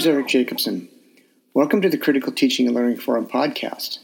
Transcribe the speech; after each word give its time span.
is 0.00 0.06
Eric 0.06 0.28
Jacobson. 0.28 0.88
Welcome 1.52 1.82
to 1.82 1.90
the 1.90 1.98
Critical 1.98 2.32
Teaching 2.32 2.66
and 2.66 2.74
Learning 2.74 2.96
Forum 2.96 3.26
podcast. 3.26 3.98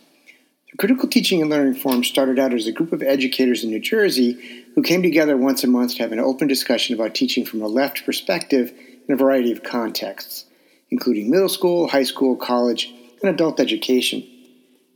The 0.71 0.77
Critical 0.77 1.09
Teaching 1.09 1.41
and 1.41 1.51
Learning 1.51 1.73
Forum 1.73 2.05
started 2.05 2.39
out 2.39 2.53
as 2.53 2.67
a 2.67 2.73
group 2.73 2.93
of 2.93 3.03
educators 3.03 3.65
in 3.65 3.71
New 3.71 3.81
Jersey 3.81 4.67
who 4.75 4.83
came 4.83 5.03
together 5.03 5.39
once 5.39 5.65
a 5.65 5.67
month 5.67 5.95
to 5.95 6.03
have 6.03 6.13
an 6.13 6.21
open 6.21 6.49
discussion 6.49 6.95
about 6.95 7.15
teaching 7.15 7.47
from 7.47 7.63
a 7.63 7.67
left 7.67 8.05
perspective 8.05 8.75
in 9.09 9.15
a 9.15 9.17
variety 9.17 9.51
of 9.51 9.63
contexts, 9.63 10.45
including 10.91 11.31
middle 11.31 11.49
school, 11.49 11.89
high 11.89 12.03
school, 12.03 12.37
college, 12.37 12.93
and 13.23 13.31
adult 13.31 13.59
education. 13.59 14.23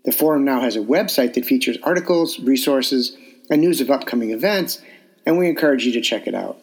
The 0.04 0.12
forum 0.12 0.44
now 0.44 0.60
has 0.60 0.76
a 0.76 0.80
website 0.80 1.32
that 1.32 1.46
features 1.46 1.78
articles, 1.82 2.38
resources, 2.40 3.16
and 3.48 3.62
news 3.62 3.80
of 3.80 3.90
upcoming 3.90 4.32
events, 4.32 4.82
and 5.24 5.38
we 5.38 5.48
encourage 5.48 5.86
you 5.86 5.92
to 5.92 6.02
check 6.02 6.26
it 6.26 6.34
out. 6.34 6.58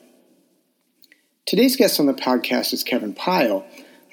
Today's 1.47 1.75
guest 1.75 1.99
on 1.99 2.05
the 2.05 2.13
podcast 2.13 2.71
is 2.71 2.83
Kevin 2.83 3.15
Pyle, 3.15 3.65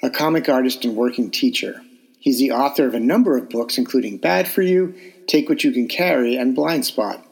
a 0.03 0.09
comic 0.09 0.49
artist 0.49 0.85
and 0.85 0.95
working 0.95 1.31
teacher. 1.31 1.81
He's 2.19 2.39
the 2.39 2.51
author 2.51 2.87
of 2.87 2.93
a 2.93 2.99
number 2.99 3.37
of 3.37 3.49
books, 3.49 3.77
including 3.77 4.17
Bad 4.17 4.47
for 4.47 4.61
You, 4.61 4.95
Take 5.27 5.47
What 5.47 5.63
You 5.63 5.71
Can 5.71 5.87
Carry, 5.87 6.35
and 6.35 6.55
Blind 6.55 6.85
Spot. 6.85 7.23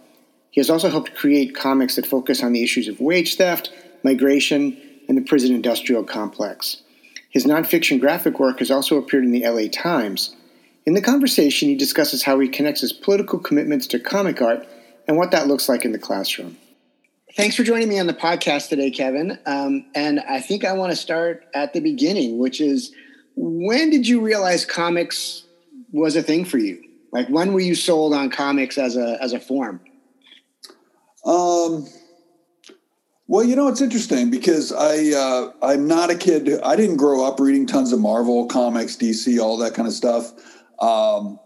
He 0.51 0.59
has 0.59 0.69
also 0.69 0.89
helped 0.89 1.15
create 1.15 1.55
comics 1.55 1.95
that 1.95 2.05
focus 2.05 2.43
on 2.43 2.53
the 2.53 2.63
issues 2.63 2.87
of 2.87 2.99
wage 2.99 3.35
theft, 3.37 3.71
migration, 4.03 4.77
and 5.07 5.17
the 5.17 5.21
prison 5.21 5.53
industrial 5.53 6.03
complex. 6.03 6.83
His 7.29 7.45
nonfiction 7.45 7.99
graphic 7.99 8.39
work 8.39 8.59
has 8.59 8.69
also 8.69 8.97
appeared 8.97 9.23
in 9.23 9.31
the 9.31 9.47
LA 9.47 9.67
Times. 9.71 10.35
In 10.85 10.93
the 10.93 11.01
conversation, 11.01 11.69
he 11.69 11.75
discusses 11.75 12.23
how 12.23 12.39
he 12.39 12.47
connects 12.47 12.81
his 12.81 12.93
political 12.93 13.39
commitments 13.39 13.87
to 13.87 13.99
comic 13.99 14.41
art 14.41 14.67
and 15.07 15.17
what 15.17 15.31
that 15.31 15.47
looks 15.47 15.67
like 15.67 15.85
in 15.85 15.91
the 15.91 15.97
classroom. 15.97 16.57
Thanks 17.35 17.55
for 17.55 17.63
joining 17.63 17.89
me 17.89 17.97
on 17.97 18.05
the 18.05 18.13
podcast 18.13 18.69
today, 18.69 18.91
Kevin. 18.91 19.39
Um, 19.47 19.87
and 19.95 20.19
I 20.19 20.39
think 20.39 20.63
I 20.63 20.73
want 20.73 20.91
to 20.91 20.95
start 20.95 21.47
at 21.55 21.73
the 21.73 21.79
beginning, 21.79 22.37
which 22.37 22.61
is 22.61 22.93
when 23.35 23.89
did 23.89 24.07
you 24.07 24.21
realize 24.21 24.65
comics 24.65 25.43
was 25.91 26.15
a 26.15 26.21
thing 26.21 26.45
for 26.45 26.59
you? 26.59 26.79
Like 27.11 27.27
when 27.29 27.53
were 27.53 27.59
you 27.59 27.73
sold 27.73 28.13
on 28.13 28.29
comics 28.29 28.77
as 28.77 28.95
a 28.95 29.17
as 29.19 29.33
a 29.33 29.39
form? 29.39 29.81
Um, 31.25 31.87
well, 33.25 33.43
you 33.43 33.55
know, 33.55 33.67
it's 33.67 33.81
interesting 33.81 34.29
because 34.29 34.71
I 34.71 35.17
uh, 35.17 35.53
I'm 35.63 35.87
not 35.87 36.11
a 36.11 36.15
kid. 36.15 36.61
I 36.61 36.75
didn't 36.75 36.97
grow 36.97 37.25
up 37.25 37.39
reading 37.39 37.65
tons 37.65 37.91
of 37.93 37.99
Marvel 37.99 38.45
comics, 38.45 38.95
DC, 38.95 39.39
all 39.39 39.57
that 39.57 39.73
kind 39.73 39.87
of 39.87 39.93
stuff. 39.95 40.33
Um, 40.79 41.39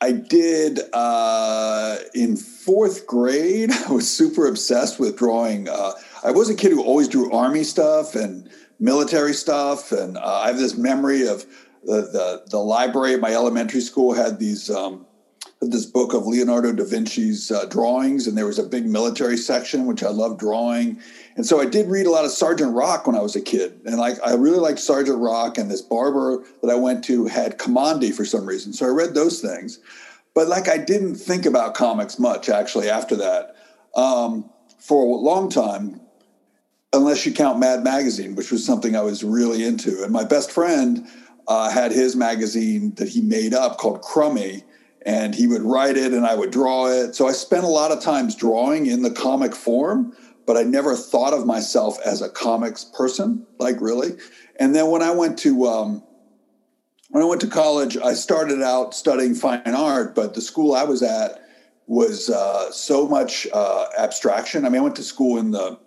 I 0.00 0.12
did 0.12 0.80
uh, 0.92 1.96
in 2.14 2.36
fourth 2.36 3.06
grade. 3.06 3.70
I 3.88 3.92
was 3.92 4.10
super 4.10 4.46
obsessed 4.46 4.98
with 4.98 5.16
drawing. 5.16 5.68
Uh, 5.68 5.92
I 6.22 6.30
was 6.30 6.50
a 6.50 6.54
kid 6.54 6.72
who 6.72 6.82
always 6.82 7.08
drew 7.08 7.32
army 7.32 7.64
stuff 7.64 8.14
and 8.14 8.48
military 8.80 9.34
stuff, 9.34 9.92
and 9.92 10.16
uh, 10.16 10.40
I 10.42 10.48
have 10.48 10.58
this 10.58 10.76
memory 10.76 11.26
of 11.26 11.46
the, 11.84 12.02
the, 12.02 12.42
the 12.50 12.58
library 12.58 13.14
at 13.14 13.20
my 13.20 13.32
elementary 13.32 13.80
school 13.80 14.14
had 14.14 14.38
these 14.38 14.70
um, 14.70 15.06
this 15.70 15.86
book 15.86 16.14
of 16.14 16.26
Leonardo 16.26 16.72
da 16.72 16.84
Vinci's 16.84 17.50
uh, 17.50 17.64
drawings, 17.66 18.26
and 18.26 18.36
there 18.36 18.46
was 18.46 18.58
a 18.58 18.64
big 18.64 18.86
military 18.86 19.36
section 19.36 19.86
which 19.86 20.02
I 20.02 20.10
loved 20.10 20.40
drawing. 20.40 20.98
And 21.36 21.46
so 21.46 21.60
I 21.60 21.66
did 21.66 21.88
read 21.88 22.06
a 22.06 22.10
lot 22.10 22.24
of 22.24 22.30
Sergeant 22.30 22.74
Rock 22.74 23.06
when 23.06 23.16
I 23.16 23.20
was 23.20 23.36
a 23.36 23.40
kid, 23.40 23.80
and 23.84 23.96
like 23.96 24.16
I 24.24 24.34
really 24.34 24.58
liked 24.58 24.78
Sergeant 24.78 25.18
Rock. 25.18 25.58
And 25.58 25.70
this 25.70 25.82
barber 25.82 26.44
that 26.62 26.70
I 26.70 26.74
went 26.74 27.04
to 27.04 27.26
had 27.26 27.58
Kamandi 27.58 28.14
for 28.14 28.24
some 28.24 28.46
reason, 28.46 28.72
so 28.72 28.86
I 28.86 28.90
read 28.90 29.14
those 29.14 29.40
things. 29.40 29.78
But 30.34 30.48
like 30.48 30.68
I 30.68 30.78
didn't 30.78 31.14
think 31.14 31.46
about 31.46 31.74
comics 31.74 32.18
much 32.18 32.48
actually 32.48 32.90
after 32.90 33.16
that 33.16 33.54
um, 33.94 34.50
for 34.78 35.04
a 35.04 35.18
long 35.20 35.48
time, 35.48 36.00
unless 36.92 37.24
you 37.24 37.32
count 37.32 37.58
Mad 37.58 37.84
Magazine, 37.84 38.34
which 38.34 38.50
was 38.50 38.64
something 38.64 38.96
I 38.96 39.02
was 39.02 39.22
really 39.22 39.64
into. 39.64 40.02
And 40.02 40.12
my 40.12 40.24
best 40.24 40.50
friend 40.50 41.06
uh, 41.46 41.70
had 41.70 41.92
his 41.92 42.16
magazine 42.16 42.94
that 42.96 43.08
he 43.08 43.20
made 43.20 43.54
up 43.54 43.78
called 43.78 44.02
Crummy 44.02 44.64
and 45.04 45.34
he 45.34 45.46
would 45.46 45.62
write 45.62 45.96
it 45.96 46.12
and 46.12 46.26
I 46.26 46.34
would 46.34 46.50
draw 46.50 46.86
it. 46.86 47.14
So 47.14 47.28
I 47.28 47.32
spent 47.32 47.64
a 47.64 47.68
lot 47.68 47.90
of 47.90 48.02
times 48.02 48.34
drawing 48.34 48.86
in 48.86 49.02
the 49.02 49.10
comic 49.10 49.54
form, 49.54 50.16
but 50.46 50.56
I 50.56 50.62
never 50.62 50.96
thought 50.96 51.34
of 51.34 51.46
myself 51.46 51.98
as 52.04 52.22
a 52.22 52.28
comics 52.28 52.84
person, 52.84 53.46
like 53.58 53.80
really. 53.80 54.16
And 54.56 54.74
then 54.74 54.90
when 54.90 55.02
I 55.02 55.10
went 55.10 55.38
to 55.40 55.66
um, 55.66 56.02
when 57.10 57.22
I 57.22 57.26
went 57.26 57.40
to 57.42 57.46
college, 57.46 57.96
I 57.96 58.14
started 58.14 58.62
out 58.62 58.94
studying 58.94 59.34
fine 59.34 59.62
art, 59.66 60.14
but 60.14 60.34
the 60.34 60.40
school 60.40 60.74
I 60.74 60.84
was 60.84 61.02
at 61.02 61.40
was 61.86 62.30
uh, 62.30 62.72
so 62.72 63.06
much 63.06 63.46
uh, 63.52 63.86
abstraction. 63.98 64.64
I 64.64 64.68
mean, 64.68 64.80
I 64.80 64.84
went 64.84 64.96
to 64.96 65.02
school 65.02 65.38
in 65.38 65.50
the 65.50 65.78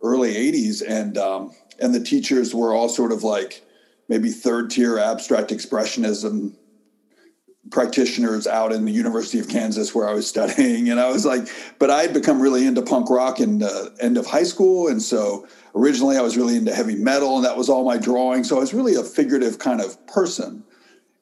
early 0.00 0.34
'80s, 0.34 0.82
and 0.86 1.18
um, 1.18 1.52
and 1.80 1.94
the 1.94 2.00
teachers 2.00 2.54
were 2.54 2.72
all 2.72 2.88
sort 2.88 3.12
of 3.12 3.24
like 3.24 3.62
maybe 4.08 4.30
third 4.30 4.70
tier 4.70 4.98
abstract 4.98 5.50
expressionism 5.50 6.54
practitioners 7.70 8.46
out 8.46 8.72
in 8.72 8.84
the 8.84 8.92
University 8.92 9.38
of 9.38 9.48
Kansas 9.48 9.94
where 9.94 10.08
I 10.08 10.14
was 10.14 10.26
studying. 10.26 10.88
And 10.88 10.98
I 10.98 11.10
was 11.10 11.26
like, 11.26 11.48
but 11.78 11.90
I 11.90 12.02
had 12.02 12.14
become 12.14 12.40
really 12.40 12.66
into 12.66 12.82
punk 12.82 13.10
rock 13.10 13.38
in 13.40 13.58
the 13.58 13.94
end 14.00 14.16
of 14.16 14.26
high 14.26 14.44
school. 14.44 14.88
And 14.88 15.02
so 15.02 15.46
originally 15.74 16.16
I 16.16 16.22
was 16.22 16.36
really 16.36 16.56
into 16.56 16.74
heavy 16.74 16.96
metal 16.96 17.36
and 17.36 17.44
that 17.44 17.56
was 17.56 17.68
all 17.68 17.84
my 17.84 17.98
drawing. 17.98 18.44
So 18.44 18.56
I 18.56 18.60
was 18.60 18.72
really 18.72 18.94
a 18.94 19.02
figurative 19.02 19.58
kind 19.58 19.80
of 19.80 20.04
person. 20.06 20.64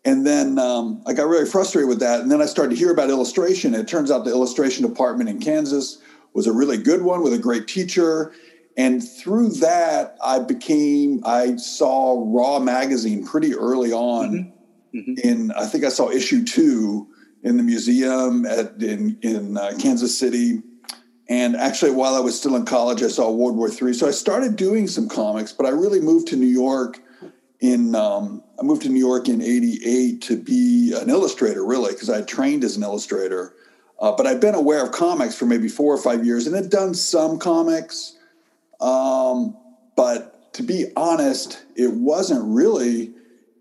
And 0.04 0.26
then 0.26 0.58
um, 0.58 1.02
I 1.06 1.12
got 1.12 1.26
really 1.26 1.44
frustrated 1.44 1.88
with 1.88 2.00
that. 2.00 2.20
And 2.20 2.30
then 2.30 2.40
I 2.40 2.46
started 2.46 2.70
to 2.70 2.76
hear 2.76 2.92
about 2.92 3.10
illustration. 3.10 3.74
It 3.74 3.88
turns 3.88 4.10
out 4.10 4.24
the 4.24 4.30
illustration 4.30 4.88
department 4.88 5.28
in 5.28 5.40
Kansas 5.40 5.98
was 6.34 6.46
a 6.46 6.52
really 6.52 6.78
good 6.78 7.02
one 7.02 7.22
with 7.22 7.34
a 7.34 7.38
great 7.38 7.66
teacher. 7.66 8.32
And 8.76 9.06
through 9.06 9.50
that, 9.54 10.16
I 10.22 10.38
became, 10.38 11.20
I 11.26 11.56
saw 11.56 12.24
Raw 12.24 12.60
Magazine 12.60 13.26
pretty 13.26 13.54
early 13.54 13.92
on. 13.92 14.30
Mm-hmm 14.30 14.57
mm-hmm. 14.94 15.14
in 15.22 15.52
I 15.52 15.66
think 15.66 15.84
I 15.84 15.88
saw 15.88 16.10
issue 16.10 16.44
two 16.44 17.08
in 17.42 17.56
the 17.56 17.62
museum 17.62 18.46
at 18.46 18.82
in 18.82 19.18
in 19.22 19.56
uh, 19.56 19.72
Kansas 19.78 20.18
City. 20.18 20.62
And 21.30 21.56
actually, 21.56 21.90
while 21.90 22.14
I 22.14 22.20
was 22.20 22.38
still 22.38 22.56
in 22.56 22.64
college, 22.64 23.02
I 23.02 23.08
saw 23.08 23.30
World 23.30 23.56
War 23.56 23.68
III. 23.68 23.92
So 23.92 24.08
I 24.08 24.12
started 24.12 24.56
doing 24.56 24.86
some 24.86 25.10
comics, 25.10 25.52
but 25.52 25.66
I 25.66 25.70
really 25.70 26.00
moved 26.00 26.28
to 26.28 26.36
New 26.36 26.46
York 26.46 27.00
in 27.60 27.94
um, 27.94 28.42
I 28.58 28.62
moved 28.62 28.82
to 28.82 28.88
New 28.88 29.04
York 29.04 29.28
in 29.28 29.42
'88 29.42 30.22
to 30.22 30.36
be 30.36 30.94
an 30.96 31.10
illustrator, 31.10 31.64
really, 31.64 31.92
because 31.92 32.08
I 32.08 32.16
had 32.16 32.28
trained 32.28 32.64
as 32.64 32.76
an 32.76 32.82
illustrator. 32.82 33.54
Uh, 34.00 34.12
but 34.12 34.26
I'd 34.26 34.40
been 34.40 34.54
aware 34.54 34.84
of 34.84 34.92
comics 34.92 35.34
for 35.34 35.44
maybe 35.44 35.68
four 35.68 35.92
or 35.92 35.98
five 35.98 36.24
years 36.24 36.46
and 36.46 36.54
had 36.54 36.70
done 36.70 36.94
some 36.94 37.38
comics. 37.38 38.16
Um, 38.80 39.56
but 39.96 40.52
to 40.54 40.62
be 40.62 40.86
honest, 40.96 41.64
it 41.74 41.92
wasn't 41.92 42.44
really 42.44 43.12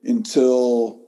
until 0.03 0.99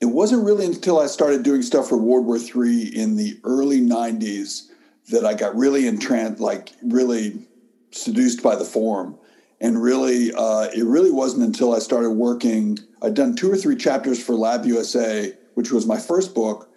it 0.00 0.06
wasn't 0.06 0.44
really 0.44 0.66
until 0.66 0.98
I 0.98 1.06
started 1.06 1.42
doing 1.42 1.62
stuff 1.62 1.88
for 1.88 1.96
World 1.96 2.26
War 2.26 2.36
III 2.36 2.96
in 2.96 3.16
the 3.16 3.38
early 3.44 3.80
90s 3.80 4.68
that 5.10 5.24
I 5.24 5.34
got 5.34 5.56
really 5.56 5.86
entranced, 5.86 6.40
like 6.40 6.72
really 6.82 7.46
seduced 7.92 8.42
by 8.42 8.56
the 8.56 8.64
form. 8.64 9.18
And 9.60 9.82
really, 9.82 10.32
uh, 10.34 10.68
it 10.74 10.84
really 10.84 11.10
wasn't 11.10 11.44
until 11.44 11.74
I 11.74 11.78
started 11.78 12.10
working. 12.10 12.78
I'd 13.00 13.14
done 13.14 13.36
two 13.36 13.50
or 13.50 13.56
three 13.56 13.76
chapters 13.76 14.22
for 14.22 14.34
Lab 14.34 14.66
USA, 14.66 15.32
which 15.54 15.70
was 15.72 15.86
my 15.86 15.98
first 15.98 16.34
book, 16.34 16.70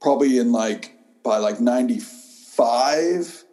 probably 0.00 0.38
in 0.38 0.50
like 0.50 0.96
by 1.22 1.36
like 1.36 1.60
95. 1.60 3.44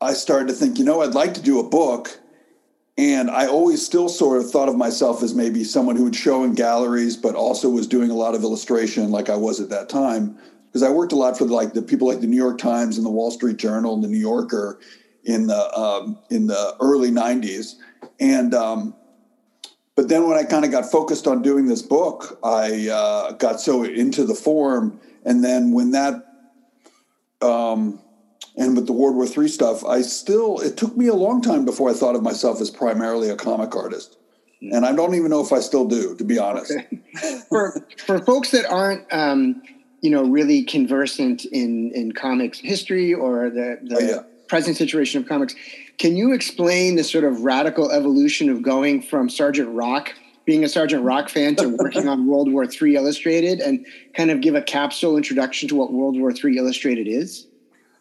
I 0.00 0.12
started 0.14 0.48
to 0.48 0.54
think, 0.54 0.78
you 0.78 0.84
know, 0.84 1.02
I'd 1.02 1.14
like 1.14 1.34
to 1.34 1.42
do 1.42 1.60
a 1.60 1.68
book 1.68 2.19
and 2.98 3.30
I 3.30 3.46
always 3.46 3.84
still 3.84 4.08
sort 4.08 4.38
of 4.38 4.50
thought 4.50 4.68
of 4.68 4.76
myself 4.76 5.22
as 5.22 5.34
maybe 5.34 5.64
someone 5.64 5.96
who 5.96 6.04
would 6.04 6.16
show 6.16 6.44
in 6.44 6.54
galleries, 6.54 7.16
but 7.16 7.34
also 7.34 7.68
was 7.70 7.86
doing 7.86 8.10
a 8.10 8.14
lot 8.14 8.34
of 8.34 8.42
illustration 8.42 9.10
like 9.10 9.30
I 9.30 9.36
was 9.36 9.60
at 9.60 9.70
that 9.70 9.88
time. 9.88 10.36
Because 10.66 10.82
I 10.82 10.90
worked 10.90 11.12
a 11.12 11.16
lot 11.16 11.36
for 11.36 11.46
like 11.46 11.72
the 11.72 11.82
people 11.82 12.06
like 12.06 12.20
the 12.20 12.26
New 12.26 12.36
York 12.36 12.58
Times 12.58 12.96
and 12.96 13.04
the 13.04 13.10
Wall 13.10 13.30
Street 13.30 13.56
Journal 13.56 13.94
and 13.94 14.04
the 14.04 14.08
New 14.08 14.18
Yorker 14.18 14.78
in 15.24 15.46
the 15.46 15.78
um, 15.78 16.18
in 16.30 16.46
the 16.46 16.76
early 16.80 17.10
'90s, 17.10 17.74
and 18.20 18.54
um, 18.54 18.94
but 19.96 20.08
then 20.08 20.28
when 20.28 20.38
I 20.38 20.44
kind 20.44 20.64
of 20.64 20.70
got 20.70 20.90
focused 20.90 21.26
on 21.26 21.42
doing 21.42 21.66
this 21.66 21.82
book, 21.82 22.38
I 22.44 22.88
uh, 22.88 23.32
got 23.32 23.60
so 23.60 23.82
into 23.82 24.24
the 24.24 24.34
form, 24.34 25.00
and 25.24 25.42
then 25.42 25.72
when 25.72 25.90
that 25.90 26.26
um, 27.42 28.00
and 28.56 28.76
with 28.76 28.86
the 28.86 28.92
World 28.92 29.16
War 29.16 29.26
III 29.26 29.48
stuff, 29.48 29.84
I 29.84 30.02
still, 30.02 30.58
it 30.60 30.76
took 30.76 30.96
me 30.96 31.06
a 31.06 31.14
long 31.14 31.40
time 31.40 31.64
before 31.64 31.90
I 31.90 31.92
thought 31.92 32.16
of 32.16 32.22
myself 32.22 32.60
as 32.60 32.70
primarily 32.70 33.30
a 33.30 33.36
comic 33.36 33.74
artist. 33.74 34.16
And 34.60 34.84
I 34.84 34.92
don't 34.94 35.14
even 35.14 35.30
know 35.30 35.40
if 35.40 35.52
I 35.52 35.60
still 35.60 35.86
do, 35.86 36.14
to 36.16 36.24
be 36.24 36.38
honest. 36.38 36.72
Okay. 36.72 37.00
for, 37.48 37.86
for 38.04 38.18
folks 38.18 38.50
that 38.50 38.66
aren't, 38.66 39.10
um, 39.12 39.62
you 40.02 40.10
know, 40.10 40.24
really 40.24 40.64
conversant 40.64 41.44
in, 41.46 41.92
in 41.94 42.12
comics 42.12 42.58
history 42.58 43.14
or 43.14 43.50
the, 43.50 43.78
the 43.82 43.96
oh, 43.96 43.98
yeah. 44.00 44.22
present 44.48 44.76
situation 44.76 45.22
of 45.22 45.28
comics, 45.28 45.54
can 45.96 46.16
you 46.16 46.32
explain 46.32 46.96
the 46.96 47.04
sort 47.04 47.24
of 47.24 47.42
radical 47.42 47.90
evolution 47.90 48.50
of 48.50 48.62
going 48.62 49.00
from 49.00 49.30
Sergeant 49.30 49.70
Rock, 49.70 50.14
being 50.44 50.64
a 50.64 50.68
Sergeant 50.68 51.04
Rock 51.04 51.28
fan, 51.30 51.56
to 51.56 51.68
working 51.68 52.08
on 52.08 52.26
World 52.26 52.52
War 52.52 52.64
III 52.64 52.96
Illustrated 52.96 53.60
and 53.60 53.86
kind 54.14 54.30
of 54.30 54.40
give 54.40 54.54
a 54.54 54.62
capsule 54.62 55.16
introduction 55.16 55.68
to 55.68 55.74
what 55.74 55.92
World 55.92 56.18
War 56.18 56.32
III 56.32 56.58
Illustrated 56.58 57.06
is? 57.06 57.46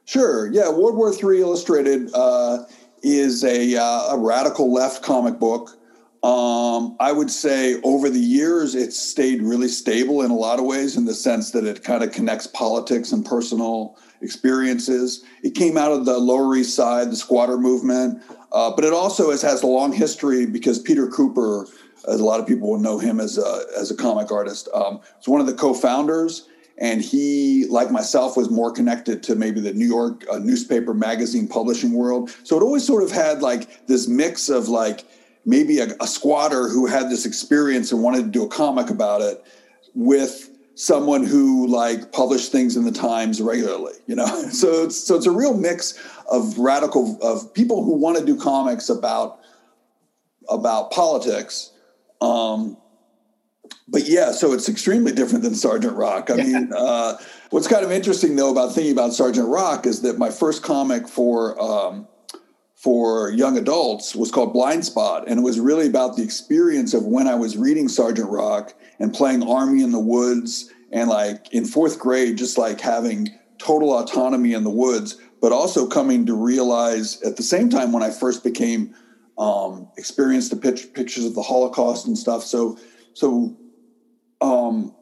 Sure. 0.10 0.52
Yeah. 0.52 0.70
World 0.70 0.96
War 0.96 1.14
III 1.14 1.42
Illustrated 1.42 2.10
uh, 2.16 2.64
is 3.04 3.44
a, 3.44 3.76
uh, 3.76 4.16
a, 4.16 4.18
radical 4.18 4.74
left 4.74 5.04
comic 5.04 5.38
book. 5.38 5.78
Um, 6.24 6.98
I 7.00 7.12
would 7.12 7.30
say 7.30 7.80
over 7.84 8.10
the 8.10 8.20
years, 8.20 8.74
it's 8.74 8.98
stayed 8.98 9.44
really 9.44 9.68
stable 9.68 10.24
in 10.24 10.32
a 10.32 10.36
lot 10.36 10.58
of 10.58 10.66
ways, 10.66 10.98
in 10.98 11.06
the 11.06 11.14
sense 11.14 11.52
that 11.52 11.64
it 11.64 11.84
kind 11.84 12.04
of 12.04 12.12
connects 12.12 12.48
politics 12.48 13.12
and 13.12 13.24
personal 13.24 14.00
experiences. 14.22 15.24
It 15.44 15.54
came 15.54 15.78
out 15.78 15.92
of 15.92 16.06
the 16.06 16.18
Lower 16.18 16.56
East 16.56 16.76
Side, 16.76 17.12
the 17.12 17.16
squatter 17.16 17.60
movement, 17.60 18.24
uh, 18.52 18.72
but 18.76 18.86
it 18.86 18.94
also 18.94 19.30
has, 19.30 19.44
has 19.44 19.62
a 19.62 19.68
long 19.68 19.94
history 19.94 20.48
because 20.48 20.80
Peter 20.80 21.06
Kuper, 21.06 21.68
as 22.08 22.20
a 22.20 22.26
lot 22.26 22.40
of 22.40 22.48
people 22.48 22.68
will 22.68 22.80
know 22.80 22.98
him 22.98 23.20
as 23.20 23.38
a, 23.38 23.66
as 23.78 23.92
a 23.92 23.96
comic 23.96 24.32
artist, 24.32 24.70
um, 24.74 25.02
one 25.28 25.40
of 25.40 25.46
the 25.46 25.54
co-founders. 25.54 26.48
And 26.80 27.02
he, 27.02 27.66
like 27.70 27.92
myself, 27.92 28.38
was 28.38 28.50
more 28.50 28.72
connected 28.72 29.22
to 29.24 29.36
maybe 29.36 29.60
the 29.60 29.74
New 29.74 29.88
York 29.88 30.26
uh, 30.32 30.40
newspaper 30.40 30.94
magazine 30.94 31.48
publishing 31.48 31.94
world. 31.94 32.34
So 32.44 32.58
it 32.58 32.64
always 32.64 32.88
sort 32.88 33.04
of 33.04 33.12
had 33.12 33.42
like 33.42 33.86
this 33.88 34.08
mix 34.08 34.48
of 34.48 34.70
like 34.70 35.06
maybe 35.46 35.80
a, 35.80 35.88
a 36.00 36.08
squatter 36.08 36.70
who 36.70 36.86
had 36.86 37.10
this 37.10 37.26
experience 37.26 37.92
and 37.92 38.02
wanted 38.02 38.24
to 38.24 38.30
do 38.30 38.44
a 38.44 38.48
comic 38.48 38.90
about 38.90 39.22
it 39.22 39.44
with 39.94 40.50
someone 40.76 41.26
who 41.26 41.68
like 41.68 42.14
published 42.14 42.54
things 42.54 42.78
in 42.78 42.86
the 42.86 42.92
times 42.92 43.42
regularly 43.42 43.92
you 44.08 44.16
know 44.16 44.26
so 44.50 44.84
it's 44.84 44.96
so 44.96 45.16
it's 45.16 45.26
a 45.26 45.32
real 45.32 45.54
mix 45.54 46.00
of 46.32 46.58
radical 46.58 47.20
of 47.22 47.54
people 47.54 47.84
who 47.84 47.96
want 47.96 48.18
to 48.18 48.26
do 48.26 48.40
comics 48.40 48.88
about 48.88 49.40
about 50.48 50.90
politics 50.90 51.72
um 52.22 52.78
but 53.88 54.08
yeah 54.08 54.32
so 54.32 54.54
it's 54.54 54.70
extremely 54.70 55.12
different 55.12 55.44
than 55.44 55.56
sergeant 55.56 55.96
rock 55.96 56.30
i 56.30 56.36
yeah. 56.36 56.44
mean 56.44 56.74
uh 56.78 57.18
what's 57.50 57.68
kind 57.68 57.84
of 57.84 57.92
interesting 57.92 58.36
though 58.36 58.52
about 58.52 58.74
thinking 58.74 58.92
about 58.92 59.14
sergeant 59.14 59.48
rock 59.48 59.86
is 59.86 60.02
that 60.02 60.18
my 60.18 60.30
first 60.30 60.64
comic 60.64 61.08
for 61.08 61.60
um 61.62 62.08
for 62.76 63.30
young 63.32 63.58
adults 63.58 64.16
was 64.16 64.32
called 64.32 64.54
Blind 64.54 64.86
Spot. 64.86 65.26
And 65.28 65.38
it 65.38 65.44
was 65.44 65.60
really 65.60 65.86
about 65.86 66.16
the 66.16 66.24
experience 66.24 66.94
of 66.94 67.04
when 67.06 67.28
I 67.28 67.36
was 67.36 67.58
reading 67.58 67.90
Sergeant 67.90 68.30
Rock 68.30 68.74
and 69.00 69.14
playing 69.14 69.44
Army 69.44 69.84
in 69.84 69.92
the 69.92 70.00
Woods 70.00 70.72
and 70.94 71.10
like 71.10 71.54
in 71.54 71.66
fourth 71.66 72.00
grade, 72.00 72.38
just 72.38 72.58
like 72.58 72.80
having 72.80 73.30
total 73.58 73.98
autonomy 73.98 74.54
in 74.54 74.64
the 74.64 74.70
woods, 74.70 75.18
but 75.42 75.52
also 75.52 75.88
coming 75.88 76.26
to 76.26 76.34
realize 76.34 77.22
at 77.22 77.36
the 77.36 77.44
same 77.44 77.70
time 77.70 77.92
when 77.92 78.02
I 78.02 78.10
first 78.10 78.44
became 78.44 78.96
um, 79.38 79.90
experienced 79.98 80.50
the 80.50 80.58
pitch, 80.58 80.94
pictures 80.94 81.26
of 81.26 81.36
the 81.36 81.42
Holocaust 81.42 82.08
and 82.08 82.18
stuff. 82.18 82.44
So, 82.44 82.78
so 83.14 83.58
um, 84.42 84.96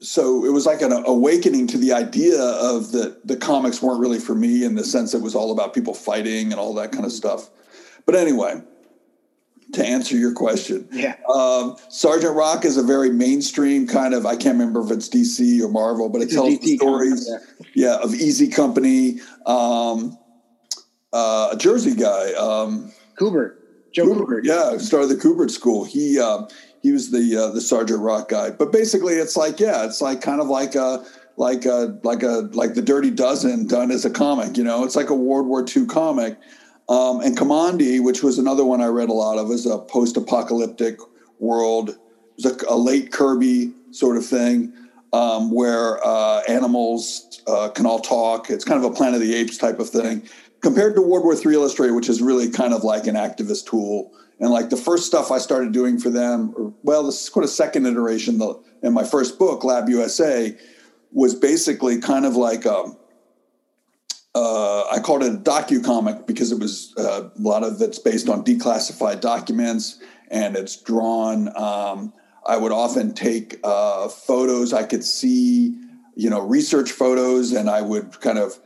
so 0.00 0.44
it 0.44 0.50
was 0.50 0.66
like 0.66 0.80
an 0.80 0.92
awakening 0.92 1.66
to 1.68 1.78
the 1.78 1.92
idea 1.92 2.40
of 2.40 2.92
that 2.92 3.26
the 3.26 3.36
comics 3.36 3.82
weren't 3.82 4.00
really 4.00 4.18
for 4.18 4.34
me 4.34 4.64
in 4.64 4.74
the 4.74 4.84
sense 4.84 5.12
it 5.14 5.22
was 5.22 5.34
all 5.34 5.52
about 5.52 5.74
people 5.74 5.94
fighting 5.94 6.52
and 6.52 6.60
all 6.60 6.74
that 6.74 6.92
kind 6.92 7.04
of 7.04 7.12
stuff. 7.12 7.50
But 8.06 8.14
anyway, 8.14 8.62
to 9.74 9.86
answer 9.86 10.16
your 10.16 10.32
question, 10.32 10.88
yeah, 10.90 11.16
um, 11.32 11.76
Sergeant 11.90 12.34
Rock 12.34 12.64
is 12.64 12.78
a 12.78 12.82
very 12.82 13.10
mainstream 13.10 13.86
kind 13.86 14.14
of. 14.14 14.24
I 14.24 14.36
can't 14.36 14.58
remember 14.58 14.80
if 14.80 14.90
it's 14.90 15.08
DC 15.08 15.60
or 15.60 15.68
Marvel, 15.68 16.08
but 16.08 16.22
it 16.22 16.30
tells 16.30 16.58
the 16.58 16.76
stories, 16.76 17.30
yeah. 17.74 17.96
of 17.96 18.14
Easy 18.14 18.48
Company, 18.48 19.20
um, 19.44 20.18
uh, 21.12 21.50
a 21.52 21.56
Jersey 21.58 21.94
guy, 21.94 22.32
um, 22.32 22.90
Kubert, 23.18 23.56
Joe 23.92 24.06
Kubert, 24.06 24.44
yeah, 24.44 24.78
started 24.78 25.08
the 25.08 25.16
Kubert 25.16 25.50
School. 25.50 25.84
He 25.84 26.18
uh, 26.18 26.48
he 26.82 26.92
was 26.92 27.10
the 27.10 27.36
uh, 27.36 27.50
the 27.52 27.60
Sergeant 27.60 28.00
Rock 28.00 28.28
guy. 28.28 28.50
But 28.50 28.72
basically, 28.72 29.14
it's 29.14 29.36
like 29.36 29.60
yeah, 29.60 29.84
it's 29.84 30.00
like 30.00 30.20
kind 30.20 30.40
of 30.40 30.48
like 30.48 30.74
a 30.74 31.04
like 31.36 31.64
a 31.64 31.98
like 32.02 32.22
a 32.22 32.48
like 32.52 32.74
the 32.74 32.82
Dirty 32.82 33.10
Dozen 33.10 33.66
done 33.66 33.90
as 33.90 34.04
a 34.04 34.10
comic. 34.10 34.56
You 34.56 34.64
know, 34.64 34.84
it's 34.84 34.96
like 34.96 35.10
a 35.10 35.14
World 35.14 35.46
War 35.46 35.64
II 35.64 35.86
comic. 35.86 36.38
Um, 36.88 37.20
and 37.20 37.36
Kamandi, 37.36 38.02
which 38.02 38.22
was 38.22 38.38
another 38.38 38.64
one 38.64 38.80
I 38.80 38.86
read 38.86 39.10
a 39.10 39.12
lot 39.12 39.38
of, 39.38 39.52
is 39.52 39.64
a 39.64 39.78
post-apocalyptic 39.78 40.98
world. 41.38 41.90
It 41.90 41.98
was 42.36 42.46
a, 42.46 42.56
a 42.68 42.76
late 42.76 43.12
Kirby 43.12 43.72
sort 43.92 44.16
of 44.16 44.26
thing 44.26 44.72
um, 45.12 45.52
where 45.52 46.04
uh, 46.04 46.40
animals 46.48 47.42
uh, 47.46 47.68
can 47.68 47.86
all 47.86 48.00
talk. 48.00 48.50
It's 48.50 48.64
kind 48.64 48.84
of 48.84 48.90
a 48.90 48.94
Planet 48.94 49.14
of 49.14 49.20
the 49.20 49.36
Apes 49.36 49.56
type 49.56 49.78
of 49.78 49.88
thing. 49.88 50.28
Compared 50.62 50.96
to 50.96 51.00
World 51.00 51.24
War 51.24 51.34
III 51.34 51.54
Illustrated, 51.54 51.94
which 51.94 52.08
is 52.08 52.20
really 52.20 52.50
kind 52.50 52.74
of 52.74 52.82
like 52.82 53.06
an 53.06 53.14
activist 53.14 53.66
tool 53.66 54.12
and 54.40 54.50
like 54.50 54.70
the 54.70 54.76
first 54.76 55.06
stuff 55.06 55.30
I 55.30 55.38
started 55.38 55.72
doing 55.72 55.98
for 55.98 56.08
them, 56.08 56.54
or 56.56 56.72
well, 56.82 57.04
this 57.04 57.22
is 57.22 57.28
quite 57.28 57.44
a 57.44 57.48
second 57.48 57.86
iteration 57.86 58.38
the, 58.38 58.60
in 58.82 58.94
my 58.94 59.04
first 59.04 59.38
book, 59.38 59.62
Lab 59.62 59.88
USA, 59.88 60.56
was 61.12 61.34
basically 61.34 62.00
kind 62.00 62.24
of 62.24 62.36
like 62.36 62.64
um, 62.64 62.96
uh, 64.34 64.84
I 64.88 65.00
called 65.00 65.22
it 65.22 65.34
a 65.34 65.36
docu 65.36 65.84
comic 65.84 66.26
because 66.26 66.52
it 66.52 66.58
was 66.58 66.94
uh, 66.96 67.28
a 67.36 67.40
lot 67.40 67.62
of 67.62 67.82
it's 67.82 67.98
based 67.98 68.28
on 68.28 68.42
declassified 68.42 69.20
documents 69.20 70.00
and 70.30 70.56
it's 70.56 70.76
drawn. 70.76 71.54
Um, 71.56 72.12
I 72.46 72.56
would 72.56 72.72
often 72.72 73.12
take 73.12 73.58
uh, 73.62 74.08
photos 74.08 74.72
I 74.72 74.84
could 74.84 75.04
see, 75.04 75.76
you 76.14 76.30
know, 76.30 76.40
research 76.40 76.92
photos, 76.92 77.52
and 77.52 77.68
I 77.68 77.82
would 77.82 78.20
kind 78.20 78.38
of 78.38 78.58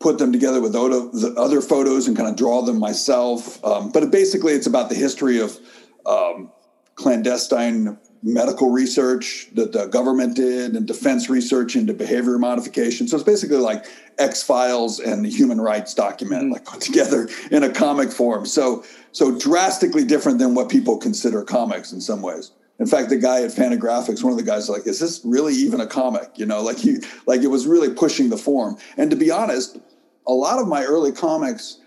put 0.00 0.18
them 0.18 0.32
together 0.32 0.60
with 0.60 0.74
other 0.74 1.60
photos 1.60 2.06
and 2.06 2.16
kind 2.16 2.28
of 2.28 2.36
draw 2.36 2.62
them 2.62 2.78
myself. 2.78 3.64
Um, 3.64 3.90
but 3.90 4.10
basically, 4.10 4.52
it's 4.52 4.66
about 4.66 4.88
the 4.88 4.94
history 4.94 5.40
of 5.40 5.58
um, 6.06 6.50
clandestine 6.94 7.98
medical 8.22 8.70
research 8.70 9.48
that 9.52 9.72
the 9.72 9.86
government 9.86 10.34
did 10.34 10.74
and 10.74 10.86
defense 10.86 11.28
research 11.28 11.76
into 11.76 11.92
behavior 11.92 12.38
modification. 12.38 13.06
So 13.06 13.16
it's 13.16 13.24
basically 13.24 13.58
like 13.58 13.84
X 14.18 14.42
Files 14.42 14.98
and 14.98 15.24
the 15.24 15.28
human 15.28 15.60
rights 15.60 15.92
document, 15.92 16.44
mm-hmm. 16.44 16.52
like 16.52 16.64
put 16.64 16.80
together 16.80 17.28
in 17.50 17.62
a 17.62 17.70
comic 17.70 18.10
form. 18.10 18.46
So 18.46 18.82
so 19.12 19.38
drastically 19.38 20.04
different 20.04 20.38
than 20.38 20.54
what 20.54 20.70
people 20.70 20.96
consider 20.96 21.42
comics 21.44 21.92
in 21.92 22.00
some 22.00 22.22
ways. 22.22 22.50
In 22.80 22.86
fact, 22.86 23.08
the 23.08 23.16
guy 23.16 23.42
at 23.42 23.50
Fantagraphics, 23.50 24.22
one 24.24 24.32
of 24.32 24.38
the 24.38 24.44
guys, 24.44 24.68
like, 24.68 24.86
is 24.86 24.98
this 24.98 25.20
really 25.24 25.54
even 25.54 25.80
a 25.80 25.86
comic? 25.86 26.30
You 26.36 26.46
know, 26.46 26.62
like 26.62 26.78
he, 26.78 26.98
like 27.26 27.42
it 27.42 27.46
was 27.46 27.66
really 27.66 27.94
pushing 27.94 28.30
the 28.30 28.36
form. 28.36 28.76
And 28.96 29.10
to 29.10 29.16
be 29.16 29.30
honest, 29.30 29.78
a 30.26 30.32
lot 30.32 30.58
of 30.58 30.66
my 30.66 30.84
early 30.84 31.12
comics, 31.12 31.78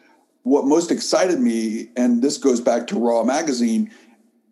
what 0.43 0.65
most 0.65 0.91
excited 0.91 1.39
me, 1.41 1.89
and 1.97 2.21
this 2.21 2.37
goes 2.37 2.61
back 2.61 2.87
to 2.87 2.99
Raw 2.99 3.23
Magazine, 3.23 3.91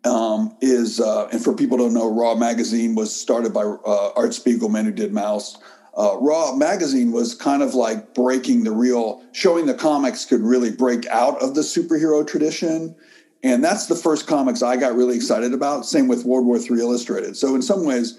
um, 0.04 0.56
is 0.60 1.00
uh, 1.00 1.28
and 1.32 1.42
for 1.42 1.54
people 1.54 1.78
don't 1.78 1.94
know, 1.94 2.12
Raw 2.12 2.34
Magazine 2.34 2.94
was 2.94 3.14
started 3.14 3.52
by 3.52 3.62
uh, 3.62 4.12
Art 4.14 4.30
Spiegelman, 4.30 4.84
who 4.84 4.92
did 4.92 5.12
Maus. 5.12 5.58
Uh, 5.96 6.16
Raw 6.20 6.54
Magazine 6.54 7.10
was 7.10 7.34
kind 7.34 7.62
of 7.62 7.74
like 7.74 8.14
breaking 8.14 8.64
the 8.64 8.70
real, 8.70 9.24
showing 9.32 9.64
the 9.64 9.74
comics 9.74 10.26
could 10.26 10.42
really 10.42 10.70
break 10.70 11.06
out 11.06 11.42
of 11.42 11.54
the 11.54 11.62
superhero 11.62 12.26
tradition. 12.26 12.94
And 13.42 13.62
that's 13.62 13.86
the 13.86 13.94
first 13.94 14.26
comics 14.26 14.62
I 14.62 14.76
got 14.76 14.96
really 14.96 15.16
excited 15.16 15.52
about. 15.52 15.86
Same 15.86 16.08
with 16.08 16.24
World 16.24 16.46
War 16.46 16.56
III 16.56 16.80
Illustrated. 16.80 17.36
So 17.36 17.54
in 17.54 17.62
some 17.62 17.84
ways, 17.84 18.18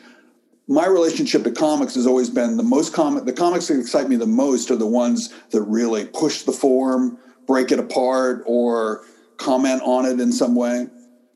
my 0.68 0.86
relationship 0.86 1.44
to 1.44 1.52
comics 1.52 1.96
has 1.96 2.06
always 2.06 2.30
been 2.30 2.58
the 2.58 2.64
most 2.64 2.94
comic 2.94 3.26
the 3.26 3.34
comics 3.34 3.68
that 3.68 3.80
excite 3.80 4.10
me 4.10 4.16
the 4.16 4.26
most 4.26 4.70
are 4.70 4.76
the 4.76 4.88
ones 4.88 5.34
that 5.52 5.62
really 5.62 6.06
push 6.06 6.44
the 6.44 6.52
form 6.52 7.18
break 7.46 7.72
it 7.72 7.80
apart 7.80 8.44
or 8.46 9.06
comment 9.38 9.82
on 9.84 10.06
it 10.06 10.20
in 10.20 10.32
some 10.32 10.56
way 10.56 10.88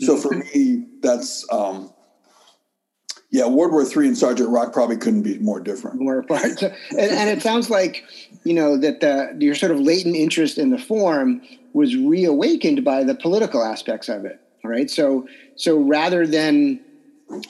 so 0.02 0.18
for 0.18 0.30
mm-hmm. 0.32 0.60
me 0.60 0.88
that's 1.02 1.46
um 1.52 1.91
yeah 3.32 3.48
world 3.48 3.72
war 3.72 3.84
three 3.84 4.08
and 4.08 4.18
sergeant 4.18 4.50
rock 4.50 4.74
probably 4.74 4.98
couldn't 4.98 5.24
be 5.24 5.40
more 5.40 5.60
different. 5.60 6.00
More 6.00 6.20
apart. 6.26 6.60
So, 6.60 6.68
and, 6.92 7.12
and 7.12 7.30
it 7.30 7.42
sounds 7.42 7.70
like 7.70 8.04
you 8.44 8.54
know 8.54 8.78
that 8.78 9.00
the 9.00 9.36
your 9.40 9.56
sort 9.56 9.72
of 9.72 9.80
latent 9.80 10.16
interest 10.16 10.58
in 10.58 10.70
the 10.70 10.78
form 10.78 11.42
was 11.74 11.96
reawakened 11.96 12.84
by 12.84 13.04
the 13.04 13.16
political 13.16 13.64
aspects 13.64 14.10
of 14.10 14.26
it 14.26 14.42
right? 14.64 14.90
So 14.90 15.28
so 15.56 15.78
rather 15.78 16.26
than 16.28 16.80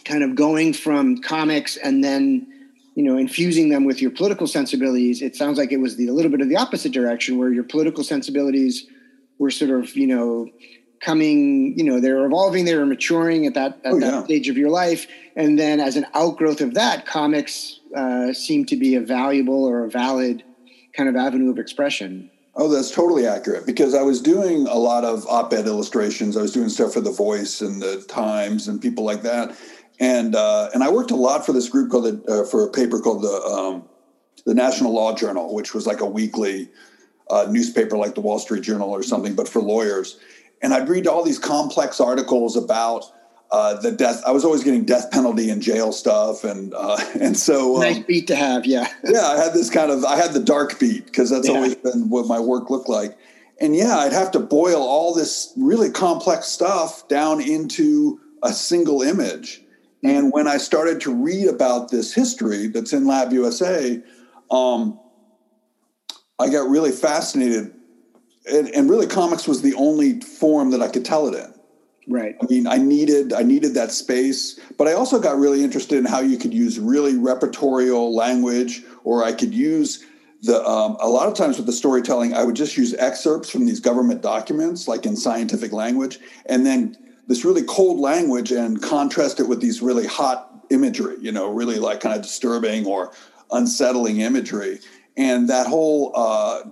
kind 0.06 0.24
of 0.24 0.36
going 0.36 0.74
from 0.74 1.22
comics 1.22 1.78
and 1.78 2.04
then 2.04 2.48
you 2.96 3.04
know 3.04 3.18
infusing 3.18 3.70
them 3.70 3.84
with 3.84 4.02
your 4.02 4.12
political 4.12 4.46
sensibilities 4.46 5.22
it 5.22 5.36
sounds 5.36 5.58
like 5.58 5.72
it 5.72 5.80
was 5.80 5.96
the 5.96 6.08
a 6.08 6.14
little 6.14 6.30
bit 6.30 6.42
of 6.42 6.50
the 6.50 6.56
opposite 6.56 6.92
direction 6.92 7.38
where 7.38 7.52
your 7.52 7.64
political 7.64 8.04
sensibilities 8.04 8.86
were 9.40 9.50
sort 9.50 9.72
of 9.72 9.96
you 9.96 10.06
know 10.06 10.48
coming 11.02 11.78
you 11.78 11.84
know 11.84 12.00
they're 12.00 12.26
evolving 12.26 12.66
they 12.66 12.76
were 12.76 12.86
maturing 12.86 13.46
at 13.46 13.54
that 13.54 13.80
at 13.84 13.94
oh, 13.94 14.00
that 14.00 14.14
yeah. 14.14 14.24
stage 14.24 14.50
of 14.50 14.58
your 14.58 14.70
life 14.70 15.08
and 15.36 15.58
then 15.58 15.80
as 15.80 15.96
an 15.96 16.06
outgrowth 16.14 16.62
of 16.62 16.74
that 16.76 17.06
comics 17.06 17.80
uh, 17.96 18.32
seem 18.34 18.66
to 18.66 18.78
be 18.78 18.96
a 18.96 19.02
valuable 19.02 19.66
or 19.66 19.84
a 19.84 19.90
valid 19.90 20.44
kind 20.96 21.10
of 21.10 21.16
avenue 21.16 21.50
of 21.50 21.58
expression 21.58 22.30
Oh, 22.54 22.68
that's 22.68 22.92
totally 22.92 23.26
accurate 23.26 23.66
because 23.66 23.96
I 23.96 24.02
was 24.02 24.22
doing 24.22 24.68
a 24.68 24.76
lot 24.76 25.06
of 25.06 25.26
op 25.28 25.54
ed 25.54 25.68
illustrations. 25.68 26.36
I 26.36 26.42
was 26.42 26.52
doing 26.52 26.68
stuff 26.68 26.94
for 26.94 27.02
The 27.02 27.12
Voice 27.12 27.62
and 27.62 27.82
The 27.82 28.04
Times 28.10 28.68
and 28.68 28.82
people 28.82 29.06
like 29.06 29.22
that. 29.22 29.56
And, 30.02 30.36
uh, 30.36 30.70
and 30.74 30.84
I 30.84 30.90
worked 30.90 31.12
a 31.12 31.16
lot 31.16 31.46
for 31.46 31.54
this 31.54 31.70
group 31.70 31.92
called 31.92 32.06
the, 32.06 32.32
uh, 32.32 32.46
for 32.46 32.66
a 32.66 32.72
paper 32.72 33.00
called 33.00 33.22
the, 33.22 33.42
um, 33.44 33.88
the 34.46 34.54
National 34.54 34.94
Law 34.94 35.16
Journal, 35.16 35.54
which 35.54 35.74
was 35.74 35.88
like 35.88 36.02
a 36.02 36.06
weekly 36.06 36.70
uh, 37.30 37.48
newspaper 37.50 37.98
like 37.98 38.16
the 38.16 38.22
Wall 38.22 38.40
Street 38.40 38.64
Journal 38.64 38.90
or 38.90 39.04
something, 39.04 39.34
but 39.34 39.48
for 39.48 39.62
lawyers. 39.62 40.20
And 40.62 40.74
I'd 40.74 40.88
read 40.88 41.08
all 41.08 41.24
these 41.24 41.40
complex 41.40 42.00
articles 42.00 42.56
about 42.56 43.06
uh, 43.52 43.80
the 43.82 43.92
death. 43.92 44.22
I 44.26 44.32
was 44.32 44.46
always 44.46 44.64
getting 44.64 44.86
death 44.86 45.12
penalty 45.12 45.50
and 45.50 45.62
jail 45.62 45.92
stuff, 45.92 46.44
and 46.44 46.74
uh, 46.74 46.98
and 47.20 47.38
so 47.38 47.76
um, 47.76 47.82
nice 47.82 48.00
beat 48.00 48.28
to 48.28 48.36
have. 48.36 48.66
Yeah, 48.66 48.88
yeah. 49.04 49.28
I 49.28 49.38
had 49.44 49.54
this 49.54 49.70
kind 49.70 49.92
of 49.92 50.06
I 50.06 50.16
had 50.16 50.34
the 50.34 50.40
dark 50.40 50.80
beat 50.80 51.06
because 51.06 51.30
that's 51.30 51.48
yeah. 51.48 51.56
always 51.56 51.76
been 51.76 52.10
what 52.10 52.28
my 52.28 52.40
work 52.40 52.70
looked 52.70 52.90
like. 52.90 53.18
and 53.60 53.76
yeah, 53.76 53.98
I'd 53.98 54.14
have 54.14 54.32
to 54.32 54.40
boil 54.40 54.82
all 54.82 55.14
this 55.14 55.54
really 55.58 55.90
complex 55.90 56.48
stuff 56.48 57.08
down 57.08 57.42
into 57.42 58.20
a 58.44 58.54
single 58.54 59.02
image. 59.02 59.62
And 60.04 60.32
when 60.32 60.48
I 60.48 60.58
started 60.58 61.00
to 61.02 61.14
read 61.14 61.48
about 61.48 61.92
this 61.92 62.14
history 62.14 62.68
that's 62.68 62.92
in 62.92 63.06
Lab 63.06 63.32
USA, 63.34 64.02
um, 64.50 65.00
I 66.40 66.50
got 66.50 66.70
really 66.70 66.92
fascinated. 66.92 67.72
And, 68.50 68.70
and, 68.70 68.90
really, 68.90 69.08
comics 69.08 69.48
was 69.48 69.62
the 69.62 69.74
only 69.76 70.20
form 70.20 70.72
that 70.72 70.82
I 70.82 70.88
could 70.88 71.06
tell 71.06 71.28
it 71.28 71.36
in. 71.36 71.54
Right. 72.08 72.36
I 72.42 72.46
mean, 72.50 72.66
I 72.66 72.78
needed 72.78 73.32
I 73.32 73.44
needed 73.44 73.76
that 73.76 73.92
space, 73.92 74.60
but 74.78 74.88
I 74.88 74.94
also 74.94 75.20
got 75.20 75.38
really 75.38 75.64
interested 75.64 76.00
in 76.00 76.06
how 76.06 76.20
you 76.20 76.38
could 76.38 76.54
use 76.54 76.80
really 76.80 77.14
repertorial 77.14 78.12
language, 78.12 78.84
or 79.04 79.24
I 79.24 79.34
could 79.34 79.54
use 79.54 80.04
the 80.42 80.66
um, 80.68 80.98
a 81.00 81.08
lot 81.08 81.28
of 81.28 81.36
times 81.36 81.58
with 81.58 81.68
the 81.68 81.74
storytelling, 81.74 82.34
I 82.34 82.44
would 82.44 82.56
just 82.56 82.76
use 82.76 82.96
excerpts 82.96 83.50
from 83.50 83.66
these 83.66 83.80
government 83.80 84.22
documents, 84.22 84.88
like 84.88 85.06
in 85.06 85.16
scientific 85.16 85.72
language, 85.72 86.20
and 86.48 86.66
then 86.66 86.98
this 87.28 87.46
really 87.46 87.64
cold 87.64 88.00
language 88.00 88.52
and 88.52 88.82
contrast 88.82 89.40
it 89.40 89.48
with 89.48 89.62
these 89.62 89.82
really 89.82 90.08
hot 90.08 90.66
imagery, 90.72 91.18
you 91.20 91.32
know, 91.32 91.52
really 91.52 91.78
like 91.78 92.00
kind 92.00 92.16
of 92.16 92.24
disturbing 92.24 92.86
or 92.86 93.12
unsettling 93.52 94.22
imagery. 94.22 94.80
And 95.16 95.50
that 95.50 95.68
whole 95.68 96.14
uh, 96.16 96.64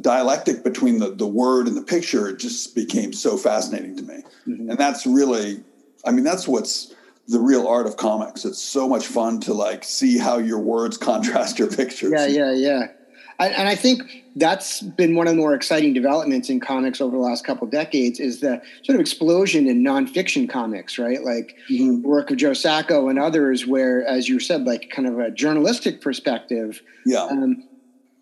dialectic 0.00 0.62
between 0.62 0.98
the, 0.98 1.10
the 1.10 1.26
word 1.26 1.66
and 1.66 1.76
the 1.76 1.82
picture 1.82 2.34
just 2.34 2.74
became 2.74 3.12
so 3.12 3.36
fascinating 3.36 3.96
to 3.96 4.02
me. 4.02 4.22
Mm-hmm. 4.46 4.70
And 4.70 4.78
that's 4.78 5.06
really, 5.06 5.62
I 6.04 6.10
mean, 6.10 6.24
that's 6.24 6.46
what's 6.46 6.94
the 7.28 7.40
real 7.40 7.66
art 7.66 7.86
of 7.86 7.96
comics. 7.96 8.44
It's 8.44 8.60
so 8.60 8.88
much 8.88 9.06
fun 9.06 9.40
to 9.40 9.54
like 9.54 9.84
see 9.84 10.18
how 10.18 10.38
your 10.38 10.58
words 10.58 10.96
contrast 10.96 11.58
your 11.58 11.68
pictures. 11.68 12.12
Yeah, 12.12 12.26
yeah, 12.26 12.52
yeah 12.52 12.86
and 13.40 13.68
I 13.68 13.74
think 13.74 14.24
that's 14.36 14.82
been 14.82 15.14
one 15.14 15.26
of 15.26 15.32
the 15.34 15.40
more 15.40 15.54
exciting 15.54 15.94
developments 15.94 16.50
in 16.50 16.60
comics 16.60 17.00
over 17.00 17.16
the 17.16 17.22
last 17.22 17.44
couple 17.44 17.64
of 17.64 17.70
decades 17.70 18.20
is 18.20 18.40
the 18.40 18.60
sort 18.82 18.96
of 18.96 19.00
explosion 19.00 19.66
in 19.66 19.82
nonfiction 19.82 20.48
comics, 20.48 20.98
right? 20.98 21.22
Like 21.24 21.56
mm-hmm. 21.70 22.02
work 22.02 22.30
of 22.30 22.36
Joe 22.36 22.52
Sacco 22.52 23.08
and 23.08 23.18
others, 23.18 23.66
where, 23.66 24.06
as 24.06 24.28
you 24.28 24.40
said, 24.40 24.64
like 24.64 24.90
kind 24.90 25.08
of 25.08 25.18
a 25.18 25.30
journalistic 25.30 26.00
perspective, 26.00 26.82
yeah, 27.06 27.24
um, 27.24 27.66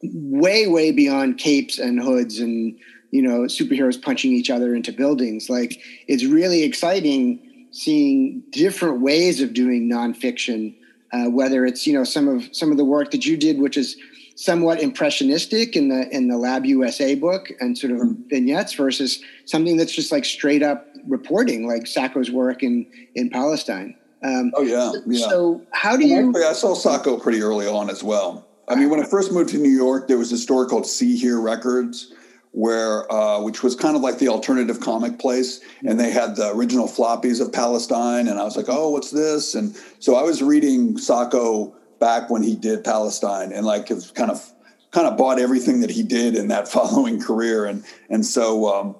way, 0.03 0.67
way 0.67 0.93
beyond 0.93 1.39
capes 1.39 1.79
and 1.79 2.01
hoods 2.01 2.39
and 2.39 2.79
you 3.11 3.23
know 3.23 3.41
superheroes 3.43 4.01
punching 4.01 4.33
each 4.33 4.51
other 4.51 4.75
into 4.75 4.93
buildings. 4.93 5.49
Like 5.49 5.81
it's 6.07 6.25
really 6.25 6.63
exciting 6.63 7.67
seeing 7.71 8.43
different 8.51 9.01
ways 9.01 9.41
of 9.41 9.55
doing 9.55 9.91
nonfiction. 9.91 10.75
Uh, 11.11 11.25
whether 11.25 11.65
it's 11.65 11.87
you 11.87 11.95
know 11.95 12.05
some 12.05 12.29
of 12.29 12.55
some 12.55 12.71
of 12.71 12.77
the 12.77 12.85
work 12.85 13.11
that 13.13 13.25
you 13.25 13.37
did, 13.37 13.59
which 13.59 13.79
is 13.79 13.97
somewhat 14.39 14.81
impressionistic 14.81 15.75
in 15.75 15.89
the 15.89 16.09
in 16.15 16.29
the 16.29 16.39
Lab 16.39 16.65
USA 16.67 17.15
book 17.15 17.51
and 17.61 17.77
sort 17.77 17.93
of 17.93 17.99
mm-hmm. 17.99 18.29
vignettes 18.29 18.75
versus 18.75 19.21
something 19.47 19.77
that's 19.77 19.93
just 19.93 20.13
like 20.13 20.25
straight 20.25 20.63
up 20.63 20.87
reporting, 21.07 21.67
like 21.67 21.87
Sacco's 21.87 22.31
work 22.31 22.63
in 22.63 22.87
in 23.15 23.31
Palestine. 23.31 23.97
Um, 24.23 24.53
oh 24.55 24.63
yeah, 24.63 24.93
yeah. 25.07 25.29
So 25.29 25.63
how 25.73 25.97
do 25.97 26.07
you? 26.07 26.29
Actually, 26.29 26.45
I 26.45 26.53
saw 26.53 26.75
Sacco 26.75 27.19
pretty 27.19 27.41
early 27.41 27.67
on 27.67 27.89
as 27.91 28.03
well. 28.03 28.48
I 28.69 28.75
mean, 28.75 28.91
when 28.91 29.01
I 29.01 29.05
first 29.05 29.33
moved 29.33 29.51
to 29.51 29.59
New 29.59 29.71
York, 29.71 30.09
there 30.09 30.19
was 30.19 30.33
a 30.33 30.39
store 30.39 30.67
called 30.67 30.87
See 30.87 31.17
Here 31.17 31.41
Records, 31.41 32.13
where 32.53 33.11
uh, 33.13 33.41
which 33.41 33.63
was 33.63 33.75
kind 33.75 33.97
of 33.97 34.03
like 34.03 34.19
the 34.19 34.29
alternative 34.29 34.81
comic 34.81 35.19
place, 35.19 35.61
and 35.87 35.99
they 35.99 36.11
had 36.11 36.37
the 36.37 36.53
original 36.55 36.87
floppies 36.87 37.41
of 37.41 37.53
Palestine, 37.53 38.29
and 38.29 38.39
I 38.39 38.45
was 38.45 38.57
like, 38.57 38.67
oh, 38.69 38.91
what's 38.91 39.11
this? 39.11 39.55
And 39.55 39.77
so 39.99 40.17
I 40.17 40.23
was 40.23 40.43
reading 40.43 40.99
Sacco 40.99 41.75
back 41.99 42.31
when 42.31 42.43
he 42.43 42.55
did 42.55 42.85
Palestine 42.85 43.53
and 43.53 43.67
like 43.67 43.89
have 43.89 44.15
kind 44.15 44.31
of 44.31 44.53
kind 44.91 45.07
of 45.07 45.17
bought 45.17 45.39
everything 45.39 45.81
that 45.81 45.91
he 45.91 46.03
did 46.03 46.35
in 46.35 46.49
that 46.49 46.69
following 46.77 47.21
career 47.21 47.65
and 47.65 47.85
and 48.09 48.25
so 48.25 48.67
um, 48.73 48.97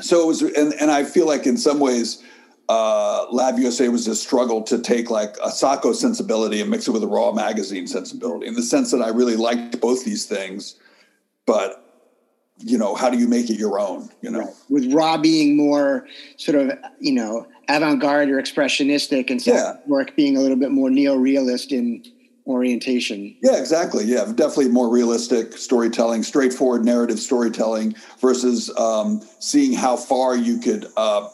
so 0.00 0.22
it 0.22 0.26
was 0.26 0.42
and 0.42 0.72
and 0.74 0.90
I 0.90 1.04
feel 1.04 1.26
like 1.26 1.46
in 1.46 1.56
some 1.56 1.80
ways 1.80 2.22
uh, 2.68 3.26
Lab 3.30 3.58
USA 3.58 3.88
was 3.88 4.06
a 4.06 4.14
struggle 4.14 4.62
to 4.62 4.78
take 4.78 5.10
like 5.10 5.36
a 5.42 5.50
Sacco 5.50 5.92
sensibility 5.92 6.60
and 6.60 6.70
mix 6.70 6.86
it 6.86 6.90
with 6.90 7.02
a 7.02 7.06
raw 7.06 7.32
magazine 7.32 7.86
sensibility 7.86 8.46
in 8.46 8.54
the 8.54 8.62
sense 8.62 8.90
that 8.90 9.00
I 9.00 9.08
really 9.08 9.36
liked 9.36 9.80
both 9.80 10.04
these 10.04 10.26
things, 10.26 10.76
but 11.46 11.84
you 12.60 12.76
know, 12.76 12.94
how 12.94 13.08
do 13.08 13.18
you 13.18 13.28
make 13.28 13.50
it 13.50 13.58
your 13.58 13.78
own? 13.78 14.10
You 14.20 14.30
know, 14.30 14.54
with 14.68 14.92
raw 14.92 15.16
being 15.16 15.56
more 15.56 16.06
sort 16.36 16.58
of 16.58 16.78
you 17.00 17.12
know 17.12 17.46
avant-garde 17.68 18.28
or 18.30 18.40
expressionistic 18.40 19.30
and 19.30 19.44
yeah. 19.46 19.76
work 19.86 20.16
being 20.16 20.36
a 20.36 20.40
little 20.40 20.56
bit 20.56 20.70
more 20.70 20.90
neo-realist 20.90 21.70
in 21.70 22.02
orientation 22.46 23.36
yeah 23.42 23.58
exactly 23.58 24.04
yeah 24.04 24.24
definitely 24.34 24.70
more 24.70 24.90
realistic 24.90 25.52
storytelling 25.52 26.22
straightforward 26.22 26.82
narrative 26.82 27.18
storytelling 27.18 27.94
versus 28.20 28.74
um, 28.78 29.20
seeing 29.38 29.74
how 29.74 29.98
far 29.98 30.34
you 30.34 30.58
could 30.58 30.86
uh, 30.96 31.28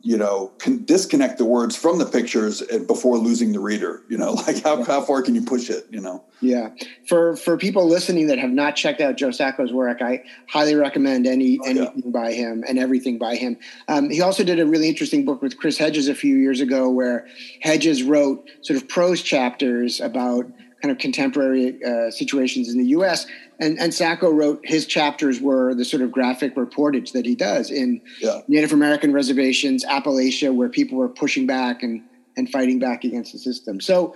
you 0.00 0.16
know 0.16 0.52
can 0.58 0.84
disconnect 0.84 1.38
the 1.38 1.44
words 1.44 1.74
from 1.74 1.98
the 1.98 2.06
pictures 2.06 2.62
before 2.86 3.18
losing 3.18 3.52
the 3.52 3.58
reader 3.58 4.02
you 4.08 4.16
know 4.16 4.32
like 4.46 4.62
how, 4.62 4.78
yeah. 4.78 4.84
how 4.84 5.00
far 5.00 5.22
can 5.22 5.34
you 5.34 5.42
push 5.42 5.68
it 5.68 5.86
you 5.90 6.00
know 6.00 6.22
yeah 6.40 6.70
for 7.08 7.34
for 7.36 7.56
people 7.56 7.86
listening 7.86 8.28
that 8.28 8.38
have 8.38 8.50
not 8.50 8.76
checked 8.76 9.00
out 9.00 9.16
joe 9.16 9.30
sacco's 9.30 9.72
work 9.72 10.00
i 10.00 10.22
highly 10.48 10.74
recommend 10.74 11.26
any 11.26 11.58
oh, 11.60 11.68
anything 11.68 12.02
yeah. 12.04 12.10
by 12.10 12.32
him 12.32 12.64
and 12.68 12.78
everything 12.78 13.18
by 13.18 13.34
him 13.34 13.56
um, 13.88 14.08
he 14.08 14.22
also 14.22 14.44
did 14.44 14.60
a 14.60 14.66
really 14.66 14.88
interesting 14.88 15.24
book 15.24 15.42
with 15.42 15.58
chris 15.58 15.76
hedges 15.78 16.08
a 16.08 16.14
few 16.14 16.36
years 16.36 16.60
ago 16.60 16.88
where 16.88 17.26
hedges 17.60 18.02
wrote 18.02 18.48
sort 18.62 18.80
of 18.80 18.88
prose 18.88 19.20
chapters 19.20 20.00
about 20.00 20.46
kind 20.82 20.92
of 20.92 20.98
contemporary 20.98 21.82
uh, 21.84 22.10
situations 22.10 22.68
in 22.68 22.78
the 22.78 22.84
us 22.84 23.26
and 23.60 23.78
and 23.78 23.92
Sacco 23.92 24.30
wrote 24.30 24.60
his 24.64 24.86
chapters 24.86 25.40
were 25.40 25.74
the 25.74 25.84
sort 25.84 26.02
of 26.02 26.12
graphic 26.12 26.54
reportage 26.54 27.12
that 27.12 27.26
he 27.26 27.34
does 27.34 27.70
in 27.70 28.00
yeah. 28.20 28.40
Native 28.48 28.72
American 28.72 29.12
reservations, 29.12 29.84
Appalachia, 29.84 30.54
where 30.54 30.68
people 30.68 30.98
were 30.98 31.08
pushing 31.08 31.46
back 31.46 31.82
and 31.82 32.02
and 32.36 32.48
fighting 32.50 32.78
back 32.78 33.04
against 33.04 33.32
the 33.32 33.38
system. 33.38 33.80
So, 33.80 34.14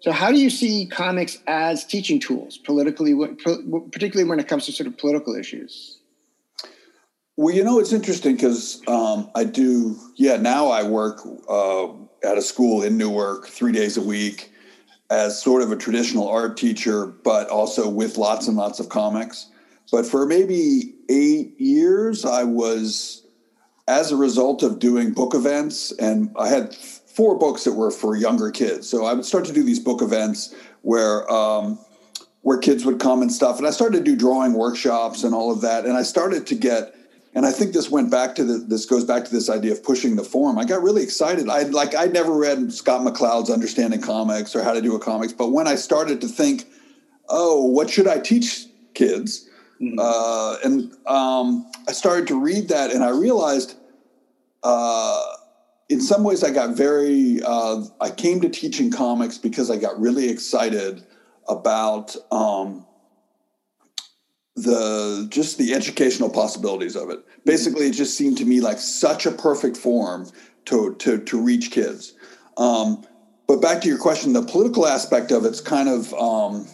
so 0.00 0.10
how 0.10 0.32
do 0.32 0.38
you 0.38 0.50
see 0.50 0.86
comics 0.86 1.38
as 1.46 1.84
teaching 1.84 2.18
tools 2.18 2.58
politically, 2.58 3.14
particularly 3.14 4.28
when 4.28 4.40
it 4.40 4.48
comes 4.48 4.66
to 4.66 4.72
sort 4.72 4.88
of 4.88 4.98
political 4.98 5.36
issues? 5.36 5.98
Well, 7.36 7.54
you 7.54 7.62
know, 7.62 7.78
it's 7.78 7.92
interesting 7.92 8.34
because 8.34 8.82
um, 8.88 9.30
I 9.36 9.44
do. 9.44 9.96
Yeah, 10.16 10.36
now 10.36 10.68
I 10.68 10.82
work 10.82 11.20
uh, 11.48 11.86
at 12.24 12.36
a 12.36 12.42
school 12.42 12.82
in 12.82 12.98
Newark 12.98 13.46
three 13.46 13.72
days 13.72 13.96
a 13.96 14.02
week 14.02 14.49
as 15.10 15.42
sort 15.42 15.62
of 15.62 15.72
a 15.72 15.76
traditional 15.76 16.28
art 16.28 16.56
teacher, 16.56 17.06
but 17.06 17.48
also 17.48 17.88
with 17.88 18.16
lots 18.16 18.46
and 18.46 18.56
lots 18.56 18.78
of 18.78 18.88
comics. 18.88 19.50
But 19.90 20.06
for 20.06 20.24
maybe 20.24 20.94
eight 21.08 21.60
years, 21.60 22.24
I 22.24 22.44
was, 22.44 23.26
as 23.88 24.12
a 24.12 24.16
result 24.16 24.62
of 24.62 24.78
doing 24.78 25.12
book 25.12 25.34
events, 25.34 25.90
and 25.90 26.30
I 26.38 26.48
had 26.48 26.72
four 26.74 27.36
books 27.36 27.64
that 27.64 27.72
were 27.72 27.90
for 27.90 28.16
younger 28.16 28.52
kids. 28.52 28.88
So 28.88 29.04
I 29.04 29.14
would 29.14 29.24
start 29.24 29.44
to 29.46 29.52
do 29.52 29.64
these 29.64 29.80
book 29.80 30.00
events 30.00 30.54
where 30.82 31.28
um, 31.30 31.78
where 32.42 32.58
kids 32.58 32.86
would 32.86 33.00
come 33.00 33.20
and 33.20 33.30
stuff, 33.30 33.58
and 33.58 33.66
I 33.66 33.70
started 33.70 33.98
to 33.98 34.04
do 34.04 34.16
drawing 34.16 34.54
workshops 34.54 35.24
and 35.24 35.34
all 35.34 35.50
of 35.50 35.60
that, 35.60 35.84
and 35.84 35.94
I 35.94 36.02
started 36.02 36.46
to 36.46 36.54
get 36.54 36.94
and 37.34 37.46
I 37.46 37.52
think 37.52 37.72
this 37.72 37.90
went 37.90 38.10
back 38.10 38.34
to 38.36 38.44
the, 38.44 38.58
this 38.58 38.86
goes 38.86 39.04
back 39.04 39.24
to 39.24 39.30
this 39.30 39.48
idea 39.48 39.72
of 39.72 39.84
pushing 39.84 40.16
the 40.16 40.24
form. 40.24 40.58
I 40.58 40.64
got 40.64 40.82
really 40.82 41.02
excited. 41.02 41.48
I 41.48 41.62
like 41.62 41.94
I'd 41.94 42.12
never 42.12 42.32
read 42.36 42.72
Scott 42.72 43.02
McCloud's 43.02 43.50
Understanding 43.50 44.00
Comics 44.00 44.56
or 44.56 44.62
How 44.62 44.72
to 44.72 44.82
Do 44.82 44.96
a 44.96 44.98
Comics, 44.98 45.32
but 45.32 45.50
when 45.50 45.68
I 45.68 45.76
started 45.76 46.20
to 46.22 46.28
think, 46.28 46.66
oh, 47.28 47.66
what 47.66 47.88
should 47.88 48.08
I 48.08 48.18
teach 48.18 48.66
kids? 48.94 49.48
Mm-hmm. 49.80 49.98
Uh, 49.98 50.56
and 50.64 50.92
um, 51.06 51.70
I 51.88 51.92
started 51.92 52.26
to 52.28 52.40
read 52.40 52.68
that, 52.68 52.92
and 52.92 53.02
I 53.02 53.10
realized, 53.10 53.76
uh, 54.62 55.22
in 55.88 56.00
some 56.00 56.22
ways, 56.22 56.44
I 56.44 56.50
got 56.50 56.76
very. 56.76 57.40
Uh, 57.42 57.84
I 58.00 58.10
came 58.10 58.40
to 58.42 58.48
teaching 58.48 58.90
comics 58.90 59.38
because 59.38 59.70
I 59.70 59.76
got 59.76 59.98
really 59.98 60.28
excited 60.28 61.04
about. 61.48 62.14
Um, 62.30 62.86
the 64.62 65.26
just 65.30 65.58
the 65.58 65.74
educational 65.74 66.30
possibilities 66.30 66.96
of 66.96 67.10
it. 67.10 67.20
Basically, 67.44 67.86
it 67.86 67.92
just 67.92 68.16
seemed 68.16 68.38
to 68.38 68.44
me 68.44 68.60
like 68.60 68.78
such 68.78 69.26
a 69.26 69.30
perfect 69.30 69.76
form 69.76 70.30
to 70.66 70.94
to 70.96 71.18
to 71.18 71.40
reach 71.40 71.70
kids. 71.70 72.14
Um, 72.56 73.06
but 73.46 73.60
back 73.60 73.80
to 73.82 73.88
your 73.88 73.98
question, 73.98 74.32
the 74.32 74.42
political 74.42 74.86
aspect 74.86 75.32
of 75.32 75.44
it's 75.44 75.60
kind 75.60 75.88
of 75.88 76.12
um, 76.14 76.68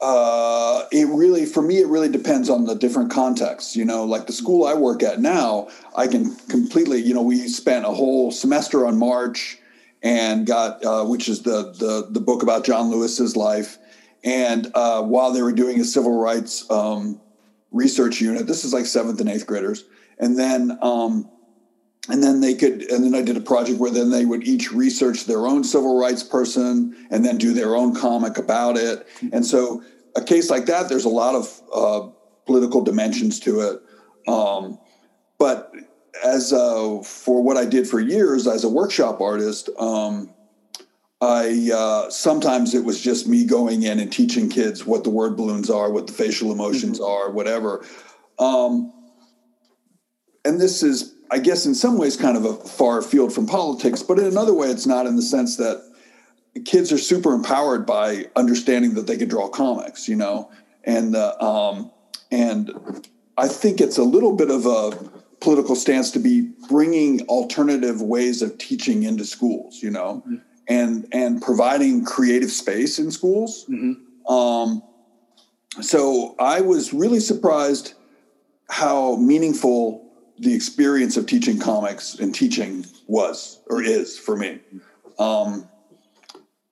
uh, 0.00 0.84
it 0.92 1.06
really 1.08 1.46
for 1.46 1.62
me 1.62 1.78
it 1.78 1.86
really 1.86 2.08
depends 2.08 2.50
on 2.50 2.66
the 2.66 2.74
different 2.74 3.10
contexts. 3.10 3.76
You 3.76 3.84
know, 3.84 4.04
like 4.04 4.26
the 4.26 4.32
school 4.32 4.64
I 4.64 4.74
work 4.74 5.02
at 5.02 5.20
now, 5.20 5.68
I 5.96 6.06
can 6.06 6.34
completely. 6.48 7.00
You 7.00 7.14
know, 7.14 7.22
we 7.22 7.48
spent 7.48 7.84
a 7.84 7.90
whole 7.90 8.30
semester 8.30 8.86
on 8.86 8.98
March 8.98 9.58
and 10.02 10.46
got 10.46 10.84
uh, 10.84 11.04
which 11.04 11.28
is 11.28 11.42
the 11.42 11.72
the 11.72 12.08
the 12.10 12.20
book 12.20 12.42
about 12.42 12.64
John 12.64 12.90
Lewis's 12.90 13.36
life 13.36 13.78
and 14.24 14.70
uh, 14.74 15.02
while 15.02 15.32
they 15.32 15.42
were 15.42 15.52
doing 15.52 15.80
a 15.80 15.84
civil 15.84 16.18
rights 16.18 16.68
um, 16.70 17.20
research 17.70 18.20
unit, 18.20 18.46
this 18.46 18.64
is 18.64 18.72
like 18.72 18.86
seventh 18.86 19.20
and 19.20 19.28
eighth 19.28 19.46
graders, 19.46 19.84
and 20.18 20.38
then 20.38 20.78
um, 20.82 21.28
and 22.08 22.22
then 22.22 22.40
they 22.40 22.54
could 22.54 22.82
and 22.90 23.04
then 23.04 23.14
I 23.14 23.22
did 23.22 23.36
a 23.36 23.40
project 23.40 23.78
where 23.78 23.90
then 23.90 24.10
they 24.10 24.24
would 24.24 24.46
each 24.46 24.72
research 24.72 25.26
their 25.26 25.46
own 25.46 25.64
civil 25.64 25.98
rights 25.98 26.22
person 26.22 27.06
and 27.10 27.24
then 27.24 27.38
do 27.38 27.52
their 27.52 27.76
own 27.76 27.94
comic 27.94 28.38
about 28.38 28.76
it. 28.76 29.06
And 29.32 29.46
so 29.46 29.82
a 30.16 30.22
case 30.22 30.50
like 30.50 30.66
that, 30.66 30.88
there's 30.88 31.04
a 31.04 31.08
lot 31.08 31.34
of 31.34 31.62
uh, 31.74 32.08
political 32.46 32.82
dimensions 32.82 33.38
to 33.40 33.60
it. 33.60 33.82
Um, 34.28 34.78
but 35.38 35.72
as 36.24 36.52
uh, 36.52 37.02
for 37.02 37.42
what 37.42 37.56
I 37.56 37.64
did 37.64 37.88
for 37.88 38.00
years 38.00 38.46
as 38.46 38.64
a 38.64 38.68
workshop 38.68 39.20
artist, 39.20 39.70
um, 39.78 40.32
I 41.22 41.70
uh, 41.72 42.10
sometimes 42.10 42.74
it 42.74 42.84
was 42.84 43.00
just 43.00 43.28
me 43.28 43.44
going 43.44 43.84
in 43.84 44.00
and 44.00 44.12
teaching 44.12 44.48
kids 44.48 44.84
what 44.84 45.04
the 45.04 45.10
word 45.10 45.36
balloons 45.36 45.70
are, 45.70 45.88
what 45.88 46.08
the 46.08 46.12
facial 46.12 46.50
emotions 46.50 46.98
mm-hmm. 46.98 47.28
are, 47.28 47.30
whatever. 47.30 47.86
Um, 48.40 48.92
and 50.44 50.60
this 50.60 50.82
is, 50.82 51.14
I 51.30 51.38
guess, 51.38 51.64
in 51.64 51.76
some 51.76 51.96
ways, 51.96 52.16
kind 52.16 52.36
of 52.36 52.44
a 52.44 52.54
far 52.54 53.02
field 53.02 53.32
from 53.32 53.46
politics, 53.46 54.02
but 54.02 54.18
in 54.18 54.24
another 54.24 54.52
way, 54.52 54.66
it's 54.66 54.84
not 54.84 55.06
in 55.06 55.14
the 55.14 55.22
sense 55.22 55.56
that 55.58 55.80
kids 56.64 56.90
are 56.90 56.98
super 56.98 57.32
empowered 57.32 57.86
by 57.86 58.26
understanding 58.34 58.94
that 58.94 59.06
they 59.06 59.16
can 59.16 59.28
draw 59.28 59.48
comics, 59.48 60.08
you 60.08 60.16
know, 60.16 60.50
and 60.82 61.14
uh, 61.14 61.36
um, 61.38 61.92
and 62.32 63.08
I 63.38 63.46
think 63.46 63.80
it's 63.80 63.96
a 63.96 64.02
little 64.02 64.34
bit 64.34 64.50
of 64.50 64.66
a 64.66 64.90
political 65.40 65.76
stance 65.76 66.10
to 66.12 66.18
be 66.18 66.50
bringing 66.68 67.20
alternative 67.28 68.02
ways 68.02 68.42
of 68.42 68.58
teaching 68.58 69.04
into 69.04 69.24
schools, 69.24 69.80
you 69.80 69.90
know. 69.90 70.24
Mm-hmm 70.26 70.48
and 70.68 71.06
and 71.12 71.42
providing 71.42 72.04
creative 72.04 72.50
space 72.50 72.98
in 72.98 73.10
schools. 73.10 73.66
Mm-hmm. 73.68 74.32
Um, 74.32 74.82
so 75.80 76.34
I 76.38 76.60
was 76.60 76.92
really 76.92 77.20
surprised 77.20 77.94
how 78.68 79.16
meaningful 79.16 80.10
the 80.38 80.54
experience 80.54 81.16
of 81.16 81.26
teaching 81.26 81.58
comics 81.58 82.14
and 82.14 82.34
teaching 82.34 82.84
was 83.06 83.60
or 83.68 83.82
is 83.82 84.18
for 84.18 84.36
me. 84.36 84.60
Um, 85.18 85.68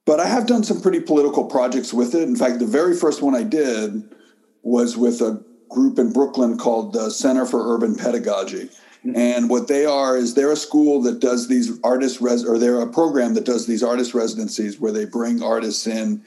but 0.06 0.18
I 0.18 0.26
have 0.26 0.46
done 0.46 0.64
some 0.64 0.80
pretty 0.80 1.00
political 1.00 1.44
projects 1.44 1.92
with 1.94 2.14
it. 2.14 2.22
In 2.22 2.36
fact, 2.36 2.58
the 2.58 2.66
very 2.66 2.96
first 2.96 3.22
one 3.22 3.34
I 3.34 3.42
did 3.42 4.14
was 4.62 4.96
with 4.96 5.20
a 5.20 5.44
group 5.68 5.98
in 5.98 6.12
Brooklyn 6.12 6.58
called 6.58 6.92
the 6.92 7.10
Center 7.10 7.46
for 7.46 7.74
Urban 7.74 7.94
Pedagogy. 7.94 8.70
And 9.02 9.48
what 9.48 9.68
they 9.68 9.86
are 9.86 10.16
is 10.16 10.34
they're 10.34 10.52
a 10.52 10.56
school 10.56 11.00
that 11.02 11.20
does 11.20 11.48
these 11.48 11.80
artist 11.82 12.20
res 12.20 12.44
or 12.44 12.58
they're 12.58 12.80
a 12.80 12.92
program 12.92 13.34
that 13.34 13.44
does 13.44 13.66
these 13.66 13.82
artist 13.82 14.12
residencies 14.12 14.78
where 14.78 14.92
they 14.92 15.06
bring 15.06 15.42
artists 15.42 15.86
in 15.86 16.22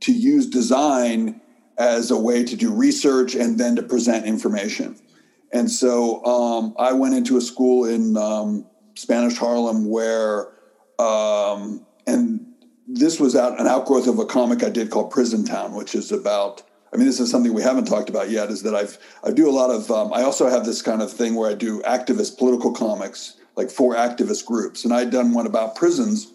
to 0.00 0.12
use 0.12 0.46
design 0.46 1.40
as 1.78 2.10
a 2.10 2.18
way 2.18 2.44
to 2.44 2.56
do 2.56 2.72
research 2.72 3.34
and 3.34 3.58
then 3.58 3.74
to 3.76 3.82
present 3.82 4.26
information. 4.26 4.96
And 5.52 5.70
so 5.70 6.24
um, 6.24 6.74
I 6.78 6.92
went 6.92 7.14
into 7.14 7.36
a 7.36 7.40
school 7.40 7.84
in 7.84 8.16
um, 8.16 8.66
Spanish 8.94 9.36
Harlem 9.36 9.88
where, 9.88 10.48
um, 10.98 11.84
and 12.06 12.46
this 12.86 13.18
was 13.18 13.34
out 13.34 13.60
an 13.60 13.66
outgrowth 13.66 14.06
of 14.06 14.18
a 14.18 14.26
comic 14.26 14.62
I 14.62 14.70
did 14.70 14.90
called 14.90 15.10
Prison 15.10 15.44
Town, 15.44 15.74
which 15.74 15.94
is 15.94 16.12
about 16.12 16.62
I 16.92 16.96
mean, 16.98 17.06
this 17.06 17.20
is 17.20 17.30
something 17.30 17.54
we 17.54 17.62
haven't 17.62 17.86
talked 17.86 18.10
about 18.10 18.30
yet. 18.30 18.50
Is 18.50 18.62
that 18.62 18.74
I've 18.74 18.98
I 19.24 19.30
do 19.30 19.48
a 19.48 19.52
lot 19.52 19.70
of. 19.70 19.90
Um, 19.90 20.12
I 20.12 20.22
also 20.22 20.48
have 20.48 20.64
this 20.64 20.82
kind 20.82 21.00
of 21.00 21.10
thing 21.10 21.34
where 21.34 21.50
I 21.50 21.54
do 21.54 21.80
activist 21.82 22.38
political 22.38 22.72
comics, 22.72 23.36
like 23.56 23.70
for 23.70 23.94
activist 23.94 24.44
groups, 24.44 24.84
and 24.84 24.92
I'd 24.92 25.10
done 25.10 25.32
one 25.32 25.46
about 25.46 25.74
prisons. 25.74 26.32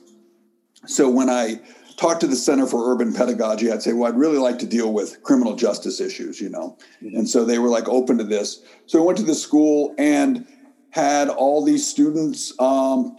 So 0.86 1.10
when 1.10 1.30
I 1.30 1.60
talked 1.98 2.22
to 2.22 2.28
the 2.28 2.36
Center 2.36 2.66
for 2.66 2.92
Urban 2.92 3.14
Pedagogy, 3.14 3.72
I'd 3.72 3.82
say, 3.82 3.94
well, 3.94 4.12
I'd 4.12 4.18
really 4.18 4.38
like 4.38 4.60
to 4.60 4.66
deal 4.66 4.94
with 4.94 5.22
criminal 5.24 5.56
justice 5.56 6.00
issues, 6.00 6.40
you 6.40 6.50
know, 6.50 6.78
mm-hmm. 7.04 7.18
and 7.18 7.30
so 7.30 7.44
they 7.44 7.60
were 7.60 7.70
like 7.70 7.90
open 7.90 8.18
to 8.20 8.24
this. 8.24 8.64
So 8.86 9.02
I 9.02 9.06
went 9.06 9.18
to 9.18 9.26
the 9.26 9.36
school 9.36 9.94
and 9.98 10.48
had 10.92 11.30
all 11.30 11.64
these 11.64 11.86
students 11.86 12.54
um, 12.60 13.16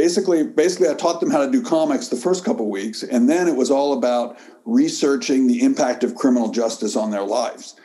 basically 0.00 0.42
basically 0.42 0.88
i 0.88 0.94
taught 0.94 1.20
them 1.20 1.30
how 1.30 1.44
to 1.44 1.52
do 1.52 1.62
comics 1.62 2.08
the 2.08 2.16
first 2.16 2.42
couple 2.42 2.70
weeks 2.70 3.02
and 3.02 3.28
then 3.28 3.46
it 3.46 3.54
was 3.54 3.70
all 3.70 3.92
about 3.92 4.38
researching 4.64 5.46
the 5.46 5.62
impact 5.62 6.02
of 6.02 6.14
criminal 6.14 6.50
justice 6.50 6.96
on 6.96 7.10
their 7.10 7.22
lives 7.22 7.76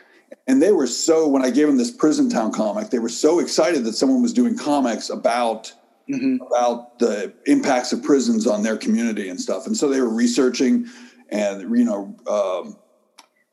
and 0.46 0.62
they 0.62 0.72
were 0.72 0.86
so 0.86 1.28
when 1.28 1.44
i 1.44 1.50
gave 1.50 1.66
them 1.66 1.76
this 1.76 1.90
prison 1.90 2.30
town 2.30 2.50
comic 2.50 2.88
they 2.88 2.98
were 2.98 3.10
so 3.10 3.38
excited 3.38 3.84
that 3.84 3.92
someone 3.92 4.22
was 4.22 4.32
doing 4.32 4.56
comics 4.56 5.10
about 5.10 5.70
mm-hmm. 6.10 6.38
about 6.46 6.98
the 7.00 7.34
impacts 7.44 7.92
of 7.92 8.02
prisons 8.02 8.46
on 8.46 8.62
their 8.62 8.78
community 8.78 9.28
and 9.28 9.38
stuff 9.38 9.66
and 9.66 9.76
so 9.76 9.86
they 9.86 10.00
were 10.00 10.08
researching 10.08 10.86
and 11.28 11.76
you 11.76 11.84
know 11.84 12.16
um, 12.30 12.78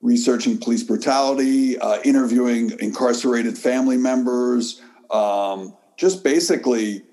researching 0.02 0.58
police 0.58 0.84
brutality 0.84 1.78
uh, 1.80 1.99
interviewing 2.06 2.71
incarcerated 2.80 3.58
family 3.58 3.97
members 3.97 4.82
um, 5.12 5.76
just 5.97 6.23
basically 6.23 7.04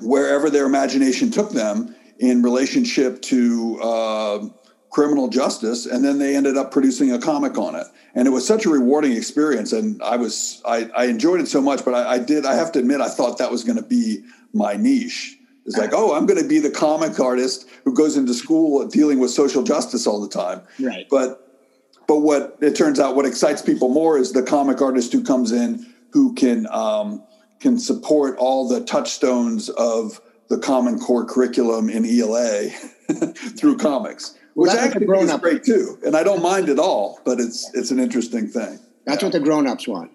wherever 0.00 0.50
their 0.50 0.66
imagination 0.66 1.30
took 1.30 1.50
them 1.50 1.94
in 2.18 2.42
relationship 2.42 3.22
to 3.22 3.78
uh, 3.80 4.48
criminal 4.90 5.28
justice 5.28 5.86
and 5.86 6.04
then 6.04 6.18
they 6.18 6.34
ended 6.36 6.56
up 6.56 6.72
producing 6.72 7.12
a 7.12 7.18
comic 7.18 7.58
on 7.58 7.74
it. 7.74 7.86
And 8.14 8.26
it 8.26 8.30
was 8.30 8.46
such 8.46 8.66
a 8.66 8.70
rewarding 8.70 9.12
experience 9.12 9.72
and 9.72 10.02
i 10.02 10.16
was 10.16 10.62
i, 10.64 10.88
I 10.96 11.04
enjoyed 11.04 11.40
it 11.40 11.48
so 11.48 11.60
much 11.60 11.84
but 11.84 11.94
I, 11.94 12.14
I 12.14 12.18
did 12.18 12.44
i 12.46 12.54
have 12.54 12.72
to 12.72 12.78
admit 12.78 13.00
i 13.00 13.08
thought 13.08 13.38
that 13.38 13.50
was 13.50 13.64
going 13.64 13.76
to 13.76 13.84
be 13.84 14.24
my 14.52 14.74
niche. 14.74 15.36
It's 15.66 15.76
like 15.76 15.92
oh 15.92 16.14
i'm 16.16 16.26
going 16.26 16.42
to 16.42 16.48
be 16.48 16.58
the 16.58 16.70
comic 16.70 17.20
artist 17.20 17.68
who 17.84 17.94
goes 17.94 18.16
into 18.16 18.34
school 18.34 18.86
dealing 18.88 19.20
with 19.20 19.30
social 19.30 19.62
justice 19.62 20.06
all 20.06 20.20
the 20.20 20.28
time. 20.28 20.62
Right. 20.80 21.06
But 21.10 21.44
but 22.06 22.20
what 22.20 22.56
it 22.60 22.74
turns 22.74 22.98
out 22.98 23.14
what 23.14 23.26
excites 23.26 23.62
people 23.62 23.90
more 23.90 24.18
is 24.18 24.32
the 24.32 24.42
comic 24.42 24.80
artist 24.80 25.12
who 25.12 25.22
comes 25.22 25.52
in 25.52 25.86
who 26.10 26.34
can 26.34 26.66
um, 26.70 27.22
can 27.60 27.78
support 27.78 28.36
all 28.38 28.68
the 28.68 28.84
touchstones 28.84 29.68
of 29.70 30.20
the 30.48 30.58
Common 30.58 30.98
Core 30.98 31.24
curriculum 31.24 31.88
in 31.88 32.04
ELA 32.04 32.68
through 33.58 33.76
comics, 33.76 34.36
which 34.54 34.68
well, 34.68 34.78
actually 34.78 35.06
is 35.06 35.36
great 35.38 35.64
too. 35.64 35.98
And 36.04 36.16
I 36.16 36.22
don't 36.22 36.42
mind 36.42 36.68
at 36.68 36.78
all, 36.78 37.20
but 37.24 37.40
it's 37.40 37.70
it's 37.74 37.90
an 37.90 37.98
interesting 37.98 38.48
thing. 38.48 38.78
That's 39.04 39.22
yeah. 39.22 39.26
what 39.26 39.32
the 39.32 39.40
grown-ups 39.40 39.88
want. 39.88 40.12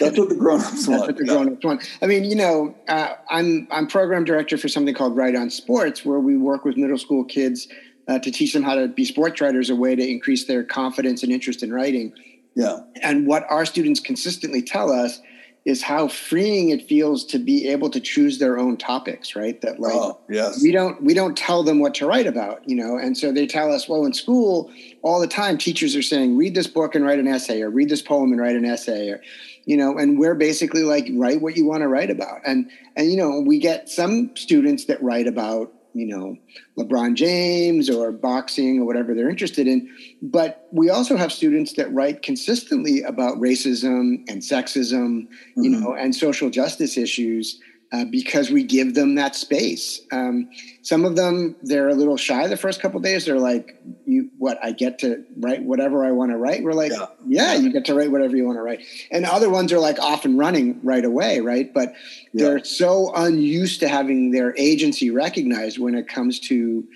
That's 0.00 0.18
what 0.18 0.28
the 0.28 0.34
grown-ups 0.34 0.88
want. 0.88 1.00
That's 1.00 1.06
what 1.06 1.16
the 1.16 1.24
grown-ups 1.24 1.64
want. 1.64 1.98
I 2.02 2.06
mean, 2.06 2.24
you 2.24 2.36
know, 2.36 2.74
uh, 2.88 3.14
I'm 3.30 3.68
I'm 3.70 3.86
program 3.86 4.24
director 4.24 4.56
for 4.56 4.68
something 4.68 4.94
called 4.94 5.16
Write 5.16 5.36
on 5.36 5.50
Sports, 5.50 6.04
where 6.04 6.20
we 6.20 6.36
work 6.36 6.64
with 6.64 6.76
middle 6.76 6.98
school 6.98 7.24
kids 7.24 7.68
uh, 8.08 8.18
to 8.18 8.30
teach 8.30 8.52
them 8.52 8.62
how 8.62 8.74
to 8.74 8.88
be 8.88 9.04
sports 9.04 9.40
writers, 9.40 9.70
a 9.70 9.76
way 9.76 9.94
to 9.94 10.06
increase 10.06 10.46
their 10.46 10.64
confidence 10.64 11.22
and 11.22 11.30
interest 11.30 11.62
in 11.62 11.72
writing. 11.72 12.12
Yeah. 12.54 12.78
And 13.02 13.26
what 13.26 13.46
our 13.50 13.64
students 13.66 14.00
consistently 14.00 14.62
tell 14.62 14.90
us 14.90 15.20
is 15.64 15.82
how 15.82 16.08
freeing 16.08 16.70
it 16.70 16.88
feels 16.88 17.24
to 17.24 17.38
be 17.38 17.68
able 17.68 17.90
to 17.90 18.00
choose 18.00 18.38
their 18.38 18.58
own 18.58 18.76
topics 18.76 19.36
right? 19.36 19.60
That 19.60 19.80
like 19.80 19.94
oh, 19.94 20.18
yes. 20.28 20.62
we 20.62 20.72
don't 20.72 21.02
we 21.02 21.14
don't 21.14 21.36
tell 21.36 21.62
them 21.62 21.78
what 21.80 21.94
to 21.96 22.06
write 22.06 22.26
about 22.26 22.68
you 22.68 22.76
know? 22.76 22.96
And 22.96 23.16
so 23.16 23.32
they 23.32 23.46
tell 23.46 23.72
us 23.72 23.88
well 23.88 24.04
in 24.04 24.14
school 24.14 24.70
all 25.02 25.20
the 25.20 25.26
time 25.26 25.58
teachers 25.58 25.94
are 25.94 26.02
saying 26.02 26.36
read 26.36 26.54
this 26.54 26.66
book 26.66 26.94
and 26.94 27.04
write 27.04 27.18
an 27.18 27.28
essay 27.28 27.62
or 27.62 27.70
read 27.70 27.88
this 27.88 28.02
poem 28.02 28.32
and 28.32 28.40
write 28.40 28.56
an 28.56 28.64
essay 28.64 29.10
or 29.10 29.22
you 29.64 29.76
know? 29.76 29.98
And 29.98 30.18
we're 30.18 30.34
basically 30.34 30.82
like 30.82 31.08
write 31.12 31.42
what 31.42 31.56
you 31.56 31.66
want 31.66 31.82
to 31.82 31.88
write 31.88 32.10
about. 32.10 32.40
And 32.46 32.70
and 32.96 33.10
you 33.10 33.16
know 33.16 33.40
we 33.40 33.58
get 33.58 33.88
some 33.88 34.34
students 34.36 34.86
that 34.86 35.02
write 35.02 35.26
about 35.26 35.72
you 35.98 36.06
know 36.06 36.36
LeBron 36.78 37.14
James 37.14 37.90
or 37.90 38.12
boxing 38.12 38.80
or 38.80 38.84
whatever 38.84 39.14
they're 39.14 39.30
interested 39.30 39.66
in. 39.66 39.88
But 40.22 40.68
we 40.72 40.90
also 40.90 41.16
have 41.16 41.32
students 41.32 41.74
that 41.74 41.92
write 41.92 42.22
consistently 42.22 43.02
about 43.02 43.38
racism 43.38 44.24
and 44.28 44.42
sexism, 44.42 44.92
mm-hmm. 44.92 45.62
you 45.62 45.70
know, 45.70 45.94
and 45.94 46.14
social 46.14 46.50
justice 46.50 46.96
issues 46.96 47.60
uh, 47.90 48.04
because 48.04 48.50
we 48.50 48.62
give 48.62 48.94
them 48.94 49.14
that 49.14 49.34
space. 49.34 50.02
Um, 50.12 50.50
some 50.82 51.04
of 51.04 51.16
them 51.16 51.56
they're 51.62 51.88
a 51.88 51.94
little 51.94 52.18
shy 52.18 52.46
the 52.46 52.56
first 52.56 52.82
couple 52.82 53.00
days. 53.00 53.24
They're 53.24 53.38
like, 53.38 53.80
"You 54.04 54.30
what? 54.36 54.58
I 54.62 54.72
get 54.72 54.98
to 55.00 55.24
write 55.38 55.62
whatever 55.62 56.04
I 56.04 56.10
want 56.10 56.30
to 56.32 56.36
write." 56.36 56.62
We're 56.62 56.72
like, 56.72 56.92
yeah. 56.92 57.06
yeah. 57.26 57.54
you 57.54 57.72
get 57.72 57.86
to 57.86 57.94
write 57.94 58.10
whatever 58.10 58.36
you 58.36 58.44
want 58.44 58.56
to 58.56 58.62
write." 58.62 58.82
And 59.10 59.24
other 59.24 59.48
ones 59.48 59.72
are 59.72 59.78
like 59.78 59.98
off 60.00 60.26
and 60.26 60.38
running 60.38 60.80
right 60.82 61.04
away, 61.04 61.40
right? 61.40 61.72
But 61.72 61.94
yeah. 62.32 62.44
they're 62.44 62.64
so 62.64 63.12
unused 63.14 63.80
to 63.80 63.88
having 63.88 64.32
their 64.32 64.54
agency 64.58 65.10
recognized 65.10 65.78
when 65.78 65.94
it 65.94 66.08
comes 66.08 66.38
to 66.40 66.86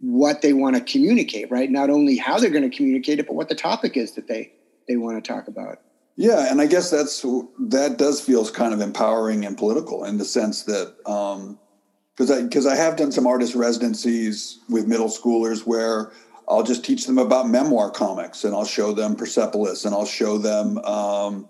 what 0.00 0.42
they 0.42 0.52
want 0.52 0.76
to 0.76 0.82
communicate, 0.82 1.50
right? 1.50 1.70
Not 1.70 1.90
only 1.90 2.16
how 2.16 2.38
they're 2.38 2.50
going 2.50 2.68
to 2.68 2.74
communicate 2.74 3.18
it, 3.18 3.26
but 3.26 3.34
what 3.34 3.48
the 3.48 3.54
topic 3.54 3.96
is 3.96 4.12
that 4.12 4.28
they 4.28 4.52
they 4.86 4.96
want 4.96 5.22
to 5.22 5.32
talk 5.32 5.48
about. 5.48 5.80
Yeah, 6.18 6.50
and 6.50 6.60
I 6.60 6.66
guess 6.66 6.90
that's 6.90 7.24
that 7.60 7.94
does 7.96 8.20
feel 8.20 8.44
kind 8.50 8.74
of 8.74 8.80
empowering 8.80 9.46
and 9.46 9.56
political 9.56 10.02
in 10.02 10.18
the 10.18 10.24
sense 10.24 10.64
that 10.64 10.96
because 10.96 12.30
um, 12.30 12.38
I 12.38 12.42
because 12.42 12.66
I 12.66 12.74
have 12.74 12.96
done 12.96 13.12
some 13.12 13.24
artist 13.24 13.54
residencies 13.54 14.58
with 14.68 14.88
middle 14.88 15.06
schoolers 15.06 15.64
where 15.64 16.10
I'll 16.48 16.64
just 16.64 16.84
teach 16.84 17.06
them 17.06 17.18
about 17.18 17.48
memoir 17.48 17.92
comics 17.92 18.42
and 18.42 18.52
I'll 18.52 18.64
show 18.64 18.92
them 18.92 19.14
Persepolis 19.14 19.84
and 19.84 19.94
I'll 19.94 20.06
show 20.06 20.38
them 20.38 20.78
um, 20.78 21.48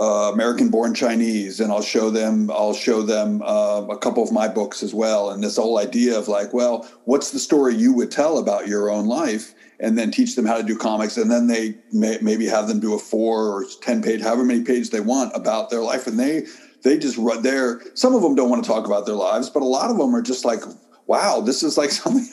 uh, 0.00 0.30
American 0.32 0.70
Born 0.70 0.94
Chinese 0.94 1.60
and 1.60 1.70
I'll 1.70 1.82
show 1.82 2.08
them 2.08 2.50
I'll 2.50 2.72
show 2.72 3.02
them 3.02 3.42
uh, 3.42 3.82
a 3.90 3.98
couple 3.98 4.22
of 4.22 4.32
my 4.32 4.48
books 4.48 4.82
as 4.82 4.94
well. 4.94 5.28
And 5.28 5.44
this 5.44 5.56
whole 5.56 5.78
idea 5.78 6.18
of 6.18 6.28
like 6.28 6.54
well 6.54 6.88
what's 7.04 7.30
the 7.30 7.38
story 7.38 7.74
you 7.74 7.92
would 7.92 8.10
tell 8.10 8.38
about 8.38 8.68
your 8.68 8.88
own 8.88 9.04
life 9.04 9.52
and 9.80 9.96
then 9.98 10.10
teach 10.10 10.36
them 10.36 10.46
how 10.46 10.56
to 10.56 10.62
do 10.62 10.76
comics 10.76 11.16
and 11.16 11.30
then 11.30 11.46
they 11.46 11.74
may, 11.92 12.18
maybe 12.20 12.46
have 12.46 12.68
them 12.68 12.80
do 12.80 12.94
a 12.94 12.98
four 12.98 13.48
or 13.48 13.64
10 13.82 14.02
page 14.02 14.22
however 14.22 14.44
many 14.44 14.62
pages 14.62 14.90
they 14.90 15.00
want 15.00 15.32
about 15.34 15.70
their 15.70 15.82
life 15.82 16.06
and 16.06 16.18
they 16.18 16.46
they 16.82 16.98
just 16.98 17.16
run 17.18 17.42
there 17.42 17.80
some 17.94 18.14
of 18.14 18.22
them 18.22 18.34
don't 18.34 18.50
want 18.50 18.62
to 18.62 18.68
talk 18.68 18.86
about 18.86 19.06
their 19.06 19.14
lives 19.14 19.50
but 19.50 19.62
a 19.62 19.66
lot 19.66 19.90
of 19.90 19.98
them 19.98 20.14
are 20.14 20.22
just 20.22 20.44
like 20.44 20.62
wow, 21.06 21.40
this 21.40 21.62
is 21.62 21.78
like 21.78 21.90
something 22.02 22.24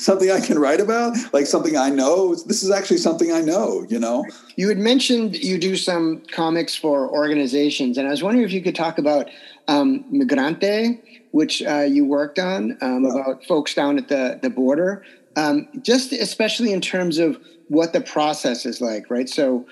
something 0.00 0.30
I 0.30 0.40
can 0.40 0.58
write 0.58 0.80
about, 0.80 1.16
like 1.32 1.46
something 1.46 1.76
I 1.76 1.90
know. 1.90 2.34
This 2.34 2.62
is 2.62 2.70
actually 2.70 2.98
something 2.98 3.32
I 3.32 3.40
know, 3.40 3.84
you 3.88 3.98
know. 3.98 4.24
You 4.56 4.68
had 4.68 4.78
mentioned 4.78 5.36
you 5.36 5.58
do 5.58 5.76
some 5.76 6.22
comics 6.32 6.74
for 6.74 7.08
organizations, 7.10 7.98
and 7.98 8.06
I 8.06 8.10
was 8.10 8.22
wondering 8.22 8.44
if 8.44 8.52
you 8.52 8.62
could 8.62 8.74
talk 8.74 8.98
about 8.98 9.28
um, 9.66 10.04
Migrante, 10.12 11.00
which 11.32 11.62
uh, 11.62 11.80
you 11.80 12.04
worked 12.04 12.38
on 12.38 12.76
um, 12.80 13.04
yeah. 13.04 13.10
about 13.10 13.44
folks 13.44 13.74
down 13.74 13.98
at 13.98 14.08
the 14.08 14.38
the 14.40 14.50
border. 14.50 15.04
Um, 15.38 15.68
just 15.82 16.12
especially 16.12 16.72
in 16.72 16.80
terms 16.80 17.18
of 17.18 17.38
what 17.68 17.92
the 17.92 18.00
process 18.00 18.66
is 18.66 18.80
like, 18.80 19.10
right? 19.10 19.28
So. 19.28 19.66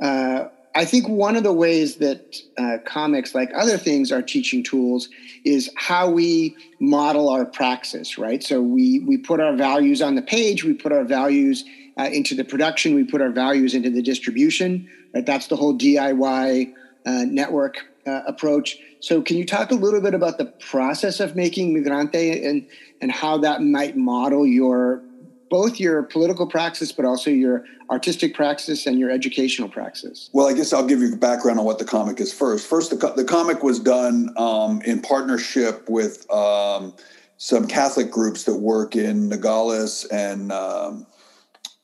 Uh, 0.00 0.48
I 0.76 0.84
think 0.84 1.08
one 1.08 1.36
of 1.36 1.42
the 1.42 1.54
ways 1.54 1.96
that 1.96 2.36
uh, 2.58 2.76
comics, 2.84 3.34
like 3.34 3.50
other 3.54 3.78
things, 3.78 4.12
are 4.12 4.20
teaching 4.20 4.62
tools 4.62 5.08
is 5.42 5.70
how 5.74 6.10
we 6.10 6.54
model 6.78 7.30
our 7.30 7.46
praxis, 7.46 8.18
right? 8.18 8.42
So 8.42 8.60
we 8.60 8.98
we 8.98 9.16
put 9.16 9.40
our 9.40 9.56
values 9.56 10.02
on 10.02 10.16
the 10.16 10.22
page, 10.22 10.64
we 10.64 10.74
put 10.74 10.92
our 10.92 11.04
values 11.04 11.64
uh, 11.98 12.10
into 12.12 12.34
the 12.34 12.44
production, 12.44 12.94
we 12.94 13.04
put 13.04 13.22
our 13.22 13.30
values 13.30 13.74
into 13.74 13.88
the 13.88 14.02
distribution. 14.02 14.86
Right? 15.14 15.24
That's 15.24 15.46
the 15.46 15.56
whole 15.56 15.76
DIY 15.76 16.74
uh, 17.06 17.10
network 17.24 17.78
uh, 18.06 18.20
approach. 18.26 18.76
So, 19.00 19.22
can 19.22 19.38
you 19.38 19.46
talk 19.46 19.70
a 19.70 19.74
little 19.74 20.02
bit 20.02 20.12
about 20.12 20.36
the 20.36 20.44
process 20.44 21.20
of 21.20 21.34
making 21.36 21.74
Migrante 21.74 22.46
and 22.46 22.68
and 23.00 23.10
how 23.10 23.38
that 23.38 23.62
might 23.62 23.96
model 23.96 24.46
your 24.46 25.02
both 25.48 25.78
your 25.78 26.02
political 26.02 26.46
praxis, 26.46 26.92
but 26.92 27.04
also 27.04 27.30
your 27.30 27.64
artistic 27.90 28.34
praxis 28.34 28.86
and 28.86 28.98
your 28.98 29.10
educational 29.10 29.68
praxis? 29.68 30.30
Well, 30.32 30.46
I 30.46 30.52
guess 30.52 30.72
I'll 30.72 30.86
give 30.86 31.00
you 31.00 31.14
background 31.16 31.58
on 31.58 31.64
what 31.64 31.78
the 31.78 31.84
comic 31.84 32.20
is 32.20 32.32
first. 32.32 32.66
First, 32.66 32.90
the, 32.90 33.12
the 33.16 33.24
comic 33.24 33.62
was 33.62 33.78
done 33.78 34.32
um, 34.36 34.82
in 34.82 35.00
partnership 35.00 35.88
with 35.88 36.28
um, 36.32 36.94
some 37.36 37.66
Catholic 37.66 38.10
groups 38.10 38.44
that 38.44 38.56
work 38.56 38.96
in 38.96 39.28
Nogales 39.28 40.04
and 40.06 40.50
um, 40.52 41.06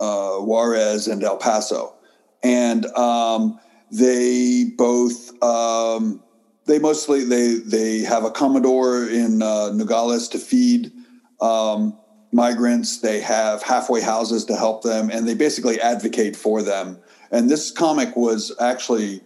uh, 0.01 0.39
Juarez 0.39 1.07
and 1.07 1.23
El 1.23 1.37
Paso. 1.37 1.95
And 2.43 2.87
um, 2.97 3.61
they 3.91 4.65
both 4.77 5.31
um, 5.43 6.23
they 6.65 6.79
mostly 6.79 7.25
they 7.25 7.55
they 7.65 7.99
have 8.01 8.25
a 8.25 8.31
comedor 8.31 9.09
in 9.13 9.43
uh, 9.43 9.71
Nogales 9.73 10.29
to 10.29 10.39
feed 10.39 10.93
um, 11.41 11.97
migrants. 12.33 12.99
They 12.99 13.21
have 13.21 13.63
halfway 13.63 14.01
houses 14.01 14.45
to 14.47 14.57
help 14.57 14.83
them, 14.83 15.11
and 15.11 15.29
they 15.29 15.35
basically 15.35 15.81
advocate 15.81 16.35
for 16.35 16.63
them. 16.63 16.99
And 17.31 17.49
this 17.49 17.71
comic 17.71 18.17
was 18.17 18.55
actually 18.59 19.21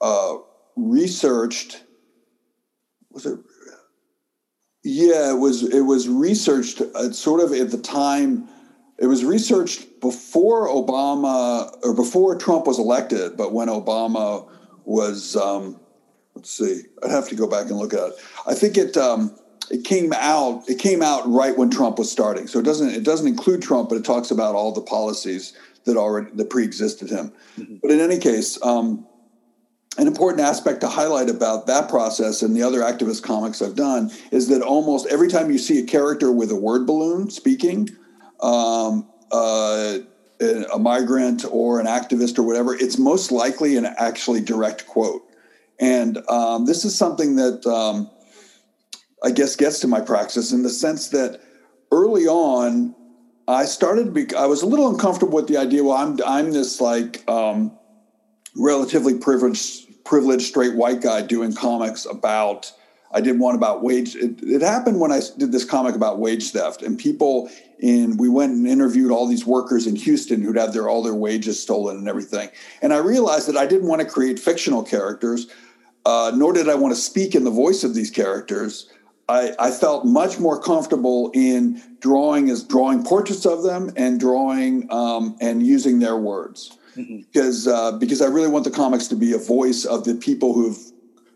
uh, 0.00 0.36
researched. 0.76 1.82
Was 3.10 3.26
it? 3.26 3.38
Yeah, 4.82 5.32
it 5.32 5.38
was. 5.38 5.62
It 5.62 5.82
was 5.82 6.08
researched 6.08 6.80
uh, 6.80 7.12
sort 7.12 7.40
of 7.40 7.52
at 7.52 7.70
the 7.70 7.78
time. 7.78 8.48
It 8.98 9.06
was 9.06 9.24
researched 9.24 10.00
before 10.00 10.68
Obama 10.68 11.74
or 11.82 11.94
before 11.94 12.36
Trump 12.36 12.66
was 12.66 12.78
elected, 12.78 13.36
but 13.36 13.52
when 13.52 13.68
Obama 13.68 14.48
was. 14.84 15.36
Um, 15.36 15.80
let's 16.34 16.50
see. 16.50 16.82
I'd 17.02 17.10
have 17.10 17.28
to 17.28 17.34
go 17.34 17.46
back 17.46 17.68
and 17.68 17.78
look 17.78 17.92
at 17.92 18.10
it. 18.10 18.14
I 18.46 18.54
think 18.54 18.76
it. 18.76 18.96
Um, 18.96 19.36
it 19.70 19.84
came 19.84 20.12
out 20.12 20.68
it 20.68 20.78
came 20.78 21.02
out 21.02 21.30
right 21.30 21.56
when 21.56 21.70
Trump 21.70 21.98
was 21.98 22.10
starting. 22.10 22.46
So 22.46 22.58
it 22.58 22.64
doesn't 22.64 22.90
it 22.90 23.04
doesn't 23.04 23.26
include 23.26 23.62
Trump, 23.62 23.88
but 23.88 23.96
it 23.96 24.04
talks 24.04 24.30
about 24.30 24.54
all 24.54 24.72
the 24.72 24.82
policies 24.82 25.52
that 25.84 25.96
already 25.96 26.30
that 26.34 26.50
pre-existed 26.50 27.10
him. 27.10 27.32
Mm-hmm. 27.58 27.76
But 27.82 27.90
in 27.92 28.00
any 28.00 28.18
case, 28.18 28.60
um, 28.62 29.06
an 29.98 30.06
important 30.06 30.40
aspect 30.40 30.80
to 30.80 30.88
highlight 30.88 31.28
about 31.28 31.66
that 31.66 31.88
process 31.88 32.42
and 32.42 32.56
the 32.56 32.62
other 32.62 32.80
activist 32.80 33.22
comics 33.22 33.60
I've 33.60 33.76
done 33.76 34.10
is 34.30 34.48
that 34.48 34.62
almost 34.62 35.06
every 35.08 35.28
time 35.28 35.50
you 35.50 35.58
see 35.58 35.78
a 35.80 35.86
character 35.86 36.30
with 36.30 36.50
a 36.50 36.56
word 36.56 36.86
balloon 36.86 37.30
speaking, 37.30 37.88
um, 38.40 39.08
uh, 39.32 39.98
a 40.40 40.78
migrant 40.78 41.44
or 41.50 41.80
an 41.80 41.86
activist 41.86 42.38
or 42.38 42.42
whatever, 42.42 42.74
it's 42.74 42.98
most 42.98 43.30
likely 43.30 43.76
an 43.76 43.84
actually 43.84 44.40
direct 44.40 44.86
quote. 44.86 45.22
And 45.78 46.18
um, 46.28 46.66
this 46.66 46.84
is 46.84 46.96
something 46.96 47.36
that 47.36 47.66
um, 47.66 48.10
I 49.22 49.30
guess, 49.30 49.56
gets 49.56 49.80
to 49.80 49.88
my 49.88 50.00
praxis 50.00 50.52
in 50.52 50.62
the 50.62 50.70
sense 50.70 51.08
that 51.08 51.40
early 51.92 52.26
on, 52.26 52.94
I 53.46 53.64
started. 53.64 54.14
Be, 54.14 54.34
I 54.34 54.46
was 54.46 54.62
a 54.62 54.66
little 54.66 54.88
uncomfortable 54.88 55.34
with 55.34 55.48
the 55.48 55.56
idea. 55.56 55.82
Well, 55.82 55.96
I'm 55.96 56.18
I'm 56.26 56.52
this 56.52 56.80
like 56.80 57.28
um, 57.28 57.76
relatively 58.56 59.18
privileged, 59.18 60.04
privileged 60.04 60.46
straight 60.46 60.76
white 60.76 61.00
guy 61.00 61.22
doing 61.22 61.52
comics 61.52 62.06
about. 62.06 62.72
I 63.12 63.20
did 63.20 63.40
one 63.40 63.56
about 63.56 63.82
wage. 63.82 64.14
It, 64.14 64.40
it 64.40 64.62
happened 64.62 65.00
when 65.00 65.10
I 65.10 65.20
did 65.36 65.50
this 65.50 65.64
comic 65.64 65.96
about 65.96 66.20
wage 66.20 66.52
theft, 66.52 66.82
and 66.82 66.96
people 66.96 67.50
in 67.80 68.16
we 68.16 68.28
went 68.28 68.52
and 68.52 68.68
interviewed 68.68 69.10
all 69.10 69.26
these 69.26 69.44
workers 69.44 69.86
in 69.86 69.96
Houston 69.96 70.42
who'd 70.42 70.56
had 70.56 70.72
their 70.72 70.88
all 70.88 71.02
their 71.02 71.14
wages 71.14 71.60
stolen 71.60 71.96
and 71.96 72.08
everything. 72.08 72.50
And 72.82 72.92
I 72.92 72.98
realized 72.98 73.48
that 73.48 73.56
I 73.56 73.66
didn't 73.66 73.88
want 73.88 74.00
to 74.00 74.06
create 74.06 74.38
fictional 74.38 74.84
characters, 74.84 75.48
uh, 76.06 76.30
nor 76.34 76.52
did 76.52 76.68
I 76.68 76.76
want 76.76 76.94
to 76.94 77.00
speak 77.00 77.34
in 77.34 77.42
the 77.42 77.50
voice 77.50 77.82
of 77.82 77.94
these 77.94 78.10
characters. 78.10 78.88
I, 79.30 79.54
I, 79.58 79.70
felt 79.70 80.04
much 80.04 80.40
more 80.40 80.60
comfortable 80.60 81.30
in 81.34 81.80
drawing 82.00 82.50
as 82.50 82.64
drawing 82.64 83.04
portraits 83.04 83.46
of 83.46 83.62
them 83.62 83.92
and 83.96 84.18
drawing 84.18 84.90
um, 84.92 85.36
and 85.40 85.64
using 85.64 86.00
their 86.00 86.16
words 86.16 86.76
mm-hmm. 86.96 87.18
because 87.18 87.68
uh, 87.68 87.92
because 87.92 88.20
I 88.20 88.26
really 88.26 88.48
want 88.48 88.64
the 88.64 88.72
comics 88.72 89.06
to 89.08 89.16
be 89.16 89.32
a 89.32 89.38
voice 89.38 89.84
of 89.84 90.04
the 90.04 90.14
people 90.16 90.52
who've 90.52 90.78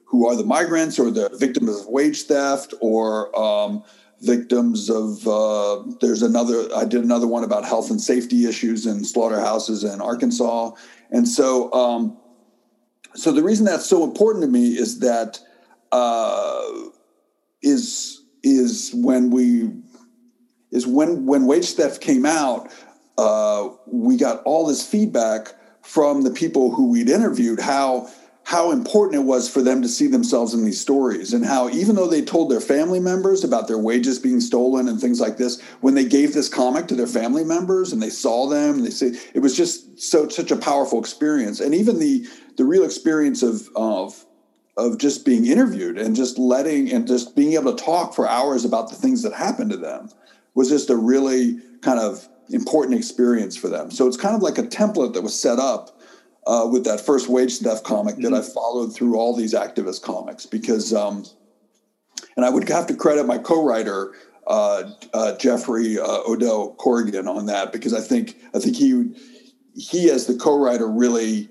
who 0.07 0.26
are 0.26 0.35
the 0.35 0.44
migrants 0.44 0.98
or 0.98 1.11
the 1.11 1.28
victims 1.38 1.80
of 1.80 1.87
wage 1.87 2.22
theft 2.22 2.74
or 2.80 3.37
um, 3.38 3.85
victims 4.20 4.90
of 4.90 5.26
uh, 5.28 5.83
there's 6.00 6.22
another 6.22 6.66
I 6.74 6.85
did 6.87 7.04
another 7.04 7.28
one 7.28 7.44
about 7.44 7.64
health 7.64 7.90
and 7.90 8.00
safety 8.00 8.46
issues 8.46 8.87
in 8.87 9.04
slaughterhouses 9.04 9.85
in 9.85 10.00
Arkansas 10.00 10.72
and 11.12 11.28
so 11.28 11.72
um, 11.72 12.16
so 13.14 13.30
the 13.30 13.42
reason 13.44 13.64
that's 13.64 13.87
so 13.87 14.02
important 14.02 14.42
to 14.42 14.50
me 14.50 14.70
is 14.70 14.98
that. 14.98 15.38
Uh, 15.92 16.90
is 17.64 18.22
is 18.42 18.92
when 18.94 19.31
we 19.31 19.70
is 20.70 20.87
when 20.87 21.27
when 21.27 21.46
wage 21.46 21.72
theft 21.72 22.00
came 22.00 22.27
out, 22.27 22.70
uh, 23.18 23.68
we 23.87 24.16
got 24.16 24.42
all 24.44 24.66
this 24.66 24.87
feedback 24.87 25.55
from 25.83 26.22
the 26.22 26.31
people 26.31 26.74
who 26.74 26.90
we'd 26.90 27.09
interviewed 27.09 27.61
how 27.61 28.09
how 28.46 28.72
important 28.72 29.22
it 29.22 29.24
was 29.24 29.48
for 29.48 29.62
them 29.62 29.81
to 29.81 29.88
see 29.88 30.07
themselves 30.07 30.53
in 30.53 30.64
these 30.64 30.81
stories 30.81 31.33
and 31.33 31.46
how 31.46 31.68
even 31.70 31.94
though 31.96 32.07
they 32.07 32.22
told 32.22 32.50
their 32.50 32.61
family 32.61 33.00
members 33.00 33.42
about 33.42 33.68
their 33.68 33.79
wages 33.79 34.18
being 34.18 34.40
stolen 34.40 34.87
and 34.87 35.00
things 35.00 35.18
like 35.18 35.38
this 35.38 35.62
when 35.81 35.94
they 35.94 36.05
gave 36.05 36.35
this 36.35 36.48
comic 36.48 36.87
to 36.87 36.94
their 36.94 37.07
family 37.07 37.44
members 37.44 37.92
and 37.92 38.03
they 38.03 38.11
saw 38.11 38.46
them 38.46 38.83
they 38.83 38.90
say 38.90 39.12
it 39.33 39.40
was 39.40 39.57
just 39.57 39.98
so 39.98 40.29
such 40.29 40.50
a 40.50 40.57
powerful 40.57 40.98
experience. 40.98 41.61
And 41.61 41.74
even 41.74 41.98
the 41.98 42.27
the 42.57 42.64
real 42.64 42.85
experience 42.85 43.42
of 43.42 43.68
of 43.74 44.24
of 44.76 44.98
just 44.98 45.24
being 45.24 45.46
interviewed 45.46 45.98
and 45.98 46.16
just 46.16 46.38
letting 46.38 46.90
and 46.90 47.06
just 47.06 47.37
being 47.37 47.52
able 47.52 47.74
to 47.74 47.84
talk 47.84 48.14
for 48.14 48.28
hours 48.28 48.64
about 48.64 48.90
the 48.90 48.96
things 48.96 49.22
that 49.22 49.32
happened 49.32 49.70
to 49.70 49.76
them 49.76 50.10
was 50.54 50.68
just 50.68 50.90
a 50.90 50.96
really 50.96 51.58
kind 51.80 52.00
of 52.00 52.28
important 52.50 52.98
experience 52.98 53.56
for 53.56 53.68
them. 53.68 53.90
So 53.90 54.06
it's 54.06 54.16
kind 54.16 54.34
of 54.34 54.42
like 54.42 54.58
a 54.58 54.62
template 54.62 55.14
that 55.14 55.22
was 55.22 55.38
set 55.38 55.58
up 55.58 56.00
uh, 56.46 56.68
with 56.70 56.84
that 56.84 57.00
first 57.00 57.28
wage 57.28 57.58
theft 57.58 57.84
comic 57.84 58.16
mm-hmm. 58.16 58.32
that 58.32 58.34
I 58.34 58.42
followed 58.42 58.94
through 58.94 59.16
all 59.16 59.34
these 59.34 59.54
activist 59.54 60.02
comics 60.02 60.44
because, 60.46 60.92
um, 60.92 61.24
and 62.37 62.44
I 62.44 62.50
would 62.50 62.68
have 62.68 62.87
to 62.88 62.96
credit 62.96 63.26
my 63.26 63.38
co-writer 63.38 64.14
uh, 64.46 64.90
uh, 65.14 65.37
Jeffrey 65.38 65.98
uh, 65.98 66.20
Odell 66.26 66.74
Corrigan 66.74 67.28
on 67.28 67.46
that 67.46 67.72
because 67.72 67.94
I 67.94 68.00
think 68.00 68.37
I 68.54 68.58
think 68.58 68.76
he 68.76 69.14
he 69.74 70.10
as 70.10 70.26
the 70.26 70.34
co-writer 70.34 70.87
really 70.87 71.48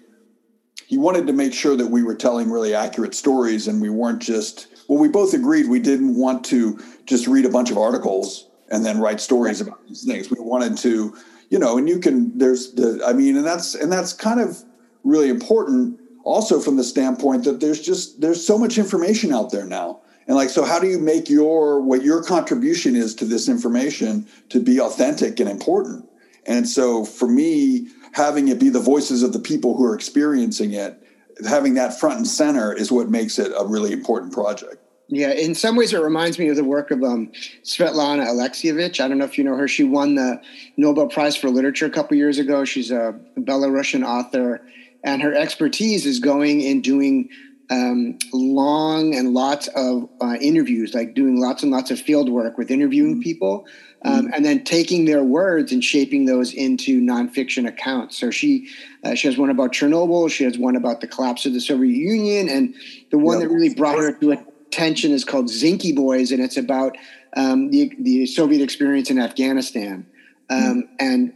he 0.93 0.99
wanted 0.99 1.25
to 1.25 1.33
make 1.33 1.55
sure 1.55 1.75
that 1.75 1.87
we 1.87 2.03
were 2.03 2.13
telling 2.13 2.51
really 2.51 2.75
accurate 2.75 3.15
stories 3.15 3.67
and 3.67 3.81
we 3.81 3.89
weren't 3.89 4.21
just 4.21 4.67
well 4.87 4.99
we 4.99 5.07
both 5.07 5.33
agreed 5.33 5.67
we 5.67 5.79
didn't 5.79 6.15
want 6.15 6.45
to 6.45 6.79
just 7.07 7.25
read 7.25 7.45
a 7.45 7.49
bunch 7.49 7.71
of 7.71 7.79
articles 7.79 8.47
and 8.69 8.85
then 8.85 8.99
write 8.99 9.19
stories 9.19 9.59
about 9.59 9.83
these 9.87 10.03
things. 10.03 10.29
We 10.29 10.39
wanted 10.39 10.77
to 10.77 11.17
you 11.49 11.57
know 11.57 11.79
and 11.79 11.89
you 11.89 11.97
can 11.97 12.37
there's 12.37 12.73
the 12.73 13.01
i 13.03 13.11
mean 13.11 13.37
and 13.37 13.43
that's 13.43 13.73
and 13.73 13.91
that's 13.91 14.13
kind 14.13 14.39
of 14.39 14.63
really 15.03 15.29
important 15.29 15.99
also 16.23 16.59
from 16.59 16.77
the 16.77 16.83
standpoint 16.83 17.43
that 17.45 17.59
there's 17.59 17.81
just 17.81 18.21
there's 18.21 18.45
so 18.45 18.59
much 18.59 18.77
information 18.77 19.33
out 19.33 19.49
there 19.49 19.65
now. 19.65 19.99
And 20.27 20.37
like 20.37 20.51
so 20.51 20.63
how 20.63 20.79
do 20.79 20.85
you 20.85 20.99
make 20.99 21.27
your 21.27 21.81
what 21.81 22.03
your 22.03 22.23
contribution 22.23 22.95
is 22.95 23.15
to 23.15 23.25
this 23.25 23.49
information 23.49 24.27
to 24.49 24.59
be 24.59 24.79
authentic 24.79 25.39
and 25.39 25.49
important 25.49 26.07
and 26.45 26.67
so 26.67 27.05
for 27.05 27.27
me 27.27 27.87
having 28.13 28.47
it 28.47 28.59
be 28.59 28.69
the 28.69 28.79
voices 28.79 29.23
of 29.23 29.33
the 29.33 29.39
people 29.39 29.75
who 29.75 29.85
are 29.85 29.95
experiencing 29.95 30.73
it, 30.73 31.01
having 31.47 31.73
that 31.75 31.99
front 31.99 32.17
and 32.17 32.27
center 32.27 32.73
is 32.73 32.91
what 32.91 33.09
makes 33.09 33.39
it 33.39 33.51
a 33.57 33.65
really 33.65 33.91
important 33.91 34.31
project. 34.31 34.77
Yeah, 35.09 35.31
in 35.31 35.53
some 35.53 35.75
ways, 35.75 35.93
it 35.93 35.99
reminds 35.99 36.39
me 36.39 36.47
of 36.47 36.55
the 36.55 36.63
work 36.63 36.89
of 36.89 37.03
um, 37.03 37.31
Svetlana 37.63 38.25
Alexievich. 38.25 38.99
I 38.99 39.07
don't 39.07 39.17
know 39.17 39.25
if 39.25 39.37
you 39.37 39.43
know 39.43 39.55
her. 39.55 39.67
She 39.67 39.83
won 39.83 40.15
the 40.15 40.41
Nobel 40.77 41.07
Prize 41.07 41.35
for 41.35 41.49
Literature 41.49 41.85
a 41.85 41.89
couple 41.89 42.15
years 42.17 42.39
ago. 42.39 42.63
She's 42.65 42.89
a 42.89 43.19
Belarusian 43.37 44.05
author, 44.05 44.65
and 45.03 45.21
her 45.21 45.33
expertise 45.35 46.05
is 46.05 46.19
going 46.19 46.65
and 46.65 46.83
doing 46.83 47.29
um, 47.69 48.17
long 48.31 49.13
and 49.13 49.33
lots 49.33 49.67
of 49.69 50.09
uh, 50.21 50.35
interviews, 50.39 50.93
like 50.93 51.13
doing 51.13 51.39
lots 51.39 51.63
and 51.63 51.71
lots 51.71 51.91
of 51.91 51.99
field 51.99 52.29
work 52.29 52.57
with 52.57 52.71
interviewing 52.71 53.15
mm-hmm. 53.15 53.21
people, 53.21 53.67
um, 54.05 54.25
mm-hmm. 54.25 54.33
and 54.33 54.45
then 54.45 54.63
taking 54.63 55.05
their 55.05 55.23
words 55.23 55.71
and 55.71 55.83
shaping 55.83 56.25
those 56.25 56.53
into 56.53 57.01
nonfiction 57.01 57.67
accounts. 57.67 58.17
So 58.17 58.31
she 58.31 58.67
uh, 59.03 59.15
she 59.15 59.27
has 59.27 59.37
one 59.37 59.49
about 59.49 59.71
Chernobyl, 59.71 60.29
she 60.29 60.43
has 60.43 60.57
one 60.57 60.75
about 60.75 61.01
the 61.01 61.07
collapse 61.07 61.45
of 61.45 61.53
the 61.53 61.61
Soviet 61.61 61.95
Union, 61.95 62.49
and 62.49 62.73
the 63.11 63.17
one 63.17 63.39
that 63.39 63.49
really 63.49 63.73
brought 63.73 63.97
her 63.97 64.13
to 64.13 64.31
attention 64.31 65.11
is 65.11 65.23
called 65.23 65.45
Zinky 65.45 65.95
Boys, 65.95 66.31
and 66.31 66.41
it's 66.41 66.57
about 66.57 66.97
um, 67.35 67.69
the 67.71 67.91
the 67.99 68.25
Soviet 68.25 68.61
experience 68.61 69.09
in 69.09 69.19
Afghanistan. 69.19 70.05
Um, 70.49 70.59
mm-hmm. 70.59 70.79
And 70.99 71.33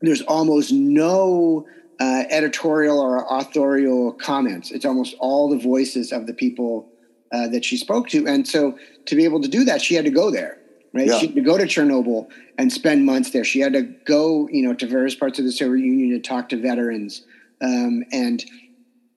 there's 0.00 0.22
almost 0.22 0.72
no 0.72 1.66
uh, 2.00 2.24
editorial 2.30 2.98
or 2.98 3.24
authorial 3.30 4.12
comments. 4.12 4.70
It's 4.70 4.84
almost 4.84 5.14
all 5.20 5.48
the 5.48 5.58
voices 5.58 6.12
of 6.12 6.26
the 6.26 6.34
people 6.34 6.88
uh, 7.32 7.48
that 7.48 7.64
she 7.64 7.76
spoke 7.76 8.08
to. 8.08 8.26
And 8.26 8.46
so 8.46 8.76
to 9.06 9.14
be 9.14 9.24
able 9.24 9.40
to 9.40 9.48
do 9.48 9.64
that, 9.64 9.80
she 9.80 9.94
had 9.94 10.04
to 10.04 10.10
go 10.10 10.30
there, 10.30 10.58
right? 10.92 11.06
Yeah. 11.06 11.18
She 11.18 11.26
had 11.26 11.34
to 11.34 11.40
go 11.40 11.58
to 11.58 11.64
Chernobyl 11.64 12.28
and 12.58 12.72
spend 12.72 13.06
months 13.06 13.30
there. 13.30 13.44
She 13.44 13.60
had 13.60 13.72
to 13.72 13.82
go, 13.82 14.48
you 14.48 14.62
know, 14.66 14.74
to 14.74 14.86
various 14.86 15.14
parts 15.14 15.38
of 15.38 15.44
the 15.44 15.52
Soviet 15.52 15.84
Union 15.84 16.10
to 16.10 16.20
talk 16.20 16.48
to 16.50 16.56
veterans. 16.56 17.24
Um, 17.60 18.04
and 18.12 18.44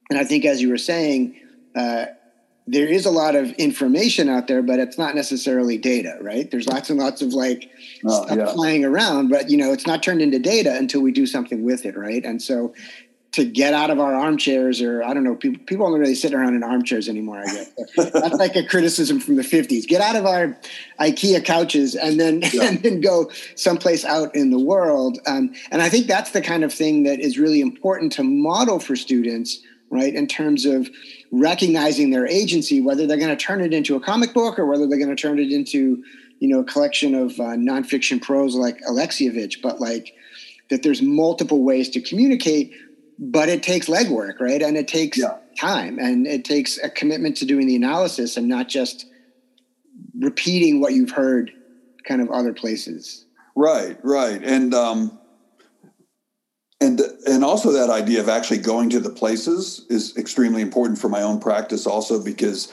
and 0.09 0.19
I 0.19 0.23
think, 0.23 0.45
as 0.45 0.61
you 0.61 0.69
were 0.69 0.77
saying, 0.77 1.39
uh, 1.75 2.05
there 2.67 2.88
is 2.88 3.05
a 3.05 3.11
lot 3.11 3.35
of 3.35 3.51
information 3.53 4.27
out 4.27 4.47
there, 4.47 4.63
but 4.63 4.79
it's 4.79 4.97
not 4.97 5.13
necessarily 5.13 5.77
data, 5.77 6.17
right? 6.21 6.49
There's 6.49 6.67
lots 6.67 6.89
and 6.89 6.99
lots 6.99 7.21
of 7.21 7.33
like 7.33 7.69
oh, 8.05 8.25
stuff 8.25 8.38
yeah. 8.38 8.53
flying 8.53 8.83
around, 8.83 9.29
but 9.29 9.49
you 9.49 9.57
know, 9.57 9.71
it's 9.71 9.85
not 9.85 10.01
turned 10.01 10.21
into 10.21 10.39
data 10.39 10.75
until 10.75 11.01
we 11.01 11.11
do 11.11 11.27
something 11.27 11.63
with 11.63 11.85
it, 11.85 11.95
right? 11.95 12.23
And 12.25 12.41
so 12.41 12.73
to 13.35 13.43
get 13.43 13.73
out 13.73 13.89
of 13.89 13.99
our 13.99 14.15
armchairs 14.15 14.81
or 14.81 15.03
I 15.03 15.13
don't 15.13 15.25
know, 15.25 15.35
people 15.35 15.61
people 15.65 15.89
don't 15.89 15.99
really 15.99 16.15
sit 16.15 16.33
around 16.33 16.55
in 16.55 16.63
armchairs 16.63 17.09
anymore, 17.09 17.39
I 17.39 17.45
guess. 17.45 17.71
That's 18.13 18.35
like 18.35 18.55
a 18.55 18.65
criticism 18.65 19.19
from 19.19 19.35
the 19.35 19.41
50s. 19.41 19.85
Get 19.85 19.99
out 19.99 20.15
of 20.15 20.25
our 20.25 20.57
IKEA 21.01 21.43
couches 21.43 21.95
and 21.95 22.17
then 22.17 22.41
yeah. 22.53 22.63
and 22.69 22.81
then 22.81 23.01
go 23.01 23.29
someplace 23.55 24.05
out 24.05 24.33
in 24.35 24.51
the 24.51 24.59
world. 24.59 25.19
Um, 25.27 25.53
and 25.69 25.81
I 25.81 25.89
think 25.89 26.07
that's 26.07 26.31
the 26.31 26.41
kind 26.41 26.63
of 26.63 26.73
thing 26.73 27.03
that 27.03 27.19
is 27.19 27.37
really 27.37 27.59
important 27.59 28.13
to 28.13 28.23
model 28.23 28.79
for 28.79 28.95
students, 28.95 29.59
right? 29.89 30.15
In 30.15 30.27
terms 30.27 30.65
of 30.65 30.89
recognizing 31.31 32.11
their 32.11 32.25
agency, 32.25 32.79
whether 32.79 33.05
they're 33.05 33.17
going 33.17 33.35
to 33.35 33.43
turn 33.43 33.59
it 33.59 33.73
into 33.73 33.97
a 33.97 33.99
comic 33.99 34.33
book 34.33 34.57
or 34.57 34.65
whether 34.65 34.87
they're 34.87 34.97
going 34.97 35.13
to 35.13 35.21
turn 35.21 35.39
it 35.39 35.51
into, 35.51 36.01
you 36.39 36.47
know, 36.47 36.61
a 36.61 36.63
collection 36.63 37.13
of 37.15 37.31
uh, 37.31 37.57
nonfiction 37.57 38.21
prose 38.21 38.55
like 38.55 38.79
Alexievich, 38.83 39.61
but 39.61 39.81
like 39.81 40.15
that 40.69 40.83
there's 40.83 41.01
multiple 41.01 41.63
ways 41.63 41.89
to 41.89 42.01
communicate, 42.01 42.73
but 43.17 43.49
it 43.49 43.63
takes 43.63 43.88
legwork, 43.88 44.39
right? 44.39 44.62
And 44.62 44.78
it 44.78 44.88
takes 44.88 45.17
yeah. 45.17 45.38
time 45.58 45.99
and 45.99 46.28
it 46.28 46.45
takes 46.45 46.78
a 46.78 46.89
commitment 46.89 47.38
to 47.38 47.45
doing 47.45 47.67
the 47.67 47.75
analysis 47.75 48.38
and 48.38 48.47
not 48.47 48.67
just 48.67 49.06
repeating 50.19 50.82
what 50.82 50.93
you've 50.93 51.12
heard 51.12 51.51
kind 52.08 52.21
of 52.21 52.30
other 52.30 52.54
places. 52.54 53.25
Right, 53.56 53.97
right. 54.04 54.41
And, 54.43 54.73
um, 54.73 55.17
and 56.82 57.01
and 57.25 57.43
also 57.43 57.71
that 57.71 57.89
idea 57.89 58.19
of 58.19 58.28
actually 58.28 58.58
going 58.58 58.89
to 58.89 58.99
the 58.99 59.10
places 59.10 59.86
is 59.89 60.15
extremely 60.17 60.62
important 60.62 60.99
for 60.99 61.08
my 61.08 61.21
own 61.21 61.39
practice 61.39 61.88
also 61.88 62.21
because 62.21 62.71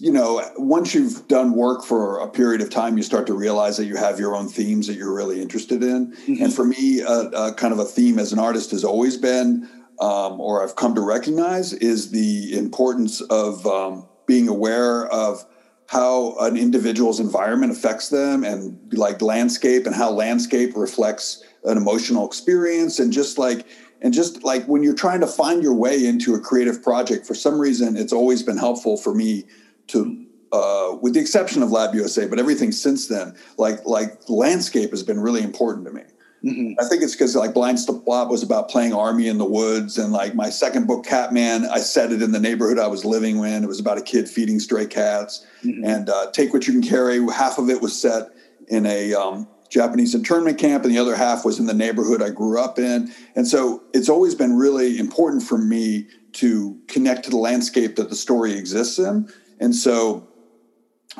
you 0.00 0.10
know 0.10 0.42
once 0.56 0.94
you've 0.94 1.28
done 1.28 1.52
work 1.52 1.84
for 1.84 2.18
a 2.20 2.28
period 2.28 2.62
of 2.62 2.70
time 2.70 2.96
you 2.96 3.02
start 3.02 3.26
to 3.26 3.34
realize 3.34 3.76
that 3.76 3.84
you 3.84 3.96
have 3.96 4.18
your 4.18 4.34
own 4.34 4.48
themes 4.48 4.86
that 4.86 4.94
you're 4.94 5.14
really 5.14 5.40
interested 5.42 5.82
in 5.82 6.12
mm-hmm. 6.12 6.42
and 6.42 6.54
for 6.54 6.64
me 6.64 7.00
a 7.00 7.52
kind 7.54 7.72
of 7.72 7.78
a 7.78 7.84
theme 7.84 8.18
as 8.18 8.32
an 8.32 8.38
artist 8.38 8.70
has 8.70 8.84
always 8.84 9.18
been 9.18 9.68
um, 10.00 10.40
or 10.40 10.62
i've 10.62 10.76
come 10.76 10.94
to 10.94 11.02
recognize 11.02 11.74
is 11.74 12.10
the 12.10 12.56
importance 12.56 13.20
of 13.22 13.66
um, 13.66 14.08
being 14.26 14.48
aware 14.48 15.06
of 15.08 15.44
how 15.88 16.36
an 16.38 16.56
individual's 16.56 17.20
environment 17.20 17.70
affects 17.70 18.08
them 18.08 18.44
and 18.44 18.78
like 18.94 19.20
landscape 19.20 19.84
and 19.84 19.94
how 19.94 20.10
landscape 20.10 20.74
reflects 20.74 21.44
an 21.64 21.76
emotional 21.76 22.26
experience 22.26 22.98
and 22.98 23.12
just 23.12 23.36
like 23.36 23.66
and 24.02 24.14
just 24.14 24.42
like 24.42 24.64
when 24.66 24.82
you're 24.82 24.94
trying 24.94 25.20
to 25.20 25.26
find 25.26 25.62
your 25.62 25.74
way 25.74 26.06
into 26.06 26.34
a 26.34 26.40
creative 26.40 26.82
project 26.82 27.26
for 27.26 27.34
some 27.34 27.58
reason 27.58 27.96
it's 27.96 28.12
always 28.12 28.42
been 28.42 28.58
helpful 28.58 28.96
for 28.96 29.14
me 29.14 29.44
to 29.88 30.26
uh, 30.52 30.96
with 31.00 31.14
the 31.14 31.20
exception 31.20 31.62
of 31.62 31.70
lab 31.70 31.94
usa 31.94 32.26
but 32.26 32.38
everything 32.38 32.72
since 32.72 33.08
then 33.08 33.34
like 33.58 33.84
like 33.84 34.18
landscape 34.28 34.90
has 34.90 35.02
been 35.02 35.20
really 35.20 35.42
important 35.42 35.86
to 35.86 35.92
me 35.92 36.02
mm-hmm. 36.44 36.72
i 36.80 36.88
think 36.88 37.02
it's 37.02 37.14
because 37.14 37.36
like 37.36 37.54
blind 37.54 37.78
spot 37.78 38.28
was 38.28 38.42
about 38.42 38.68
playing 38.68 38.92
army 38.92 39.28
in 39.28 39.38
the 39.38 39.44
woods 39.44 39.96
and 39.98 40.12
like 40.12 40.34
my 40.34 40.50
second 40.50 40.86
book 40.86 41.04
Katman 41.04 41.66
i 41.70 41.78
set 41.78 42.10
it 42.10 42.22
in 42.22 42.32
the 42.32 42.40
neighborhood 42.40 42.78
i 42.78 42.88
was 42.88 43.04
living 43.04 43.38
in 43.38 43.62
it 43.62 43.68
was 43.68 43.80
about 43.80 43.98
a 43.98 44.02
kid 44.02 44.28
feeding 44.28 44.58
stray 44.58 44.86
cats 44.86 45.46
mm-hmm. 45.62 45.84
and 45.84 46.10
uh, 46.10 46.30
take 46.32 46.52
what 46.52 46.66
you 46.66 46.72
can 46.72 46.82
carry 46.82 47.24
half 47.32 47.58
of 47.58 47.70
it 47.70 47.80
was 47.80 48.00
set 48.00 48.30
in 48.68 48.86
a 48.86 49.14
um, 49.14 49.48
Japanese 49.70 50.14
internment 50.14 50.58
camp, 50.58 50.84
and 50.84 50.92
the 50.92 50.98
other 50.98 51.14
half 51.14 51.44
was 51.44 51.58
in 51.58 51.66
the 51.66 51.74
neighborhood 51.74 52.20
I 52.20 52.30
grew 52.30 52.60
up 52.60 52.78
in. 52.78 53.12
And 53.36 53.46
so 53.46 53.84
it's 53.94 54.08
always 54.08 54.34
been 54.34 54.56
really 54.56 54.98
important 54.98 55.42
for 55.44 55.56
me 55.56 56.08
to 56.32 56.78
connect 56.88 57.24
to 57.24 57.30
the 57.30 57.36
landscape 57.36 57.96
that 57.96 58.10
the 58.10 58.16
story 58.16 58.52
exists 58.52 58.98
in. 58.98 59.32
And 59.60 59.74
so 59.74 60.28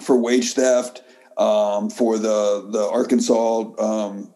for 0.03 0.17
wage 0.17 0.55
theft, 0.55 1.03
um, 1.39 1.91
for 1.91 2.19
the 2.19 2.69
the 2.71 2.89
Arkansas 2.91 3.73
um, 3.79 4.35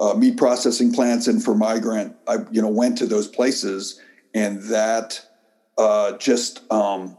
uh, 0.00 0.14
meat 0.14 0.36
processing 0.36 0.92
plants, 0.92 1.26
and 1.26 1.42
for 1.42 1.54
migrant, 1.54 2.16
I 2.26 2.38
you 2.50 2.62
know 2.62 2.68
went 2.68 2.98
to 2.98 3.06
those 3.06 3.28
places, 3.28 4.00
and 4.32 4.62
that 4.64 5.20
uh, 5.76 6.16
just 6.18 6.60
um, 6.72 7.16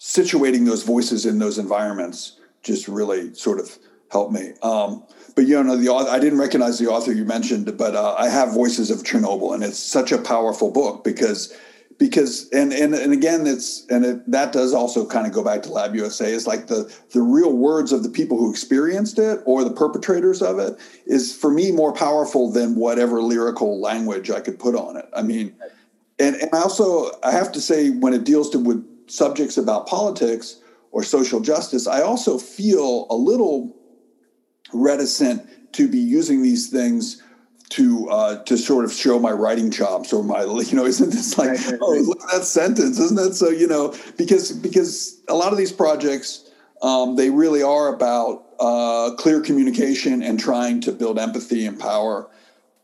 situating 0.00 0.66
those 0.66 0.82
voices 0.82 1.26
in 1.26 1.38
those 1.38 1.58
environments 1.58 2.40
just 2.62 2.88
really 2.88 3.34
sort 3.34 3.60
of 3.60 3.78
helped 4.10 4.32
me. 4.32 4.52
Um, 4.62 5.04
but 5.34 5.46
you 5.46 5.62
know 5.62 5.76
the 5.76 5.88
author, 5.88 6.10
I 6.10 6.18
didn't 6.18 6.38
recognize 6.38 6.78
the 6.78 6.88
author 6.88 7.12
you 7.12 7.24
mentioned, 7.24 7.76
but 7.76 7.94
uh, 7.94 8.14
I 8.16 8.28
have 8.28 8.54
Voices 8.54 8.90
of 8.90 8.98
Chernobyl, 9.02 9.54
and 9.54 9.64
it's 9.64 9.78
such 9.78 10.12
a 10.12 10.18
powerful 10.18 10.70
book 10.70 11.04
because 11.04 11.52
because 11.98 12.48
and 12.50 12.72
and 12.72 12.94
and 12.94 13.12
again 13.12 13.46
it's 13.46 13.86
and 13.88 14.04
it, 14.04 14.30
that 14.30 14.52
does 14.52 14.74
also 14.74 15.06
kind 15.06 15.26
of 15.26 15.32
go 15.32 15.44
back 15.44 15.62
to 15.62 15.72
Lab 15.72 15.94
USA 15.94 16.30
is 16.32 16.46
like 16.46 16.66
the 16.66 16.92
the 17.12 17.22
real 17.22 17.52
words 17.52 17.92
of 17.92 18.02
the 18.02 18.08
people 18.08 18.36
who 18.38 18.50
experienced 18.50 19.18
it 19.18 19.40
or 19.44 19.64
the 19.64 19.72
perpetrators 19.72 20.42
of 20.42 20.58
it 20.58 20.76
is 21.06 21.34
for 21.34 21.50
me 21.50 21.70
more 21.70 21.92
powerful 21.92 22.50
than 22.50 22.76
whatever 22.76 23.22
lyrical 23.22 23.80
language 23.80 24.30
I 24.30 24.40
could 24.40 24.58
put 24.58 24.74
on 24.74 24.96
it. 24.96 25.08
I 25.14 25.22
mean, 25.22 25.54
and 26.18 26.36
and 26.36 26.50
I 26.52 26.58
also 26.58 27.10
I 27.22 27.30
have 27.30 27.52
to 27.52 27.60
say 27.60 27.90
when 27.90 28.12
it 28.12 28.24
deals 28.24 28.50
to 28.50 28.58
with 28.58 28.84
subjects 29.08 29.56
about 29.56 29.86
politics 29.86 30.60
or 30.90 31.02
social 31.02 31.40
justice, 31.40 31.86
I 31.86 32.00
also 32.02 32.38
feel 32.38 33.06
a 33.10 33.16
little 33.16 33.76
reticent 34.74 35.72
to 35.74 35.88
be 35.88 35.98
using 35.98 36.42
these 36.42 36.68
things 36.68 37.22
to 37.70 38.08
uh, 38.08 38.42
to 38.44 38.56
sort 38.56 38.84
of 38.84 38.92
show 38.92 39.18
my 39.18 39.32
writing 39.32 39.70
chops 39.70 40.12
or 40.12 40.22
my 40.22 40.42
you 40.44 40.76
know 40.76 40.84
isn't 40.84 41.10
this 41.10 41.38
like 41.38 41.50
right, 41.50 41.66
right, 41.66 41.78
oh 41.80 41.92
look 42.06 42.22
at 42.22 42.30
that 42.30 42.44
sentence. 42.44 42.98
Isn't 42.98 43.16
that 43.16 43.34
so 43.34 43.48
you 43.48 43.66
know 43.66 43.94
because 44.16 44.52
because 44.52 45.20
a 45.28 45.34
lot 45.34 45.52
of 45.52 45.58
these 45.58 45.72
projects 45.72 46.50
um, 46.82 47.16
they 47.16 47.30
really 47.30 47.62
are 47.62 47.92
about 47.92 48.44
uh, 48.60 49.14
clear 49.16 49.40
communication 49.40 50.22
and 50.22 50.38
trying 50.38 50.80
to 50.82 50.92
build 50.92 51.18
empathy 51.18 51.66
and 51.66 51.78
power. 51.78 52.28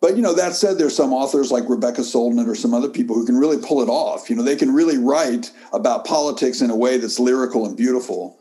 But 0.01 0.17
you 0.17 0.23
know 0.23 0.35
that 0.35 0.55
said 0.55 0.79
there's 0.79 0.97
some 0.97 1.13
authors 1.13 1.53
like 1.53 1.69
rebecca 1.69 2.01
solnit 2.01 2.49
or 2.49 2.55
some 2.55 2.73
other 2.73 2.89
people 2.89 3.15
who 3.15 3.27
can 3.27 3.37
really 3.37 3.59
pull 3.59 3.83
it 3.83 3.89
off. 3.89 4.31
You 4.31 4.37
know 4.37 4.43
they 4.43 4.57
can 4.57 4.73
really 4.75 4.97
write 4.99 5.53
about 5.73 6.07
politics 6.07 6.63
in 6.63 6.71
a 6.71 6.77
way 6.77 6.97
that's 6.97 7.21
lyrical 7.21 7.67
and 7.67 7.77
beautiful. 7.77 8.39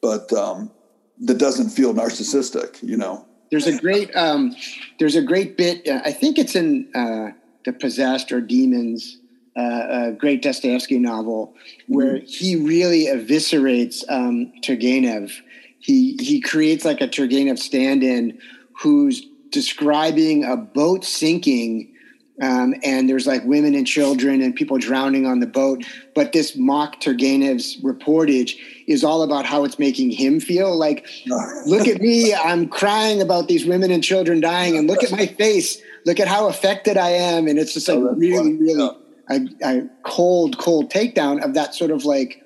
But 0.00 0.32
um, 0.32 0.70
that 1.20 1.38
doesn't 1.38 1.70
feel 1.70 1.94
narcissistic, 1.94 2.82
you 2.82 2.96
know. 2.96 3.24
There's 3.50 3.66
a 3.66 3.78
great 3.78 4.14
um, 4.14 4.54
there's 4.98 5.16
a 5.16 5.22
great 5.22 5.56
bit. 5.56 5.86
Uh, 5.88 6.02
I 6.04 6.12
think 6.12 6.38
it's 6.38 6.54
in 6.54 6.90
uh, 6.94 7.30
the 7.64 7.72
Possessed 7.72 8.30
or 8.30 8.40
Demons, 8.40 9.18
uh, 9.56 9.86
a 9.90 10.12
great 10.12 10.42
Dostoevsky 10.42 10.98
novel, 10.98 11.54
where 11.86 12.16
mm-hmm. 12.16 12.26
he 12.26 12.56
really 12.56 13.06
eviscerates 13.06 14.04
um, 14.10 14.52
Turgenev. 14.62 15.32
He 15.78 16.16
he 16.20 16.40
creates 16.40 16.84
like 16.84 17.00
a 17.00 17.08
Turgenev 17.08 17.58
stand-in 17.58 18.38
who's 18.82 19.26
describing 19.50 20.44
a 20.44 20.56
boat 20.56 21.04
sinking 21.04 21.94
um, 22.40 22.74
and 22.84 23.08
there's 23.08 23.26
like 23.26 23.44
women 23.44 23.74
and 23.74 23.86
children 23.86 24.40
and 24.40 24.54
people 24.54 24.78
drowning 24.78 25.26
on 25.26 25.40
the 25.40 25.46
boat. 25.46 25.84
But 26.14 26.32
this 26.32 26.56
mock 26.56 27.00
Turgenev's 27.00 27.80
reportage 27.82 28.56
is 28.86 29.02
all 29.02 29.22
about 29.22 29.44
how 29.44 29.64
it's 29.64 29.78
making 29.78 30.10
him 30.10 30.40
feel. 30.40 30.76
Like, 30.76 31.06
look 31.66 31.88
at 31.88 32.00
me, 32.00 32.34
I'm 32.34 32.68
crying 32.68 33.20
about 33.20 33.48
these 33.48 33.66
women 33.66 33.90
and 33.90 34.02
children 34.04 34.40
dying, 34.40 34.76
and 34.76 34.88
look 34.88 35.02
at 35.02 35.10
my 35.10 35.26
face. 35.26 35.80
Look 36.06 36.20
at 36.20 36.28
how 36.28 36.48
affected 36.48 36.96
I 36.96 37.10
am. 37.10 37.48
And 37.48 37.58
it's 37.58 37.74
just 37.74 37.88
like 37.88 37.98
oh, 37.98 38.14
really, 38.14 38.36
funny. 38.36 38.52
really 38.54 38.96
a, 39.30 39.40
a 39.62 39.88
cold, 40.04 40.58
cold 40.58 40.90
takedown 40.90 41.44
of 41.44 41.54
that 41.54 41.74
sort 41.74 41.90
of 41.90 42.04
like, 42.04 42.42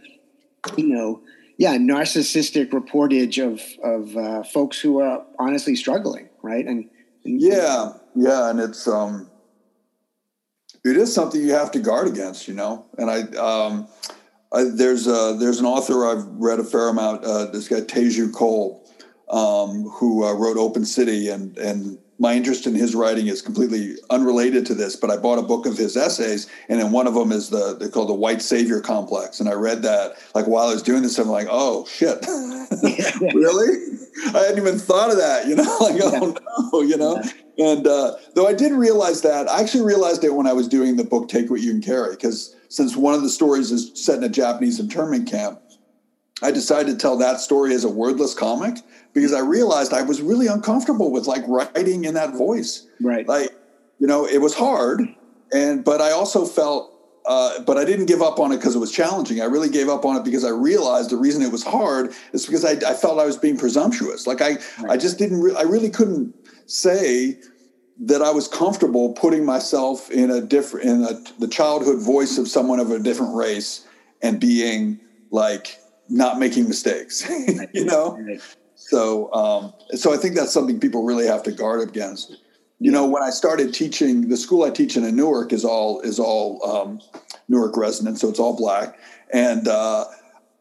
you 0.77 0.87
know, 0.87 1.21
yeah, 1.59 1.77
narcissistic 1.77 2.71
reportage 2.71 3.39
of 3.39 3.61
of 3.85 4.17
uh, 4.17 4.43
folks 4.43 4.81
who 4.81 5.01
are 5.01 5.25
honestly 5.39 5.77
struggling, 5.77 6.29
right? 6.43 6.67
And, 6.67 6.89
and 7.25 7.41
yeah, 7.41 7.93
yeah, 8.17 8.51
and 8.51 8.59
it's 8.59 8.89
um 8.89 9.31
it 10.85 10.97
is 10.97 11.15
something 11.15 11.41
you 11.41 11.53
have 11.53 11.71
to 11.73 11.79
guard 11.79 12.09
against, 12.09 12.49
you 12.49 12.55
know. 12.55 12.87
And 12.99 13.11
I, 13.11 13.23
um, 13.37 13.87
I, 14.53 14.65
there's 14.65 15.07
a, 15.07 15.37
there's 15.39 15.61
an 15.61 15.67
author 15.67 16.07
I've 16.07 16.27
read 16.27 16.59
a 16.59 16.65
fair 16.65 16.89
amount. 16.89 17.25
Uh, 17.25 17.47
this 17.47 17.69
guy 17.69 17.81
Teju 17.81 18.33
Cole, 18.33 18.85
um, 19.31 19.89
who 19.89 20.25
uh, 20.25 20.33
wrote 20.35 20.57
Open 20.57 20.85
City, 20.85 21.29
and 21.29 21.57
and 21.57 21.99
my 22.19 22.35
interest 22.35 22.67
in 22.67 22.75
his 22.75 22.95
writing 22.95 23.27
is 23.27 23.43
completely 23.43 23.97
unrelated 24.11 24.65
to 24.67 24.75
this. 24.75 24.97
But 24.97 25.11
I 25.11 25.17
bought 25.17 25.39
a 25.39 25.43
book 25.43 25.67
of 25.67 25.77
his 25.77 25.97
essays, 25.97 26.49
and 26.69 26.81
then 26.81 26.93
one 26.93 27.07
of 27.07 27.15
them 27.15 27.33
is 27.33 27.51
the 27.51 27.77
they 27.77 27.89
called 27.89 28.09
the 28.09 28.15
White 28.15 28.43
Savior 28.43 28.81
Complex, 28.81 29.41
and 29.41 29.49
I 29.49 29.55
read 29.55 29.83
that 29.83 30.17
like 30.35 30.47
while 30.47 30.69
I 30.69 30.73
was 30.73 30.83
doing 30.83 31.03
this. 31.03 31.19
I'm 31.19 31.29
like, 31.29 31.49
oh 31.51 31.87
shit, 31.87 32.25
really? 33.35 33.99
I 34.35 34.39
hadn't 34.39 34.59
even 34.59 34.79
thought 34.79 35.11
of 35.11 35.17
that. 35.17 35.47
You 35.47 35.57
know, 35.57 35.63
like 35.81 36.01
oh 36.03 36.37
no, 36.73 36.81
you 36.83 36.97
know. 36.97 37.23
And 37.59 37.87
uh, 37.87 38.17
though 38.35 38.47
I 38.47 38.55
did 38.55 38.73
realize 38.73 39.23
that, 39.23 39.49
I 39.49 39.61
actually 39.61 39.85
realized 39.85 40.25
it 40.25 40.35
when 40.35 40.47
I 40.47 40.53
was 40.53 40.69
doing 40.69 40.97
the 40.97 41.05
book 41.05 41.29
"Take 41.29 41.51
What 41.51 41.61
You 41.61 41.73
Can 41.73 41.83
Carry" 41.83 42.11
because 42.11 42.55
since 42.69 42.97
one 42.97 43.15
of 43.15 43.23
the 43.23 43.29
stories 43.29 43.71
is 43.71 43.91
set 43.95 44.19
in 44.19 44.25
a 44.25 44.29
Japanese 44.29 44.81
internment 44.81 45.31
camp, 45.31 45.61
I 46.43 46.51
decided 46.51 46.93
to 46.93 46.97
tell 46.97 47.17
that 47.19 47.41
story 47.41 47.75
as 47.75 47.85
a 47.85 47.89
wordless 47.89 48.35
comic 48.35 48.79
because 49.13 49.33
I 49.33 49.41
realized 49.41 49.93
I 49.93 50.03
was 50.03 50.21
really 50.21 50.47
uncomfortable 50.47 51.11
with 51.11 51.27
like 51.27 51.43
writing 51.47 52.05
in 52.05 52.15
that 52.15 52.35
voice. 52.35 52.87
Right. 53.01 53.27
Like, 53.27 53.51
you 53.99 54.07
know, 54.07 54.27
it 54.27 54.39
was 54.39 54.55
hard. 54.55 55.03
And, 55.53 55.85
but 55.85 56.01
I 56.01 56.11
also 56.11 56.45
felt, 56.45 56.91
uh, 57.27 57.61
but 57.63 57.79
I 57.79 57.85
didn't 57.85 58.07
give 58.07 58.23
up 58.23 58.41
on 58.41 58.51
it 58.53 58.57
because 58.57 58.75
it 58.75 58.81
was 58.81 58.91
challenging. 58.91 59.41
I 59.41 59.45
really 59.45 59.69
gave 59.69 59.89
up 59.89 60.05
on 60.05 60.17
it 60.17 60.25
because 60.25 60.45
I 60.45 60.51
realized 60.51 61.11
the 61.11 61.17
reason 61.17 61.43
it 61.43 61.53
was 61.53 61.63
hard 61.63 62.13
is 62.33 62.45
because 62.47 62.65
I, 62.65 62.73
I 62.91 62.95
felt 62.95 63.21
I 63.21 63.27
was 63.27 63.37
being 63.37 63.57
presumptuous. 63.57 64.27
Like 64.27 64.41
I, 64.41 64.51
right. 64.51 64.91
I 64.91 64.97
just 64.97 65.19
didn't, 65.19 65.41
re- 65.41 65.55
I 65.57 65.63
really 65.63 65.91
couldn't 65.91 66.35
say 66.67 67.39
that 68.01 68.23
I 68.23 68.31
was 68.31 68.49
comfortable 68.49 69.13
putting 69.13 69.45
myself 69.45 70.11
in 70.11 70.31
a 70.31 70.41
different 70.41 70.87
in 70.87 71.05
a, 71.05 71.23
the 71.39 71.47
childhood 71.47 72.01
voice 72.01 72.39
of 72.39 72.49
someone 72.49 72.81
of 72.81 72.91
a 72.91 72.99
different 72.99 73.35
race 73.37 73.87
and 74.23 74.41
being 74.41 74.99
like 75.31 75.79
not 76.13 76.39
making 76.39 76.69
mistakes, 76.69 77.29
you 77.73 77.85
know. 77.85 78.19
So, 78.75 79.33
um, 79.33 79.73
so 79.93 80.13
I 80.13 80.19
think 80.19 80.37
that's 80.37 80.53
something 80.53 80.79
people 80.79 81.05
really 81.05 81.27
have 81.27 81.43
to 81.45 81.53
guard 81.53 81.81
against. 81.89 82.37
You 82.79 82.91
know, 82.91 83.07
when 83.07 83.23
I 83.23 83.31
started 83.31 83.73
teaching, 83.73 84.29
the 84.29 84.37
school 84.37 84.65
I 84.65 84.71
teach 84.71 84.97
in, 84.97 85.05
in 85.05 85.17
Newark 85.17 85.53
is 85.53 85.65
all 85.65 86.01
is 86.01 86.19
all 86.19 86.65
um, 86.69 87.01
Newark 87.49 87.77
resident, 87.77 88.19
so 88.19 88.29
it's 88.29 88.39
all 88.39 88.57
black. 88.57 88.99
And 89.33 89.67
uh, 89.67 90.05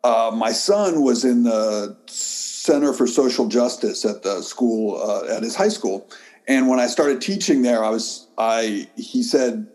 uh, 0.03 0.31
my 0.33 0.51
son 0.51 1.01
was 1.01 1.25
in 1.25 1.43
the 1.43 1.97
Center 2.05 2.93
for 2.93 3.07
Social 3.07 3.47
Justice 3.47 4.05
at 4.05 4.23
the 4.23 4.41
school 4.41 5.01
uh, 5.01 5.35
at 5.35 5.43
his 5.43 5.55
high 5.55 5.69
school, 5.69 6.07
and 6.47 6.69
when 6.69 6.79
I 6.79 6.87
started 6.87 7.21
teaching 7.21 7.63
there, 7.63 7.83
I 7.83 7.89
was 7.89 8.27
I 8.37 8.87
he 8.95 9.23
said 9.23 9.67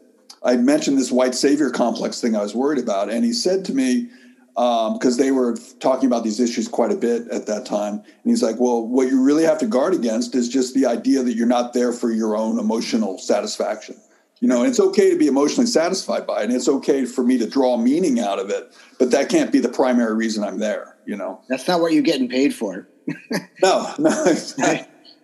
I 0.43 0.57
mentioned 0.57 0.97
this 0.97 1.13
white 1.13 1.35
savior 1.35 1.71
complex 1.71 2.21
thing 2.21 2.37
I 2.37 2.43
was 2.43 2.55
worried 2.55 2.83
about, 2.83 3.11
and 3.11 3.25
he 3.25 3.33
said 3.33 3.65
to 3.67 3.75
me 3.75 4.09
because 4.57 5.19
um, 5.19 5.19
they 5.19 5.33
were 5.33 5.55
talking 5.81 6.07
about 6.07 6.25
these 6.25 6.41
issues 6.41 6.67
quite 6.67 6.91
a 6.91 6.97
bit 6.97 7.29
at 7.29 7.45
that 7.45 7.67
time, 7.67 7.95
and 7.95 8.05
he's 8.25 8.43
like, 8.43 8.59
"Well, 8.59 8.87
what 8.87 9.09
you 9.09 9.23
really 9.23 9.45
have 9.45 9.59
to 9.59 9.67
guard 9.67 9.93
against 9.93 10.35
is 10.35 10.49
just 10.49 10.75
the 10.75 10.87
idea 10.87 11.23
that 11.23 11.35
you're 11.35 11.47
not 11.47 11.75
there 11.75 11.93
for 11.93 12.11
your 12.11 12.35
own 12.35 12.59
emotional 12.59 13.19
satisfaction." 13.19 13.97
You 14.41 14.49
know, 14.49 14.61
and 14.61 14.69
it's 14.69 14.81
okay 14.81 15.11
to 15.11 15.19
be 15.19 15.27
emotionally 15.27 15.67
satisfied 15.67 16.27
by 16.27 16.41
it, 16.41 16.45
and 16.45 16.55
it's 16.55 16.69
okay 16.69 17.05
for 17.05 17.23
me 17.23 17.37
to 17.37 17.47
draw 17.47 17.77
meaning 17.77 18.19
out 18.19 18.39
of 18.39 18.49
it, 18.49 18.75
but 18.99 19.11
that 19.11 19.29
can't 19.29 19.53
be 19.53 19.61
the 19.61 19.69
primary 19.69 20.15
reason 20.15 20.43
I'm 20.43 20.59
there. 20.59 20.97
You 21.05 21.17
know, 21.17 21.43
that's 21.49 21.69
not 21.69 21.83
what 21.83 21.93
you're 21.93 22.03
getting 22.03 22.29
paid 22.29 22.55
for. 22.55 22.89
no, 23.63 23.95
no. 23.99 24.25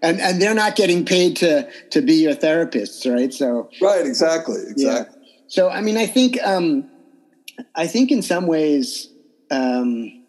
And 0.03 0.21
and 0.21 0.43
they're 0.43 0.55
not 0.55 0.77
getting 0.77 1.07
paid 1.07 1.37
to 1.37 1.71
to 1.91 2.03
be 2.03 2.17
your 2.17 2.35
therapists, 2.35 3.11
right? 3.11 3.33
So 3.33 3.71
right, 3.81 4.05
exactly, 4.05 4.61
exactly. 4.69 5.19
Yeah. 5.19 5.27
So 5.47 5.71
I 5.71 5.81
mean, 5.81 5.97
I 5.97 6.07
think 6.07 6.39
um, 6.43 6.91
I 7.75 7.87
think 7.87 8.11
in 8.11 8.21
some 8.21 8.47
ways. 8.47 9.09
Um, 9.53 10.25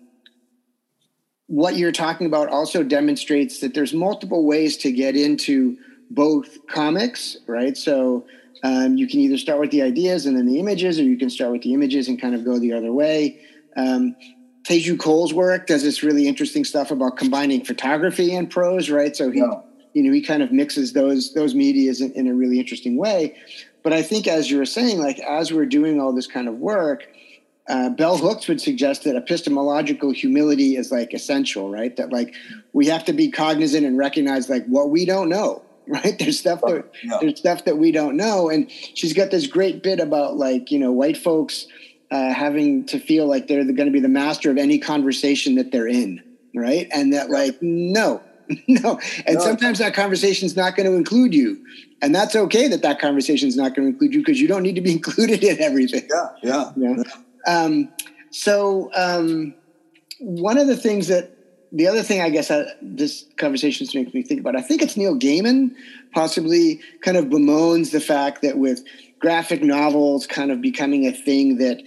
what 1.47 1.77
you're 1.77 1.91
talking 1.91 2.27
about 2.27 2.49
also 2.49 2.83
demonstrates 2.83 3.59
that 3.62 3.73
there's 3.73 3.93
multiple 3.93 4.45
ways 4.45 4.77
to 4.77 4.91
get 4.91 5.15
into 5.15 5.77
both 6.12 6.67
comics, 6.67 7.38
right? 7.47 7.75
So 7.77 8.25
um, 8.63 8.97
you 8.97 9.07
can 9.07 9.19
either 9.19 9.38
start 9.38 9.59
with 9.59 9.71
the 9.71 9.81
ideas 9.81 10.25
and 10.25 10.38
then 10.38 10.45
the 10.45 10.59
images, 10.59 10.99
or 10.99 11.03
you 11.03 11.17
can 11.17 11.29
start 11.29 11.51
with 11.51 11.62
the 11.62 11.73
images 11.73 12.07
and 12.07 12.19
kind 12.19 12.36
of 12.36 12.45
go 12.45 12.59
the 12.59 12.73
other 12.73 12.91
way. 12.91 13.39
Um, 13.75 14.15
Teju 14.63 14.99
Cole's 14.99 15.33
work 15.33 15.67
does 15.67 15.83
this 15.83 16.03
really 16.03 16.27
interesting 16.27 16.63
stuff 16.63 16.91
about 16.91 17.17
combining 17.17 17.65
photography 17.65 18.33
and 18.33 18.49
prose, 18.49 18.89
right? 18.89 19.15
So 19.15 19.29
he, 19.29 19.39
yeah. 19.39 19.62
you 19.93 20.03
know, 20.03 20.13
he 20.13 20.21
kind 20.21 20.41
of 20.41 20.51
mixes 20.51 20.93
those 20.93 21.33
those 21.33 21.53
medias 21.53 21.99
in, 21.99 22.13
in, 22.13 22.27
a 22.27 22.33
really 22.33 22.59
interesting 22.59 22.95
way. 22.95 23.36
But 23.83 23.91
I 23.91 24.01
think, 24.01 24.27
as 24.27 24.49
you 24.49 24.57
were 24.57 24.65
saying, 24.65 24.99
like 24.99 25.19
as 25.19 25.51
we're 25.51 25.65
doing 25.65 25.99
all 25.99 26.13
this 26.13 26.27
kind 26.27 26.47
of 26.47 26.55
work, 26.55 27.07
uh, 27.67 27.89
Bell 27.89 28.17
Hooks 28.17 28.47
would 28.47 28.60
suggest 28.60 29.04
that 29.06 29.15
epistemological 29.15 30.12
humility 30.12 30.76
is 30.76 30.91
like 30.91 31.13
essential, 31.13 31.69
right? 31.69 31.95
That 31.95 32.12
like 32.12 32.36
we 32.73 32.88
have 32.88 33.06
to 33.06 33.13
be 33.13 33.32
cognizant 33.32 33.86
and 33.86 33.97
recognize 33.97 34.49
like 34.49 34.65
what 34.65 34.89
we 34.89 35.06
don't 35.06 35.30
know, 35.30 35.62
right? 35.88 36.17
There's 36.19 36.39
stuff 36.39 36.62
that 36.62 36.91
yeah. 37.04 37.17
there's 37.21 37.39
stuff 37.39 37.65
that 37.65 37.78
we 37.78 37.91
don't 37.91 38.17
know, 38.17 38.49
and 38.49 38.69
she's 38.69 39.13
got 39.13 39.32
this 39.32 39.47
great 39.47 39.82
bit 39.84 39.99
about 39.99 40.38
like 40.38 40.71
you 40.71 40.80
know 40.80 40.91
white 40.91 41.17
folks 41.17 41.67
uh, 42.13 42.32
having 42.32 42.86
to 42.86 42.99
feel 42.99 43.26
like 43.26 43.47
they're 43.47 43.63
going 43.63 43.88
to 43.88 43.91
be 43.91 43.99
the 43.99 44.08
master 44.08 44.52
of 44.52 44.58
any 44.58 44.78
conversation 44.78 45.56
that 45.56 45.71
they're 45.71 45.88
in, 45.88 46.21
right? 46.56 46.88
And 46.91 47.12
that, 47.12 47.32
like, 47.32 47.58
no, 47.60 48.21
no. 48.67 48.99
And 49.26 49.38
no. 49.38 49.41
sometimes 49.41 49.80
that 49.80 49.95
conversation 49.95 50.45
is 50.45 50.56
not 50.56 50.76
going 50.76 50.88
to 50.88 50.95
include 50.95 51.34
you, 51.34 51.65
and 52.04 52.13
that's 52.13 52.36
okay 52.36 52.67
that 52.67 52.84
that 52.84 52.99
conversation 52.99 53.47
is 53.47 53.58
not 53.58 53.73
going 53.73 53.88
to 53.88 53.93
include 53.93 54.13
you 54.13 54.19
because 54.19 54.39
you 54.39 54.47
don't 54.47 54.62
need 54.62 54.76
to 54.76 54.82
be 54.82 54.91
included 54.99 55.43
in 55.43 55.60
everything. 55.60 56.08
Yeah, 56.13 56.30
yeah. 56.43 56.71
yeah. 56.78 57.04
Um, 57.47 57.91
so 58.32 58.89
um, 58.95 59.53
one 60.19 60.58
of 60.58 60.67
the 60.67 60.77
things 60.77 61.08
that 61.08 61.32
the 61.71 61.88
other 61.88 62.03
thing 62.03 62.21
I 62.21 62.29
guess 62.29 62.51
I, 62.51 62.65
this 62.82 63.25
conversation 63.38 63.88
makes 63.93 64.13
me 64.13 64.21
think 64.21 64.39
about, 64.39 64.56
I 64.56 64.62
think 64.62 64.82
it's 64.82 64.95
Neil 64.95 65.17
Gaiman 65.17 65.75
possibly 66.13 66.79
kind 67.01 67.17
of 67.17 67.25
bemoans 67.25 67.91
the 67.91 67.99
fact 67.99 68.43
that 68.43 68.60
with 68.60 68.84
graphic 69.19 69.63
novels 69.63 70.27
kind 70.27 70.51
of 70.51 70.62
becoming 70.62 71.08
a 71.08 71.12
thing 71.12 71.58
that 71.58 71.82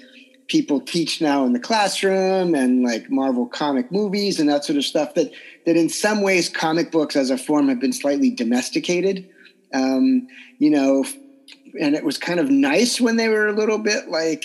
people 0.48 0.80
teach 0.80 1.20
now 1.20 1.44
in 1.44 1.52
the 1.52 1.60
classroom 1.60 2.54
and 2.54 2.82
like 2.82 3.10
Marvel 3.10 3.46
comic 3.46 3.90
movies 3.92 4.40
and 4.40 4.48
that 4.48 4.64
sort 4.64 4.76
of 4.76 4.84
stuff 4.84 5.14
that 5.14 5.32
that 5.66 5.76
in 5.76 5.88
some 5.88 6.22
ways 6.22 6.48
comic 6.48 6.90
books 6.90 7.16
as 7.16 7.30
a 7.30 7.38
form 7.38 7.68
have 7.68 7.80
been 7.80 7.92
slightly 7.92 8.30
domesticated. 8.30 9.28
Um, 9.72 10.26
you 10.58 10.70
know, 10.70 11.04
and 11.80 11.94
it 11.94 12.04
was 12.04 12.18
kind 12.18 12.40
of 12.40 12.50
nice 12.50 13.00
when 13.00 13.16
they 13.16 13.28
were 13.28 13.46
a 13.46 13.52
little 13.52 13.78
bit 13.78 14.08
like 14.08 14.44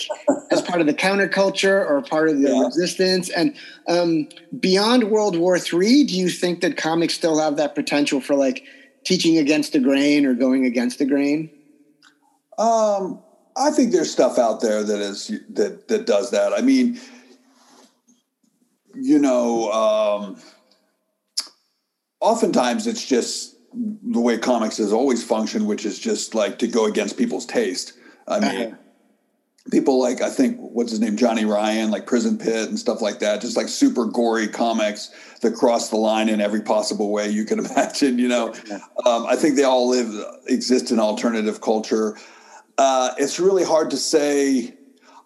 as 0.50 0.60
part 0.62 0.80
of 0.80 0.86
the 0.86 0.94
counterculture 0.94 1.88
or 1.88 2.02
part 2.02 2.28
of 2.28 2.40
the 2.40 2.50
yeah. 2.50 2.64
resistance. 2.64 3.28
And 3.30 3.54
um, 3.88 4.28
beyond 4.58 5.10
World 5.10 5.36
War 5.36 5.56
III, 5.56 6.04
do 6.04 6.16
you 6.16 6.28
think 6.28 6.60
that 6.60 6.76
comics 6.76 7.14
still 7.14 7.38
have 7.38 7.56
that 7.56 7.74
potential 7.74 8.20
for 8.20 8.34
like 8.34 8.64
teaching 9.04 9.38
against 9.38 9.72
the 9.72 9.80
grain 9.80 10.26
or 10.26 10.34
going 10.34 10.64
against 10.64 10.98
the 10.98 11.04
grain? 11.04 11.50
Um, 12.58 13.22
I 13.56 13.70
think 13.70 13.92
there's 13.92 14.10
stuff 14.10 14.38
out 14.38 14.60
there 14.60 14.82
that 14.82 15.00
is 15.00 15.28
that 15.50 15.88
that 15.88 16.06
does 16.06 16.30
that. 16.30 16.52
I 16.52 16.60
mean, 16.60 17.00
you 18.94 19.18
know, 19.18 19.70
um, 19.72 20.42
oftentimes 22.20 22.86
it's 22.86 23.04
just 23.04 23.56
the 23.74 24.20
way 24.20 24.38
comics 24.38 24.76
has 24.78 24.92
always 24.92 25.24
functioned, 25.24 25.66
which 25.66 25.84
is 25.84 25.98
just 25.98 26.34
like 26.34 26.58
to 26.58 26.66
go 26.66 26.86
against 26.86 27.16
people's 27.16 27.46
taste. 27.46 27.94
I 28.28 28.40
mean, 28.40 28.66
uh-huh. 28.66 28.76
people 29.70 30.00
like 30.00 30.20
I 30.20 30.30
think 30.30 30.58
what's 30.58 30.90
his 30.90 31.00
name, 31.00 31.16
Johnny 31.16 31.44
Ryan, 31.44 31.90
like 31.90 32.06
Prison 32.06 32.38
Pit 32.38 32.68
and 32.68 32.78
stuff 32.78 33.00
like 33.00 33.20
that, 33.20 33.40
just 33.40 33.56
like 33.56 33.68
super 33.68 34.04
gory 34.04 34.48
comics 34.48 35.10
that 35.40 35.54
cross 35.54 35.88
the 35.88 35.96
line 35.96 36.28
in 36.28 36.40
every 36.40 36.62
possible 36.62 37.10
way 37.10 37.28
you 37.28 37.44
can 37.44 37.58
imagine. 37.64 38.18
You 38.18 38.28
know, 38.28 38.54
um, 39.06 39.26
I 39.26 39.36
think 39.36 39.56
they 39.56 39.64
all 39.64 39.88
live 39.88 40.12
exist 40.46 40.90
in 40.90 40.98
alternative 40.98 41.60
culture. 41.60 42.16
Uh, 42.78 43.10
it's 43.18 43.40
really 43.40 43.64
hard 43.64 43.90
to 43.90 43.96
say. 43.96 44.74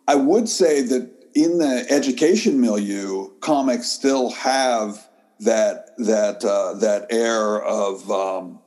I 0.09 0.15
would 0.15 0.49
say 0.49 0.83
that 0.83 1.11
in 1.35 1.59
the 1.59 1.85
education 1.91 2.61
milieu, 2.61 3.29
comics 3.41 3.89
still 3.89 4.31
have 4.31 5.07
that 5.41 5.86
that 5.99 6.45
uh, 6.45 6.75
that 6.75 7.07
air 7.11 7.63
of 7.63 8.11
um, 8.11 8.61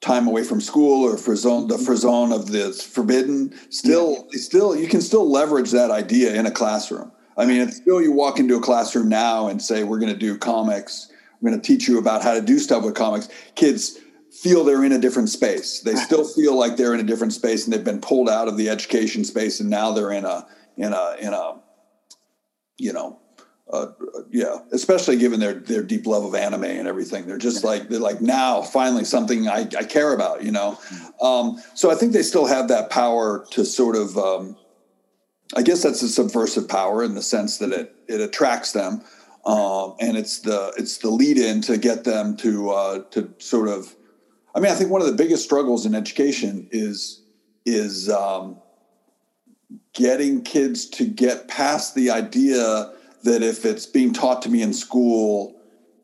time 0.00 0.26
away 0.26 0.44
from 0.44 0.60
school 0.60 1.04
or 1.04 1.16
zone 1.36 1.68
the 1.68 1.78
zone 1.96 2.32
of 2.32 2.50
the 2.50 2.72
forbidden. 2.72 3.54
Still, 3.70 4.28
yeah. 4.32 4.40
still 4.40 4.76
you 4.76 4.88
can 4.88 5.00
still 5.00 5.30
leverage 5.30 5.70
that 5.72 5.90
idea 5.90 6.34
in 6.34 6.46
a 6.46 6.50
classroom. 6.50 7.12
I 7.36 7.46
mean, 7.46 7.60
it's 7.60 7.76
still 7.76 8.02
you 8.02 8.12
walk 8.12 8.38
into 8.38 8.56
a 8.56 8.60
classroom 8.60 9.08
now 9.08 9.48
and 9.48 9.62
say 9.62 9.84
we're 9.84 9.98
going 9.98 10.12
to 10.12 10.18
do 10.18 10.36
comics. 10.36 11.10
We're 11.40 11.50
going 11.50 11.60
to 11.60 11.66
teach 11.66 11.86
you 11.86 11.98
about 11.98 12.22
how 12.22 12.34
to 12.34 12.40
do 12.40 12.58
stuff 12.58 12.84
with 12.84 12.96
comics. 12.96 13.28
Kids 13.54 13.98
feel 14.32 14.64
they're 14.64 14.84
in 14.84 14.92
a 14.92 14.98
different 14.98 15.28
space. 15.28 15.80
They 15.80 15.94
still 15.94 16.24
feel 16.24 16.58
like 16.58 16.76
they're 16.76 16.94
in 16.94 17.00
a 17.00 17.04
different 17.04 17.32
space 17.32 17.64
and 17.64 17.72
they've 17.72 17.84
been 17.84 18.00
pulled 18.00 18.28
out 18.28 18.48
of 18.48 18.56
the 18.56 18.68
education 18.68 19.24
space 19.24 19.60
and 19.60 19.70
now 19.70 19.92
they're 19.92 20.12
in 20.12 20.24
a 20.24 20.46
in 20.76 20.92
a 20.92 21.16
in 21.20 21.32
a 21.32 21.60
you 22.76 22.92
know 22.92 23.20
uh, 23.70 23.88
yeah, 24.30 24.58
especially 24.72 25.16
given 25.16 25.40
their 25.40 25.54
their 25.54 25.82
deep 25.82 26.06
love 26.06 26.24
of 26.24 26.34
anime 26.34 26.64
and 26.64 26.88
everything. 26.88 27.26
They're 27.26 27.38
just 27.38 27.64
like 27.64 27.88
they're 27.88 28.00
like 28.00 28.20
now 28.20 28.62
finally 28.62 29.04
something 29.04 29.48
I, 29.48 29.60
I 29.78 29.84
care 29.84 30.14
about, 30.14 30.42
you 30.42 30.50
know. 30.50 30.78
Um, 31.20 31.62
so 31.74 31.90
I 31.90 31.94
think 31.94 32.12
they 32.12 32.22
still 32.22 32.46
have 32.46 32.68
that 32.68 32.90
power 32.90 33.46
to 33.50 33.64
sort 33.64 33.96
of 33.96 34.16
um, 34.16 34.56
I 35.54 35.62
guess 35.62 35.82
that's 35.82 36.02
a 36.02 36.08
subversive 36.08 36.68
power 36.68 37.02
in 37.04 37.14
the 37.14 37.22
sense 37.22 37.58
that 37.58 37.72
it 37.72 37.94
it 38.06 38.20
attracts 38.20 38.72
them, 38.72 39.02
um, 39.44 39.94
and 40.00 40.16
it's 40.16 40.40
the 40.40 40.72
it's 40.78 40.98
the 40.98 41.10
lead 41.10 41.36
in 41.36 41.60
to 41.62 41.76
get 41.76 42.04
them 42.04 42.36
to 42.38 42.70
uh, 42.70 43.02
to 43.10 43.32
sort 43.38 43.68
of. 43.68 43.94
I 44.54 44.60
mean, 44.60 44.72
I 44.72 44.74
think 44.74 44.90
one 44.90 45.02
of 45.02 45.06
the 45.06 45.12
biggest 45.12 45.44
struggles 45.44 45.84
in 45.84 45.94
education 45.94 46.68
is 46.70 47.22
is 47.66 48.08
um, 48.08 48.56
getting 49.92 50.42
kids 50.42 50.86
to 50.88 51.06
get 51.06 51.48
past 51.48 51.94
the 51.94 52.10
idea 52.10 52.92
that 53.24 53.42
if 53.42 53.64
it's 53.64 53.86
being 53.86 54.12
taught 54.12 54.42
to 54.42 54.48
me 54.48 54.62
in 54.62 54.72
school 54.72 55.58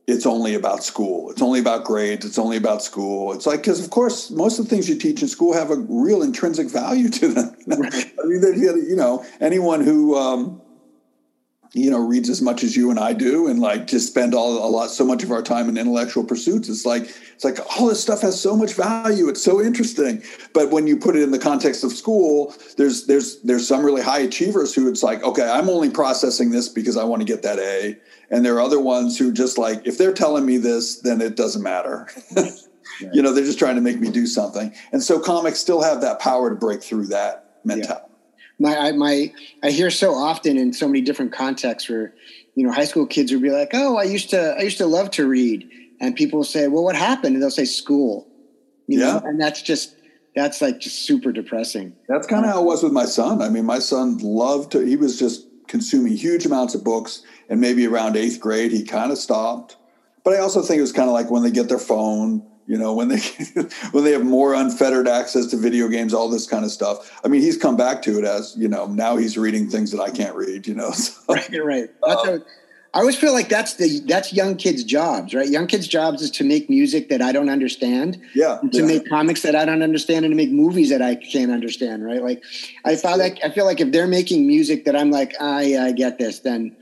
it's 0.07 0.27
only 0.27 0.55
about 0.55 0.85
school. 0.85 1.31
It's 1.31 1.41
only 1.41 1.61
about 1.61 1.85
grades. 1.85 2.27
It's 2.27 2.39
only 2.39 2.57
about 2.59 2.83
school. 2.83 3.33
It's 3.33 3.47
like 3.47 3.61
because 3.61 3.83
of 3.83 3.91
course 3.91 4.31
most 4.31 4.59
of 4.59 4.67
the 4.67 4.71
things 4.71 4.89
you 4.89 4.97
teach 4.97 5.23
in 5.23 5.29
school 5.29 5.55
have 5.55 5.71
a 5.71 5.77
real 5.77 6.23
intrinsic 6.23 6.69
value 6.69 7.09
to 7.09 7.29
them. 7.29 7.57
I 7.73 8.27
mean, 8.27 8.43
you 8.61 8.97
know, 8.97 9.25
anyone 9.41 9.83
who 9.83 10.17
um, 10.17 10.61
you 11.75 11.91
know 11.91 11.99
reads 11.99 12.31
as 12.31 12.41
much 12.41 12.63
as 12.63 12.77
you 12.77 12.91
and 12.91 12.99
I 12.99 13.13
do, 13.13 13.49
and 13.49 13.61
like 13.61 13.87
just 13.87 14.09
spend 14.09 14.35
all 14.35 14.65
a 14.65 14.71
lot 14.71 14.91
so 14.91 15.05
much 15.05 15.23
of 15.23 15.31
our 15.31 15.43
time 15.43 15.69
in 15.69 15.77
intellectual 15.77 16.25
pursuits. 16.25 16.69
It's 16.69 16.87
like 16.87 17.03
it's 17.35 17.45
like 17.45 17.59
all 17.77 17.87
this 17.87 18.01
stuff 18.01 18.23
has 18.23 18.41
so 18.41 18.57
much 18.57 18.75
value. 18.75 19.29
It's 19.29 19.43
so 19.43 19.61
interesting. 19.61 20.23
But 20.53 20.71
when 20.71 20.87
you 20.87 20.97
put 20.97 21.17
it 21.17 21.23
in 21.23 21.31
the 21.31 21.39
context 21.39 21.85
of 21.85 21.93
school, 21.93 22.55
there's 22.77 23.07
there's 23.07 23.41
there's 23.43 23.69
some 23.69 23.85
really 23.85 24.03
high 24.03 24.21
achievers 24.21 24.75
who 24.75 24.89
it's 24.89 25.03
like, 25.03 25.23
okay, 25.23 25.49
I'm 25.49 25.69
only 25.69 25.91
processing 25.91 26.51
this 26.51 26.69
because 26.69 26.97
I 26.97 27.05
want 27.05 27.21
to 27.21 27.27
get 27.27 27.43
that 27.43 27.59
A 27.59 27.99
and 28.31 28.45
there 28.45 28.55
are 28.55 28.61
other 28.61 28.81
ones 28.81 29.19
who 29.19 29.33
just 29.33 29.59
like 29.59 29.87
if 29.87 29.99
they're 29.99 30.13
telling 30.13 30.45
me 30.45 30.57
this 30.59 31.01
then 31.01 31.21
it 31.21 31.37
doesn't 31.37 31.63
matter 31.63 32.09
you 33.13 33.23
know 33.23 33.33
they're 33.33 33.45
just 33.45 33.59
trying 33.59 33.77
to 33.77 33.81
make 33.81 34.01
me 34.01 34.11
do 34.11 34.27
something 34.27 34.75
and 34.93 35.03
so 35.03 35.19
comics 35.19 35.59
still 35.59 35.83
have 35.83 36.01
that 36.01 36.19
power 36.19 36.51
to 36.51 36.57
break 36.57 36.83
through 36.83 37.07
that 37.07 37.59
mentality 37.65 38.05
yeah. 38.09 38.14
My 38.59 38.77
I, 38.77 38.93
my 38.93 39.33
i 39.63 39.71
hear 39.71 39.91
so 39.91 40.15
often 40.15 40.57
in 40.57 40.73
so 40.73 40.87
many 40.87 41.01
different 41.01 41.33
contexts 41.33 41.89
where 41.89 42.15
you 42.55 42.67
know 42.67 42.73
high 42.73 42.85
school 42.85 43.07
kids 43.07 43.33
would 43.33 43.43
be 43.43 43.51
like 43.51 43.71
oh 43.73 43.97
i 43.97 44.05
used 44.05 44.31
to 44.31 44.55
i 44.59 44.63
used 44.63 44.79
to 44.79 44.87
love 44.87 45.11
to 45.13 45.27
read. 45.27 45.71
And 46.01 46.15
people 46.17 46.45
say 46.45 46.69
well 46.69 46.85
what 46.85 46.97
happened? 46.97 47.35
And 47.35 47.43
they'll 47.43 47.51
say 47.51 47.65
school. 47.65 48.29
You 48.87 49.01
yeah. 49.01 49.07
know 49.07 49.23
and 49.25 49.41
that's 49.41 49.63
just 49.63 49.97
that's 50.35 50.61
like 50.61 50.81
just 50.81 51.07
super 51.07 51.33
depressing. 51.33 51.95
That's 52.09 52.27
kind 52.27 52.45
of 52.45 52.51
how 52.51 52.61
it 52.61 52.67
was 52.67 52.83
with 52.83 52.93
my 52.93 53.05
son. 53.05 53.41
I 53.41 53.49
mean 53.49 53.65
my 53.65 53.79
son 53.79 54.19
loved 54.19 54.73
to 54.73 54.81
he 54.81 54.97
was 54.97 55.19
just 55.19 55.47
consuming 55.67 56.15
huge 56.17 56.45
amounts 56.45 56.75
of 56.75 56.85
books 56.85 57.23
and 57.49 57.61
maybe 57.61 57.87
around 57.87 58.17
eighth 58.17 58.41
grade 58.41 58.73
he 58.73 58.85
kind 58.85 59.13
of 59.13 59.19
stopped. 59.19 59.77
But 60.25 60.35
i 60.35 60.39
also 60.39 60.63
think 60.63 60.79
it 60.79 60.83
was 60.83 60.93
kind 60.93 61.09
of 61.09 61.15
like 61.15 61.31
when 61.31 61.43
they 61.43 61.51
get 61.51 61.69
their 61.69 61.79
phone 61.79 62.47
you 62.67 62.79
know 62.79 62.95
when 62.95 63.09
they 63.09 63.21
when 63.93 64.05
they 64.05 64.13
have 64.13 64.25
more 64.25 64.55
unfettered 64.55 65.09
access 65.09 65.47
to 65.47 65.57
video 65.57 65.89
games 65.89 66.15
all 66.15 66.29
this 66.29 66.47
kind 66.47 66.65
of 66.65 66.71
stuff 66.71 67.21
i 67.25 67.29
mean 67.29 67.41
he's 67.41 67.57
come 67.57 67.77
back 67.77 68.03
to 68.03 68.19
it 68.19 68.25
as 68.25 68.55
you 68.57 68.69
know 68.69 68.87
now 68.87 69.17
he's 69.17 69.37
reading 69.37 69.69
things 69.69 69.91
that 69.91 70.01
i 70.01 70.11
can't 70.11 70.35
read 70.35 70.67
you 70.67 70.75
know 70.75 70.91
so, 70.93 71.13
right 71.29 71.65
right 71.65 71.91
that's 72.03 72.27
uh, 72.27 72.39
I 72.95 73.01
always 73.01 73.17
feel 73.17 73.33
like 73.33 73.49
that's 73.49 73.75
the 73.75 73.99
that's 74.07 74.33
young 74.33 74.55
kids' 74.55 74.85
jobs, 74.85 75.35
right? 75.35 75.49
Young 75.49 75.67
kids' 75.67 75.89
jobs 75.89 76.23
is 76.23 76.31
to 76.31 76.45
make 76.45 76.71
music 76.71 77.09
that 77.09 77.21
I 77.21 77.33
don't 77.33 77.49
understand, 77.49 78.23
yeah, 78.37 78.61
to 78.71 78.79
yeah. 78.79 78.87
make 78.87 79.09
comics 79.09 79.43
that 79.43 79.57
I 79.57 79.65
don't 79.65 79.83
understand, 79.83 80.25
and 80.25 80.31
to 80.31 80.37
make 80.37 80.53
movies 80.53 80.91
that 80.91 81.03
I 81.03 81.17
can't 81.17 81.51
understand, 81.51 82.05
right? 82.05 82.23
Like, 82.23 82.45
I 82.85 82.95
feel 82.95 83.19
like 83.19 83.41
I 83.43 83.51
feel 83.51 83.65
like 83.65 83.81
if 83.81 83.91
they're 83.91 84.07
making 84.07 84.47
music 84.47 84.85
that 84.85 84.95
I'm 84.95 85.11
like, 85.11 85.35
I, 85.41 85.77
I 85.77 85.91
get 85.91 86.19
this, 86.19 86.39
then 86.39 86.77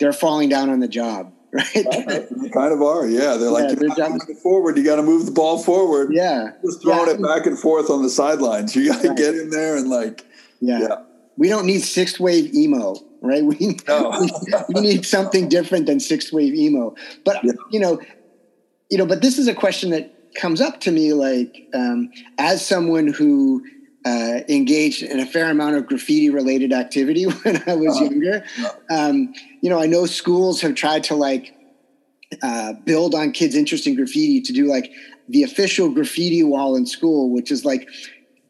they're 0.00 0.12
falling 0.12 0.48
down 0.48 0.68
on 0.68 0.80
the 0.80 0.88
job, 0.88 1.32
right? 1.54 2.26
they 2.30 2.48
kind 2.48 2.72
of 2.72 2.80
are, 2.80 3.06
yeah. 3.06 3.36
They're 3.36 3.50
like, 3.50 3.78
yeah, 3.78 4.08
moving 4.08 4.36
forward. 4.36 4.78
You 4.78 4.84
got 4.84 4.96
to 4.96 5.02
move 5.02 5.26
the 5.26 5.32
ball 5.32 5.62
forward. 5.62 6.10
Yeah, 6.12 6.52
just 6.64 6.80
throwing 6.80 7.08
yeah. 7.08 7.14
it 7.14 7.22
back 7.22 7.44
and 7.44 7.58
forth 7.58 7.90
on 7.90 8.02
the 8.02 8.08
sidelines. 8.08 8.74
You 8.74 8.90
got 8.90 9.02
to 9.02 9.08
right. 9.08 9.16
get 9.16 9.34
in 9.34 9.50
there 9.50 9.76
and 9.76 9.90
like, 9.90 10.24
yeah. 10.60 10.80
yeah. 10.80 11.02
We 11.36 11.48
don't 11.48 11.66
need 11.66 11.80
sixth 11.80 12.18
wave 12.18 12.54
emo, 12.54 12.94
right? 13.20 13.44
We, 13.44 13.78
no. 13.86 14.16
we, 14.18 14.30
we 14.74 14.80
need 14.80 15.04
something 15.04 15.50
different 15.50 15.84
than 15.86 16.00
sixth 16.00 16.32
wave 16.32 16.54
emo. 16.54 16.94
But 17.22 17.44
you 17.70 17.80
know, 17.80 18.00
you 18.90 18.96
know, 18.96 19.06
but 19.06 19.20
this 19.20 19.38
is 19.38 19.46
a 19.46 19.54
question 19.54 19.90
that 19.90 20.34
comes 20.34 20.62
up 20.62 20.80
to 20.80 20.90
me 20.90 21.12
like 21.12 21.68
um, 21.74 22.10
as 22.38 22.64
someone 22.64 23.08
who 23.08 23.62
uh, 24.04 24.40
engaged 24.48 25.02
in 25.02 25.20
a 25.20 25.26
fair 25.26 25.50
amount 25.50 25.76
of 25.76 25.86
graffiti 25.86 26.30
related 26.30 26.72
activity 26.72 27.24
when 27.42 27.62
I 27.66 27.74
was 27.74 27.96
uh-huh. 27.96 28.04
younger. 28.04 28.44
Um, 28.90 29.32
you 29.60 29.70
know, 29.70 29.80
I 29.80 29.86
know 29.86 30.06
schools 30.06 30.60
have 30.60 30.74
tried 30.74 31.04
to 31.04 31.14
like 31.14 31.54
uh, 32.42 32.72
build 32.84 33.14
on 33.14 33.32
kids' 33.32 33.54
interest 33.54 33.86
in 33.86 33.94
graffiti 33.94 34.40
to 34.40 34.52
do 34.52 34.66
like 34.66 34.92
the 35.28 35.42
official 35.42 35.90
graffiti 35.90 36.42
wall 36.42 36.76
in 36.76 36.86
school, 36.86 37.30
which 37.30 37.50
is 37.50 37.64
like 37.64 37.88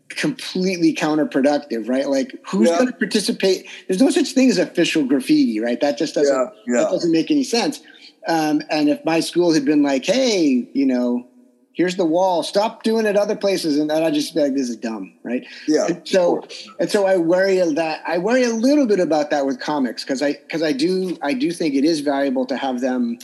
completely 0.09 0.95
counterproductive, 0.95 1.89
right? 1.89 2.09
Like 2.09 2.39
who's 2.47 2.69
yeah. 2.69 2.77
going 2.77 2.89
to 2.89 2.95
participate? 2.95 3.67
There's 3.89 4.01
no 4.01 4.11
such 4.11 4.33
thing 4.33 4.51
as 4.51 4.59
official 4.59 5.05
graffiti, 5.05 5.61
right? 5.61 5.81
That 5.81 5.99
just 5.99 6.15
doesn't 6.15 6.35
yeah. 6.35 6.75
Yeah. 6.75 6.83
that 6.83 6.91
doesn't 6.91 7.13
make 7.13 7.31
any 7.31 7.45
sense. 7.45 7.81
Um, 8.29 8.63
and 8.71 8.89
if 8.89 9.05
my 9.05 9.21
school 9.21 9.53
had 9.53 9.65
been 9.65 9.83
like, 9.83 10.05
hey, 10.05 10.69
you 10.73 10.87
know, 10.87 11.27
here's 11.75 11.97
the 11.97 12.05
wall 12.05 12.43
stop 12.43 12.83
doing 12.83 13.07
it 13.07 13.17
other 13.17 13.37
places. 13.37 13.79
And 13.79 13.91
then 13.91 14.03
i 14.03 14.11
just 14.11 14.35
be 14.35 14.41
like 14.41 14.55
this 14.55 14.69
is 14.69 14.77
dumb 14.77 15.15
right? 15.23 15.47
Yeah 15.67 15.87
and 15.87 16.09
so 16.09 16.43
and 16.79 16.91
so 16.91 17.07
i 17.07 17.17
worry 17.17 17.57
that 17.57 18.03
i 18.07 18.19
worry 18.19 18.45
a 18.45 18.51
little 18.51 18.87
bit 18.87 19.01
about 19.01 19.31
that 19.31 19.47
with 19.47 19.61
comics 19.61 20.05
because 20.05 20.23
i 20.23 20.33
because 20.33 20.63
i 20.63 20.73
do 20.73 21.17
i 21.23 21.33
do 21.33 21.51
think 21.51 21.75
it 21.75 21.85
is 21.85 22.01
valuable 22.01 22.47
to 22.47 22.57
have 22.57 22.81
them 22.81 23.19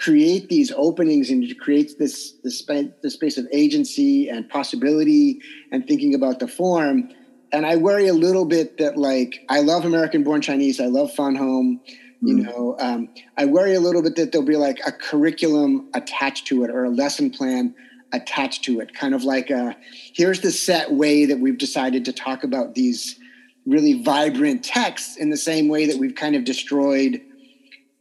create 0.00 0.48
these 0.48 0.72
openings 0.76 1.28
and 1.30 1.56
create 1.58 1.98
this 1.98 2.32
this 2.42 2.58
space 2.58 3.36
of 3.36 3.46
agency 3.52 4.28
and 4.30 4.48
possibility 4.48 5.40
and 5.72 5.86
thinking 5.86 6.14
about 6.14 6.38
the 6.38 6.48
form. 6.48 7.10
And 7.52 7.66
i 7.66 7.76
worry 7.76 8.08
a 8.08 8.14
little 8.14 8.46
bit 8.46 8.78
that 8.78 8.96
like 8.96 9.44
i 9.48 9.60
love 9.60 9.84
american 9.84 10.22
born 10.22 10.40
chinese 10.40 10.80
i 10.80 10.86
love 10.86 11.12
fun 11.12 11.34
home 11.34 11.80
you 12.22 12.36
mm. 12.36 12.44
know 12.44 12.76
um, 12.78 13.08
i 13.36 13.44
worry 13.44 13.74
a 13.74 13.80
little 13.80 14.02
bit 14.02 14.14
that 14.14 14.30
there'll 14.30 14.46
be 14.46 14.56
like 14.56 14.78
a 14.86 14.92
curriculum 14.92 15.88
attached 15.94 16.46
to 16.46 16.62
it 16.62 16.70
or 16.70 16.84
a 16.84 16.90
lesson 16.90 17.28
plan 17.28 17.74
attached 18.12 18.64
to 18.64 18.80
it 18.80 18.94
kind 18.94 19.14
of 19.14 19.24
like 19.24 19.50
a 19.50 19.76
here's 20.14 20.40
the 20.40 20.50
set 20.50 20.92
way 20.92 21.24
that 21.26 21.38
we've 21.38 21.58
decided 21.58 22.04
to 22.04 22.12
talk 22.12 22.44
about 22.44 22.74
these 22.74 23.18
really 23.66 24.02
vibrant 24.02 24.64
texts 24.64 25.16
in 25.16 25.30
the 25.30 25.36
same 25.36 25.68
way 25.68 25.86
that 25.86 25.96
we've 25.96 26.14
kind 26.14 26.34
of 26.34 26.44
destroyed 26.44 27.20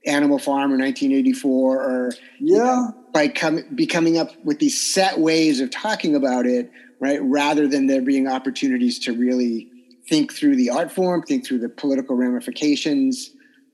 animal 0.05 0.39
farm 0.39 0.72
or 0.72 0.78
1984 0.78 1.82
or 1.82 2.12
yeah 2.39 2.55
you 2.55 2.57
know, 2.57 2.95
by 3.14 3.28
com- 3.28 3.66
becoming 3.76 4.18
up 4.18 4.32
with 4.43 4.60
these 4.60 4.80
set 4.80 5.20
ways 5.20 5.60
of 5.60 5.70
talking 5.70 6.16
about 6.16 6.45
it 6.45 6.72
right 6.99 7.22
rather 7.24 7.68
than 7.68 7.88
there 7.88 8.01
being 8.01 8.28
opportunities 8.28 8.99
to 8.99 9.14
really 9.14 9.70
think 10.07 10.34
through 10.34 10.55
the 10.55 10.70
art 10.70 10.91
form 10.91 11.22
think 11.22 11.45
through 11.45 11.60
the 11.60 11.70
political 11.70 12.16
ramifications 12.16 13.32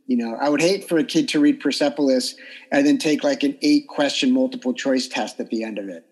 you 0.07 0.17
know, 0.17 0.35
I 0.35 0.49
would 0.49 0.61
hate 0.61 0.87
for 0.87 0.97
a 0.97 1.03
kid 1.03 1.29
to 1.29 1.39
read 1.39 1.59
Persepolis 1.59 2.35
and 2.71 2.85
then 2.85 2.97
take 2.97 3.23
like 3.23 3.43
an 3.43 3.57
eight 3.61 3.87
question 3.87 4.31
multiple 4.31 4.73
choice 4.73 5.07
test 5.07 5.39
at 5.39 5.49
the 5.49 5.63
end 5.63 5.79
of 5.79 5.89
it. 5.89 6.05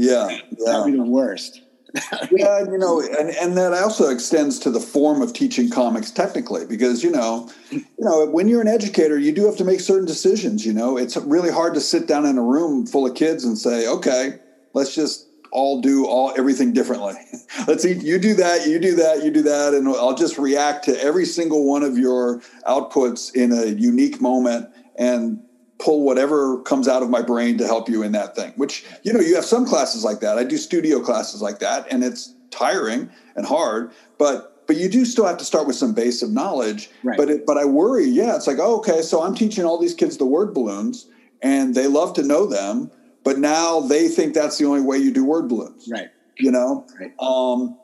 Yeah, 0.00 0.30
yeah. 0.30 0.40
That'd 0.64 0.92
be 0.92 0.98
the 0.98 1.04
worst. 1.04 1.60
yeah, 2.30 2.60
you 2.60 2.78
know, 2.78 3.00
and, 3.00 3.30
and 3.30 3.56
that 3.56 3.74
also 3.74 4.08
extends 4.08 4.58
to 4.60 4.70
the 4.70 4.80
form 4.80 5.20
of 5.20 5.34
teaching 5.34 5.68
comics 5.68 6.10
technically, 6.10 6.64
because 6.64 7.04
you 7.04 7.10
know, 7.10 7.50
you 7.70 7.84
know, 7.98 8.24
when 8.26 8.48
you're 8.48 8.62
an 8.62 8.68
educator, 8.68 9.18
you 9.18 9.30
do 9.30 9.44
have 9.44 9.56
to 9.56 9.64
make 9.64 9.80
certain 9.80 10.06
decisions. 10.06 10.64
You 10.64 10.72
know, 10.72 10.96
it's 10.96 11.18
really 11.18 11.50
hard 11.50 11.74
to 11.74 11.80
sit 11.80 12.06
down 12.06 12.24
in 12.24 12.38
a 12.38 12.42
room 12.42 12.86
full 12.86 13.06
of 13.06 13.14
kids 13.14 13.44
and 13.44 13.58
say, 13.58 13.86
okay, 13.88 14.38
let's 14.72 14.94
just 14.94 15.26
all 15.52 15.82
do 15.82 16.06
all 16.06 16.32
everything 16.38 16.72
differently. 16.72 17.14
let's 17.66 17.84
eat. 17.84 18.02
You 18.02 18.18
do 18.18 18.34
that. 18.34 18.66
You 18.66 18.78
do 18.78 18.96
that. 18.96 19.22
You 19.22 19.30
do 19.30 19.42
that, 19.42 19.74
and 19.74 19.86
I'll 19.86 20.16
just 20.16 20.38
react 20.38 20.86
to 20.86 20.98
every 21.02 21.26
single 21.26 21.68
one 21.68 21.82
of 21.82 21.98
your 21.98 22.40
outputs 22.66 23.34
in 23.34 23.52
a 23.52 23.66
unique 23.66 24.18
moment 24.22 24.70
and 24.96 25.42
pull 25.80 26.02
whatever 26.04 26.60
comes 26.62 26.86
out 26.86 27.02
of 27.02 27.10
my 27.10 27.22
brain 27.22 27.58
to 27.58 27.66
help 27.66 27.88
you 27.88 28.02
in 28.02 28.12
that 28.12 28.36
thing 28.36 28.52
which 28.56 28.84
you 29.02 29.12
know 29.12 29.20
you 29.20 29.34
have 29.34 29.44
some 29.44 29.66
classes 29.66 30.04
like 30.04 30.20
that 30.20 30.38
i 30.38 30.44
do 30.44 30.56
studio 30.56 31.00
classes 31.00 31.40
like 31.40 31.58
that 31.58 31.90
and 31.90 32.04
it's 32.04 32.34
tiring 32.50 33.10
and 33.34 33.46
hard 33.46 33.90
but 34.18 34.66
but 34.66 34.76
you 34.76 34.88
do 34.88 35.04
still 35.04 35.26
have 35.26 35.38
to 35.38 35.44
start 35.44 35.66
with 35.66 35.74
some 35.74 35.92
base 35.92 36.22
of 36.22 36.30
knowledge 36.30 36.90
right. 37.02 37.16
but 37.16 37.30
it, 37.30 37.46
but 37.46 37.56
i 37.56 37.64
worry 37.64 38.04
yeah 38.04 38.36
it's 38.36 38.46
like 38.46 38.58
oh, 38.60 38.78
okay 38.78 39.02
so 39.02 39.22
i'm 39.22 39.34
teaching 39.34 39.64
all 39.64 39.78
these 39.78 39.94
kids 39.94 40.18
the 40.18 40.26
word 40.26 40.52
balloons 40.52 41.08
and 41.42 41.74
they 41.74 41.86
love 41.86 42.12
to 42.12 42.22
know 42.22 42.46
them 42.46 42.90
but 43.24 43.38
now 43.38 43.80
they 43.80 44.08
think 44.08 44.34
that's 44.34 44.58
the 44.58 44.64
only 44.64 44.80
way 44.80 44.98
you 44.98 45.12
do 45.12 45.24
word 45.24 45.48
balloons 45.48 45.88
right 45.90 46.10
you 46.36 46.50
know 46.50 46.86
right. 47.00 47.12
um 47.20 47.76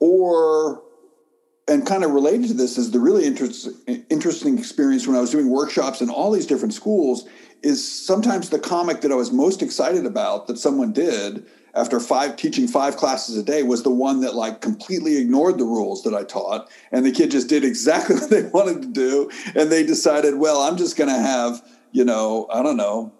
or 0.00 0.82
and 1.68 1.86
kind 1.86 2.04
of 2.04 2.12
related 2.12 2.48
to 2.48 2.54
this 2.54 2.78
is 2.78 2.90
the 2.90 3.00
really 3.00 3.24
interest, 3.24 3.68
interesting 4.08 4.58
experience 4.58 5.06
when 5.06 5.16
I 5.16 5.20
was 5.20 5.30
doing 5.30 5.50
workshops 5.50 6.00
in 6.00 6.10
all 6.10 6.30
these 6.30 6.46
different 6.46 6.74
schools 6.74 7.28
is 7.62 8.06
sometimes 8.06 8.50
the 8.50 8.58
comic 8.58 9.00
that 9.02 9.12
I 9.12 9.16
was 9.16 9.32
most 9.32 9.62
excited 9.62 10.06
about 10.06 10.46
that 10.46 10.58
someone 10.58 10.92
did 10.92 11.46
after 11.74 12.00
five 12.00 12.36
teaching 12.36 12.66
five 12.66 12.96
classes 12.96 13.36
a 13.36 13.42
day 13.42 13.62
was 13.62 13.82
the 13.82 13.90
one 13.90 14.20
that 14.20 14.34
like 14.34 14.60
completely 14.60 15.18
ignored 15.18 15.58
the 15.58 15.64
rules 15.64 16.02
that 16.04 16.14
I 16.14 16.24
taught 16.24 16.68
and 16.92 17.04
the 17.04 17.12
kid 17.12 17.30
just 17.30 17.48
did 17.48 17.64
exactly 17.64 18.16
what 18.20 18.30
they 18.30 18.42
wanted 18.44 18.82
to 18.82 18.88
do 18.88 19.30
and 19.54 19.70
they 19.70 19.84
decided 19.84 20.36
well 20.36 20.62
I'm 20.62 20.76
just 20.76 20.96
going 20.96 21.10
to 21.10 21.20
have 21.20 21.62
you 21.92 22.04
know 22.04 22.46
I 22.52 22.62
don't 22.62 22.76
know 22.76 23.12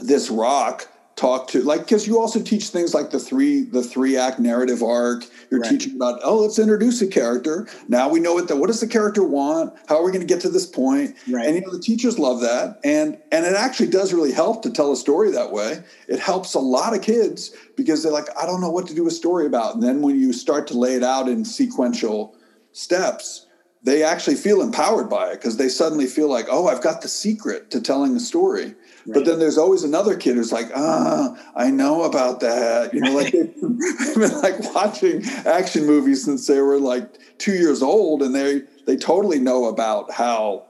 this 0.00 0.30
rock 0.30 0.88
talk 1.18 1.48
to 1.48 1.62
like 1.62 1.80
because 1.80 2.06
you 2.06 2.18
also 2.18 2.40
teach 2.40 2.68
things 2.68 2.94
like 2.94 3.10
the 3.10 3.18
three 3.18 3.64
the 3.64 3.82
three 3.82 4.16
act 4.16 4.38
narrative 4.38 4.82
arc. 4.82 5.24
You're 5.50 5.60
right. 5.60 5.70
teaching 5.70 5.96
about 5.96 6.20
oh 6.22 6.38
let's 6.38 6.58
introduce 6.58 7.02
a 7.02 7.08
character. 7.08 7.66
Now 7.88 8.08
we 8.08 8.20
know 8.20 8.34
what 8.34 8.46
the 8.46 8.56
what 8.56 8.68
does 8.68 8.80
the 8.80 8.86
character 8.86 9.24
want? 9.24 9.74
How 9.88 9.96
are 9.96 10.04
we 10.04 10.12
going 10.12 10.26
to 10.26 10.32
get 10.32 10.40
to 10.42 10.48
this 10.48 10.66
point? 10.66 11.16
Right. 11.28 11.46
and 11.46 11.56
you 11.56 11.60
know 11.60 11.72
the 11.72 11.80
teachers 11.80 12.18
love 12.18 12.40
that. 12.40 12.78
And 12.84 13.18
and 13.32 13.44
it 13.44 13.54
actually 13.54 13.90
does 13.90 14.14
really 14.14 14.32
help 14.32 14.62
to 14.62 14.70
tell 14.70 14.92
a 14.92 14.96
story 14.96 15.32
that 15.32 15.50
way. 15.52 15.82
It 16.06 16.20
helps 16.20 16.54
a 16.54 16.60
lot 16.60 16.94
of 16.94 17.02
kids 17.02 17.54
because 17.76 18.02
they're 18.02 18.12
like 18.12 18.28
i 18.40 18.46
don't 18.46 18.60
know 18.60 18.70
what 18.70 18.86
to 18.86 18.94
do 18.94 19.08
a 19.08 19.10
story 19.10 19.46
about. 19.46 19.74
And 19.74 19.82
then 19.82 20.00
when 20.02 20.18
you 20.18 20.32
start 20.32 20.68
to 20.68 20.78
lay 20.78 20.94
it 20.94 21.02
out 21.02 21.28
in 21.28 21.44
sequential 21.44 22.36
steps 22.72 23.47
they 23.82 24.02
actually 24.02 24.36
feel 24.36 24.60
empowered 24.60 25.08
by 25.08 25.30
it 25.30 25.36
because 25.36 25.56
they 25.56 25.68
suddenly 25.68 26.06
feel 26.06 26.28
like 26.28 26.46
oh 26.50 26.66
i've 26.68 26.82
got 26.82 27.02
the 27.02 27.08
secret 27.08 27.70
to 27.70 27.80
telling 27.80 28.14
the 28.14 28.20
story 28.20 28.74
but 29.08 29.24
then 29.24 29.38
there's 29.38 29.58
always 29.58 29.84
another 29.84 30.16
kid 30.16 30.36
who's 30.36 30.52
like, 30.52 30.70
ah, 30.74 31.36
I 31.56 31.70
know 31.70 32.02
about 32.02 32.40
that. 32.40 32.92
You 32.92 33.00
know, 33.00 33.14
like 33.14 33.32
they've 33.32 34.14
been 34.14 34.40
like 34.42 34.74
watching 34.74 35.24
action 35.46 35.86
movies 35.86 36.24
since 36.24 36.46
they 36.46 36.60
were 36.60 36.78
like 36.78 37.38
two 37.38 37.52
years 37.52 37.82
old, 37.82 38.22
and 38.22 38.34
they 38.34 38.62
they 38.86 38.96
totally 38.96 39.38
know 39.38 39.66
about 39.66 40.12
how 40.12 40.66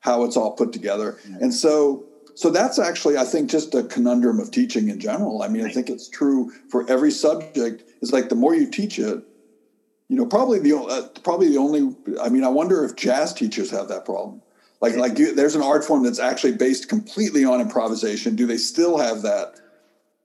how 0.00 0.24
it's 0.24 0.36
all 0.36 0.52
put 0.52 0.72
together. 0.72 1.18
And 1.40 1.52
so 1.52 2.04
so 2.34 2.50
that's 2.50 2.78
actually, 2.78 3.16
I 3.16 3.24
think, 3.24 3.50
just 3.50 3.74
a 3.74 3.82
conundrum 3.82 4.38
of 4.38 4.50
teaching 4.50 4.88
in 4.88 5.00
general. 5.00 5.42
I 5.42 5.48
mean, 5.48 5.62
right. 5.62 5.70
I 5.70 5.74
think 5.74 5.90
it's 5.90 6.08
true 6.08 6.52
for 6.68 6.88
every 6.88 7.10
subject. 7.10 7.82
It's 8.02 8.12
like 8.12 8.28
the 8.28 8.34
more 8.34 8.54
you 8.54 8.70
teach 8.70 8.98
it, 8.98 9.24
you 10.08 10.16
know, 10.16 10.26
probably 10.26 10.58
the 10.58 10.76
uh, 10.76 11.08
probably 11.20 11.48
the 11.48 11.58
only. 11.58 11.94
I 12.20 12.28
mean, 12.28 12.44
I 12.44 12.48
wonder 12.48 12.84
if 12.84 12.96
jazz 12.96 13.32
teachers 13.32 13.70
have 13.70 13.88
that 13.88 14.04
problem. 14.04 14.42
Like 14.80 14.96
like 14.96 15.14
do, 15.14 15.34
there's 15.34 15.56
an 15.56 15.62
art 15.62 15.84
form 15.84 16.04
that's 16.04 16.20
actually 16.20 16.52
based 16.52 16.88
completely 16.88 17.44
on 17.44 17.60
improvisation. 17.60 18.36
Do 18.36 18.46
they 18.46 18.58
still 18.58 18.98
have 18.98 19.22
that 19.22 19.60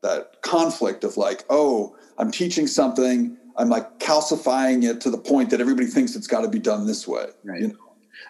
that 0.01 0.41
conflict 0.41 1.03
of 1.03 1.17
like, 1.17 1.45
oh, 1.49 1.95
I'm 2.17 2.31
teaching 2.31 2.67
something, 2.67 3.37
I'm 3.57 3.69
like 3.69 3.99
calcifying 3.99 4.83
it 4.83 5.01
to 5.01 5.09
the 5.09 5.17
point 5.17 5.49
that 5.51 5.61
everybody 5.61 5.87
thinks 5.87 6.15
it's 6.15 6.27
got 6.27 6.41
to 6.41 6.49
be 6.49 6.59
done 6.59 6.87
this 6.87 7.07
way. 7.07 7.27
Right. 7.43 7.61
You 7.61 7.67
know? 7.69 7.75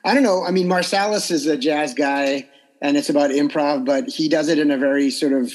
I 0.04 0.14
don't 0.14 0.24
know. 0.24 0.44
I 0.44 0.52
mean, 0.52 0.68
Marsalis 0.68 1.32
is 1.32 1.46
a 1.46 1.58
jazz 1.58 1.94
guy, 1.94 2.48
and 2.82 2.98
it's 2.98 3.10
about 3.10 3.32
improv, 3.32 3.86
but 3.86 4.08
he 4.08 4.30
does 4.30 4.48
it 4.48 4.58
in 4.58 4.72
a 4.72 4.78
very 4.78 5.12
sort 5.12 5.34
of 5.34 5.52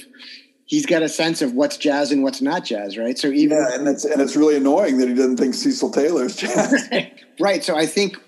he's 0.66 0.84
got 0.84 1.02
a 1.02 1.08
sense 1.08 1.40
of 1.42 1.54
what's 1.54 1.76
jazz 1.76 2.12
and 2.12 2.22
what's 2.22 2.42
not 2.42 2.64
jazz, 2.64 2.98
right? 2.98 3.16
So 3.16 3.28
even 3.28 3.56
yeah, 3.56 3.74
and 3.74 3.88
it's 3.88 4.04
and 4.04 4.20
it's 4.20 4.36
really 4.36 4.56
annoying 4.56 4.98
that 4.98 5.08
he 5.08 5.14
doesn't 5.14 5.38
think 5.38 5.54
Cecil 5.54 5.90
Taylor's 5.90 6.36
jazz. 6.42 6.88
right. 7.40 7.64
So 7.64 7.76
I 7.76 7.86
think 7.86 8.18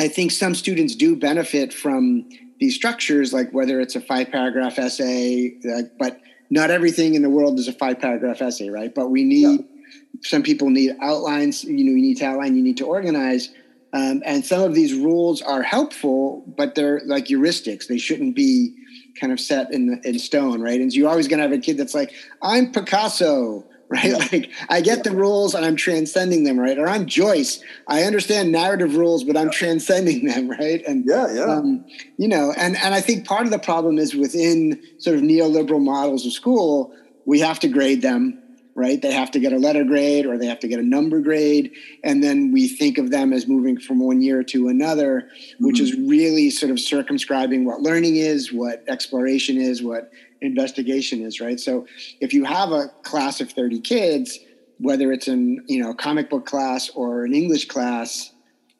I 0.00 0.08
think 0.08 0.30
some 0.30 0.54
students 0.54 0.94
do 0.94 1.16
benefit 1.16 1.72
from 1.72 2.28
these 2.60 2.76
structures, 2.76 3.32
like 3.32 3.50
whether 3.50 3.80
it's 3.80 3.96
a 3.96 4.00
five 4.00 4.30
paragraph 4.30 4.78
essay, 4.78 5.56
uh, 5.68 5.82
but 5.98 6.20
not 6.48 6.70
everything 6.70 7.14
in 7.14 7.22
the 7.22 7.30
world 7.30 7.58
is 7.58 7.66
a 7.66 7.72
five 7.72 7.98
paragraph 7.98 8.40
essay, 8.40 8.68
right? 8.68 8.94
But 8.94 9.10
we 9.10 9.24
need, 9.24 9.60
yeah. 9.60 10.20
some 10.22 10.42
people 10.42 10.70
need 10.70 10.92
outlines, 11.00 11.64
you 11.64 11.84
know, 11.84 11.90
you 11.90 12.02
need 12.02 12.18
to 12.18 12.26
outline, 12.26 12.54
you 12.54 12.62
need 12.62 12.76
to 12.76 12.86
organize. 12.86 13.48
Um, 13.92 14.22
and 14.24 14.44
some 14.44 14.62
of 14.62 14.74
these 14.74 14.94
rules 14.94 15.42
are 15.42 15.62
helpful, 15.62 16.44
but 16.56 16.74
they're 16.74 17.00
like 17.06 17.26
heuristics. 17.26 17.86
They 17.86 17.98
shouldn't 17.98 18.36
be 18.36 18.74
kind 19.18 19.32
of 19.32 19.40
set 19.40 19.72
in, 19.72 20.00
in 20.04 20.18
stone, 20.18 20.60
right? 20.60 20.80
And 20.80 20.92
so 20.92 20.98
you're 20.98 21.10
always 21.10 21.28
going 21.28 21.38
to 21.38 21.44
have 21.44 21.52
a 21.52 21.58
kid 21.58 21.76
that's 21.76 21.94
like, 21.94 22.12
I'm 22.42 22.72
Picasso 22.72 23.64
right? 23.92 24.32
Like 24.32 24.50
I 24.70 24.80
get 24.80 25.04
the 25.04 25.10
rules 25.10 25.54
and 25.54 25.66
I'm 25.66 25.76
transcending 25.76 26.44
them, 26.44 26.58
right? 26.58 26.78
Or 26.78 26.88
I'm 26.88 27.04
Joyce. 27.04 27.62
I 27.86 28.04
understand 28.04 28.50
narrative 28.50 28.96
rules, 28.96 29.22
but 29.22 29.36
I'm 29.36 29.50
transcending 29.50 30.24
them, 30.28 30.48
right? 30.48 30.82
And 30.88 31.04
yeah, 31.06 31.30
yeah. 31.30 31.42
Um, 31.42 31.84
you 32.16 32.26
know, 32.26 32.54
and 32.56 32.74
and 32.78 32.94
I 32.94 33.02
think 33.02 33.26
part 33.26 33.44
of 33.44 33.50
the 33.50 33.58
problem 33.58 33.98
is 33.98 34.14
within 34.14 34.80
sort 34.96 35.16
of 35.16 35.22
neoliberal 35.22 35.82
models 35.82 36.24
of 36.24 36.32
school, 36.32 36.94
we 37.26 37.40
have 37.40 37.60
to 37.60 37.68
grade 37.68 38.00
them, 38.00 38.41
right? 38.74 39.00
They 39.00 39.12
have 39.12 39.30
to 39.32 39.40
get 39.40 39.52
a 39.52 39.58
letter 39.58 39.84
grade 39.84 40.26
or 40.26 40.38
they 40.38 40.46
have 40.46 40.60
to 40.60 40.68
get 40.68 40.78
a 40.78 40.82
number 40.82 41.20
grade, 41.20 41.72
and 42.02 42.22
then 42.22 42.52
we 42.52 42.68
think 42.68 42.98
of 42.98 43.10
them 43.10 43.32
as 43.32 43.46
moving 43.46 43.78
from 43.78 43.98
one 43.98 44.22
year 44.22 44.42
to 44.44 44.68
another, 44.68 45.22
mm-hmm. 45.22 45.66
which 45.66 45.80
is 45.80 45.94
really 45.94 46.50
sort 46.50 46.70
of 46.70 46.80
circumscribing 46.80 47.64
what 47.64 47.80
learning 47.80 48.16
is, 48.16 48.52
what 48.52 48.84
exploration 48.88 49.58
is, 49.58 49.82
what 49.82 50.10
investigation 50.40 51.22
is, 51.22 51.40
right? 51.40 51.60
So 51.60 51.86
if 52.20 52.32
you 52.32 52.44
have 52.44 52.72
a 52.72 52.88
class 53.02 53.40
of 53.40 53.50
30 53.50 53.80
kids, 53.80 54.38
whether 54.78 55.12
it's 55.12 55.28
in, 55.28 55.64
you 55.68 55.80
know, 55.80 55.94
comic 55.94 56.28
book 56.28 56.46
class 56.46 56.90
or 56.90 57.24
an 57.24 57.34
English 57.34 57.68
class, 57.68 58.32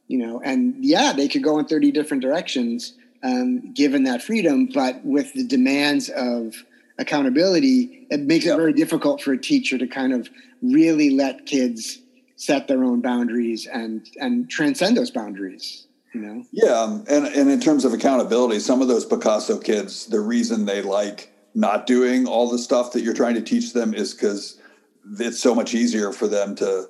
you 0.09 0.19
know, 0.19 0.41
and 0.45 0.85
yeah, 0.85 1.13
they 1.13 1.29
could 1.29 1.43
go 1.43 1.59
in 1.59 1.67
30 1.67 1.93
different 1.93 2.23
directions 2.23 2.95
um, 3.23 3.73
given 3.73 4.05
that 4.05 4.23
freedom, 4.23 4.67
but 4.67 5.05
with 5.05 5.33
the 5.33 5.45
demands 5.45 6.09
of 6.09 6.55
accountability, 6.99 8.07
it 8.11 8.21
makes 8.21 8.45
yep. 8.45 8.55
it 8.55 8.57
very 8.59 8.73
difficult 8.73 9.21
for 9.21 9.33
a 9.33 9.39
teacher 9.39 9.79
to 9.79 9.87
kind 9.87 10.13
of 10.13 10.29
really 10.63 11.11
let 11.11 11.47
kids 11.47 11.99
set 12.37 12.69
their 12.69 12.85
own 12.85 13.01
boundaries 13.01 13.67
and 13.67 14.09
and 14.21 14.51
transcend 14.51 14.97
those 14.97 15.13
boundaries 15.13 15.87
you 16.13 16.21
know 16.21 16.45
yeah 16.51 16.73
um, 16.73 17.05
and 17.09 17.27
and 17.27 17.49
in 17.49 17.61
terms 17.61 17.85
of 17.85 17.93
accountability 17.93 18.59
some 18.59 18.83
of 18.83 18.89
those 18.89 19.05
picasso 19.05 19.59
kids 19.59 20.07
the 20.07 20.19
reason 20.19 20.65
they 20.65 20.83
like 20.83 21.33
not 21.55 21.87
doing 21.87 22.27
all 22.27 22.49
the 22.49 22.59
stuff 22.59 22.93
that 22.93 23.03
you're 23.03 23.15
trying 23.15 23.35
to 23.35 23.43
teach 23.43 23.73
them 23.73 23.95
is 23.95 24.15
because 24.15 24.61
it's 25.19 25.41
so 25.41 25.55
much 25.55 25.75
easier 25.75 26.13
for 26.13 26.27
them 26.27 26.55
to, 26.57 26.89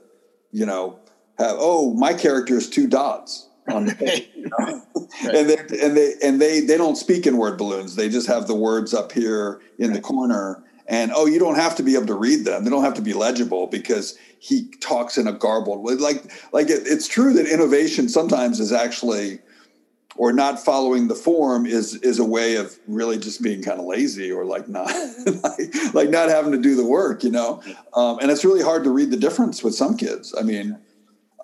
you 0.50 0.66
know, 0.66 0.98
have 1.38 1.56
oh 1.58 1.94
my 1.94 2.12
character 2.12 2.56
is 2.56 2.68
two 2.68 2.86
dots 2.86 3.48
on 3.72 3.86
the 3.86 3.94
page, 3.94 4.28
you 4.34 4.48
know? 4.48 4.82
right. 5.24 5.34
and 5.34 5.48
they 5.48 5.56
and 5.82 5.96
they 5.96 6.14
and 6.22 6.40
they 6.40 6.60
they 6.60 6.76
don't 6.76 6.96
speak 6.96 7.26
in 7.26 7.36
word 7.36 7.58
balloons. 7.58 7.96
They 7.96 8.08
just 8.08 8.26
have 8.26 8.46
the 8.46 8.54
words 8.54 8.94
up 8.94 9.12
here 9.12 9.60
in 9.78 9.88
right. 9.88 9.96
the 9.96 10.00
corner. 10.00 10.62
And 10.88 11.12
oh, 11.14 11.26
you 11.26 11.38
don't 11.38 11.54
have 11.54 11.76
to 11.76 11.82
be 11.82 11.94
able 11.94 12.06
to 12.06 12.14
read 12.14 12.44
them. 12.44 12.64
They 12.64 12.70
don't 12.70 12.84
have 12.84 12.94
to 12.94 13.02
be 13.02 13.12
legible 13.12 13.66
because 13.68 14.18
he 14.40 14.68
talks 14.80 15.16
in 15.16 15.26
a 15.26 15.32
garbled 15.32 15.82
way. 15.82 15.94
Like 15.94 16.30
like 16.52 16.68
it, 16.68 16.82
it's 16.86 17.08
true 17.08 17.32
that 17.34 17.46
innovation 17.46 18.08
sometimes 18.08 18.60
is 18.60 18.72
actually 18.72 19.38
or 20.16 20.32
not 20.32 20.62
following 20.62 21.08
the 21.08 21.14
form 21.14 21.66
is 21.66 21.94
is 21.96 22.18
a 22.18 22.24
way 22.24 22.56
of 22.56 22.78
really 22.86 23.18
just 23.18 23.42
being 23.42 23.62
kind 23.62 23.80
of 23.80 23.86
lazy 23.86 24.30
or 24.30 24.44
like 24.44 24.68
not 24.68 24.86
like, 25.42 25.94
like 25.94 26.10
not 26.10 26.28
having 26.28 26.52
to 26.52 26.58
do 26.58 26.74
the 26.74 26.84
work 26.84 27.24
you 27.24 27.30
know 27.30 27.62
um, 27.94 28.18
and 28.18 28.30
it's 28.30 28.44
really 28.44 28.62
hard 28.62 28.84
to 28.84 28.90
read 28.90 29.10
the 29.10 29.16
difference 29.16 29.62
with 29.62 29.74
some 29.74 29.96
kids 29.96 30.34
i 30.38 30.42
mean 30.42 30.78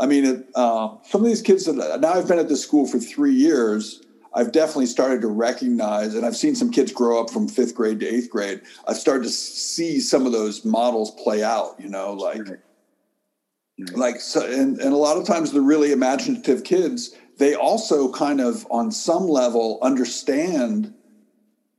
i 0.01 0.07
mean 0.07 0.24
it, 0.24 0.49
uh, 0.55 0.96
some 1.05 1.22
of 1.22 1.26
these 1.26 1.42
kids 1.42 1.64
that 1.64 2.01
now 2.01 2.12
i've 2.12 2.28
been 2.28 2.38
at 2.38 2.49
this 2.49 2.62
school 2.62 2.86
for 2.86 2.99
three 2.99 3.34
years 3.34 4.03
i've 4.34 4.53
definitely 4.53 4.86
started 4.86 5.20
to 5.20 5.28
recognize 5.28 6.14
and 6.14 6.24
i've 6.24 6.36
seen 6.36 6.55
some 6.55 6.70
kids 6.70 6.92
grow 6.92 7.20
up 7.20 7.30
from 7.30 7.49
fifth 7.49 7.74
grade 7.74 8.01
to 8.01 8.07
eighth 8.07 8.30
grade 8.30 8.61
i've 8.86 8.96
started 8.96 9.24
to 9.24 9.30
see 9.30 10.01
some 10.01 10.26
of 10.26 10.32
those 10.32 10.64
models 10.64 11.11
play 11.22 11.42
out 11.42 11.74
you 11.78 11.88
know 11.88 12.12
like 12.12 12.40
like 13.92 14.20
so 14.20 14.44
and, 14.44 14.78
and 14.78 14.92
a 14.92 14.96
lot 14.96 15.16
of 15.16 15.24
times 15.24 15.53
the 15.53 15.61
really 15.61 15.92
imaginative 15.92 16.64
kids 16.64 17.14
they 17.38 17.55
also 17.55 18.12
kind 18.12 18.40
of 18.40 18.66
on 18.70 18.90
some 18.90 19.28
level 19.28 19.78
understand 19.82 20.92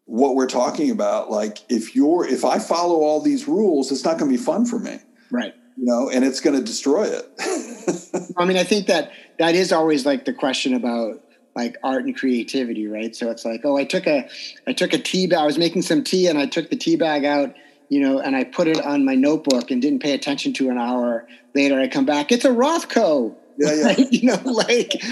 what 0.05 0.36
we're 0.36 0.47
talking 0.47 0.89
about. 0.89 1.30
Like 1.30 1.59
if 1.70 1.95
you're 1.95 2.26
if 2.26 2.43
i 2.43 2.57
follow 2.57 3.01
all 3.01 3.22
these 3.22 3.47
rules 3.47 3.91
it's 3.91 4.03
not 4.03 4.17
going 4.17 4.32
to 4.32 4.38
be 4.38 4.43
fun 4.43 4.65
for 4.65 4.80
me. 4.80 4.99
Right 5.32 5.53
you 5.80 5.86
know 5.86 6.09
and 6.09 6.25
it's 6.25 6.39
going 6.41 6.55
to 6.55 6.63
destroy 6.63 7.05
it. 7.05 8.34
I 8.38 8.45
mean 8.45 8.57
i 8.57 8.63
think 8.63 8.88
that 8.88 9.11
that 9.38 9.55
is 9.55 9.71
always 9.71 10.05
like 10.05 10.25
the 10.25 10.34
question 10.34 10.73
about 10.73 11.23
like 11.55 11.77
art 11.84 12.05
and 12.05 12.15
creativity 12.15 12.88
right? 12.88 13.15
So 13.15 13.32
it's 13.32 13.45
like 13.45 13.61
oh 13.63 13.77
i 13.77 13.86
took 13.86 14.05
a 14.05 14.30
i 14.67 14.73
took 14.73 14.93
a 14.93 14.99
tea 14.99 15.27
bag 15.27 15.39
i 15.39 15.45
was 15.45 15.57
making 15.57 15.84
some 15.84 16.03
tea 16.03 16.27
and 16.27 16.38
i 16.38 16.45
took 16.45 16.69
the 16.69 16.75
tea 16.75 16.95
bag 16.95 17.25
out 17.25 17.55
you 17.88 17.99
know 18.01 18.19
and 18.19 18.36
i 18.36 18.43
put 18.43 18.67
it 18.67 18.84
on 18.86 19.05
my 19.05 19.15
notebook 19.15 19.71
and 19.71 19.82
didn't 19.82 20.01
pay 20.01 20.13
attention 20.13 20.53
to 20.53 20.69
an 20.69 20.77
hour 20.77 21.27
later. 21.55 21.80
I 21.80 21.88
come 21.88 22.05
back 22.05 22.32
it's 22.32 22.45
a 22.45 22.49
rothko. 22.49 23.36
Yeah, 23.57 23.73
yeah. 23.73 24.05
you 24.11 24.27
know, 24.27 24.39
like, 24.45 25.03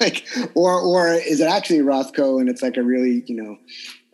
like, 0.00 0.26
or 0.54 0.80
or 0.80 1.12
is 1.12 1.40
it 1.40 1.46
actually 1.46 1.80
Rothko, 1.80 2.40
and 2.40 2.48
it's 2.48 2.62
like 2.62 2.78
a 2.78 2.82
really, 2.82 3.22
you 3.26 3.36
know, 3.36 3.58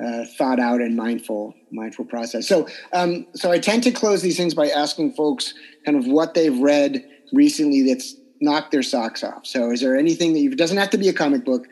uh, 0.05 0.24
thought 0.37 0.59
out 0.59 0.80
and 0.80 0.97
mindful 0.97 1.55
mindful 1.70 2.05
process. 2.05 2.49
So, 2.49 2.66
um, 2.93 3.24
so 3.35 3.53
I 3.53 3.61
tend 3.61 3.85
to 3.85 3.93
close 3.93 4.20
these 4.20 4.37
things 4.37 4.53
by 4.53 4.68
asking 4.68 5.12
folks 5.12 5.55
kind 5.85 5.97
of 5.97 6.07
what 6.07 6.35
they've 6.35 6.59
read 6.59 7.05
recently 7.33 7.83
that's 7.83 8.16
knocked 8.41 8.72
their 8.72 8.83
socks 8.83 9.22
off. 9.22 9.47
So, 9.47 9.70
is 9.70 9.80
there 9.80 9.97
anything 9.97 10.33
that 10.35 10.41
you? 10.41 10.55
Doesn't 10.55 10.76
have 10.76 10.91
to 10.91 10.99
be 10.99 11.09
a 11.09 11.12
comic 11.12 11.45
book. 11.45 11.66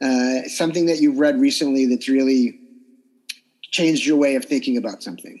Uh, 0.00 0.42
something 0.46 0.86
that 0.86 1.00
you've 1.00 1.18
read 1.18 1.38
recently 1.38 1.86
that's 1.86 2.08
really 2.08 2.58
changed 3.70 4.06
your 4.06 4.16
way 4.16 4.34
of 4.34 4.44
thinking 4.44 4.76
about 4.76 5.02
something. 5.02 5.40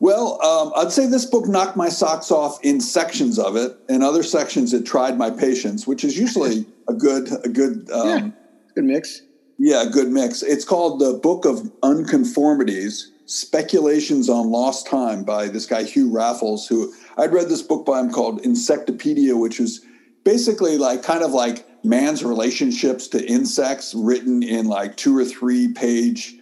Well, 0.00 0.42
um, 0.42 0.72
I'd 0.76 0.92
say 0.92 1.06
this 1.06 1.26
book 1.26 1.46
knocked 1.46 1.76
my 1.76 1.90
socks 1.90 2.30
off 2.30 2.58
in 2.62 2.80
sections 2.80 3.38
of 3.38 3.54
it, 3.54 3.76
and 3.88 4.02
other 4.02 4.22
sections 4.22 4.72
it 4.72 4.86
tried 4.86 5.18
my 5.18 5.30
patience, 5.30 5.86
which 5.86 6.04
is 6.04 6.18
usually 6.18 6.64
a 6.88 6.94
good 6.94 7.28
a 7.44 7.48
good 7.48 7.90
um, 7.90 8.08
yeah, 8.08 8.30
good 8.74 8.84
mix. 8.84 9.22
Yeah, 9.58 9.84
good 9.92 10.08
mix. 10.08 10.42
It's 10.42 10.64
called 10.64 11.00
the 11.00 11.12
Book 11.22 11.44
of 11.44 11.70
Unconformities: 11.82 13.08
Speculations 13.30 14.28
on 14.28 14.50
Lost 14.50 14.88
Time 14.88 15.22
by 15.22 15.46
this 15.46 15.64
guy 15.64 15.84
Hugh 15.84 16.10
Raffles. 16.10 16.66
Who 16.66 16.92
I'd 17.16 17.32
read 17.32 17.48
this 17.48 17.62
book 17.62 17.86
by 17.86 18.00
him 18.00 18.10
called 18.10 18.42
Insectopedia, 18.42 19.38
which 19.38 19.60
is 19.60 19.86
basically 20.24 20.78
like 20.78 21.04
kind 21.04 21.22
of 21.22 21.30
like 21.30 21.64
man's 21.84 22.24
relationships 22.24 23.06
to 23.06 23.24
insects, 23.24 23.94
written 23.94 24.42
in 24.42 24.66
like 24.66 24.96
two 24.96 25.16
or 25.16 25.24
three 25.24 25.72
page 25.72 26.34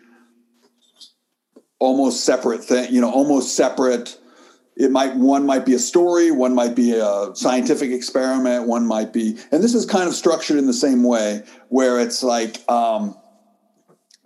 almost 1.78 2.24
separate 2.24 2.64
thing, 2.64 2.90
you 2.90 3.02
know, 3.02 3.10
almost 3.10 3.54
separate. 3.54 4.18
It 4.74 4.90
might 4.90 5.14
one 5.14 5.44
might 5.44 5.66
be 5.66 5.74
a 5.74 5.78
story, 5.78 6.30
one 6.30 6.54
might 6.54 6.74
be 6.74 6.94
a 6.94 7.32
scientific 7.34 7.90
experiment, 7.90 8.66
one 8.66 8.86
might 8.86 9.12
be, 9.12 9.36
and 9.52 9.62
this 9.62 9.74
is 9.74 9.84
kind 9.84 10.08
of 10.08 10.14
structured 10.14 10.56
in 10.56 10.66
the 10.66 10.72
same 10.72 11.04
way, 11.04 11.42
where 11.68 12.00
it's 12.00 12.22
like 12.22 12.62
um, 12.70 13.14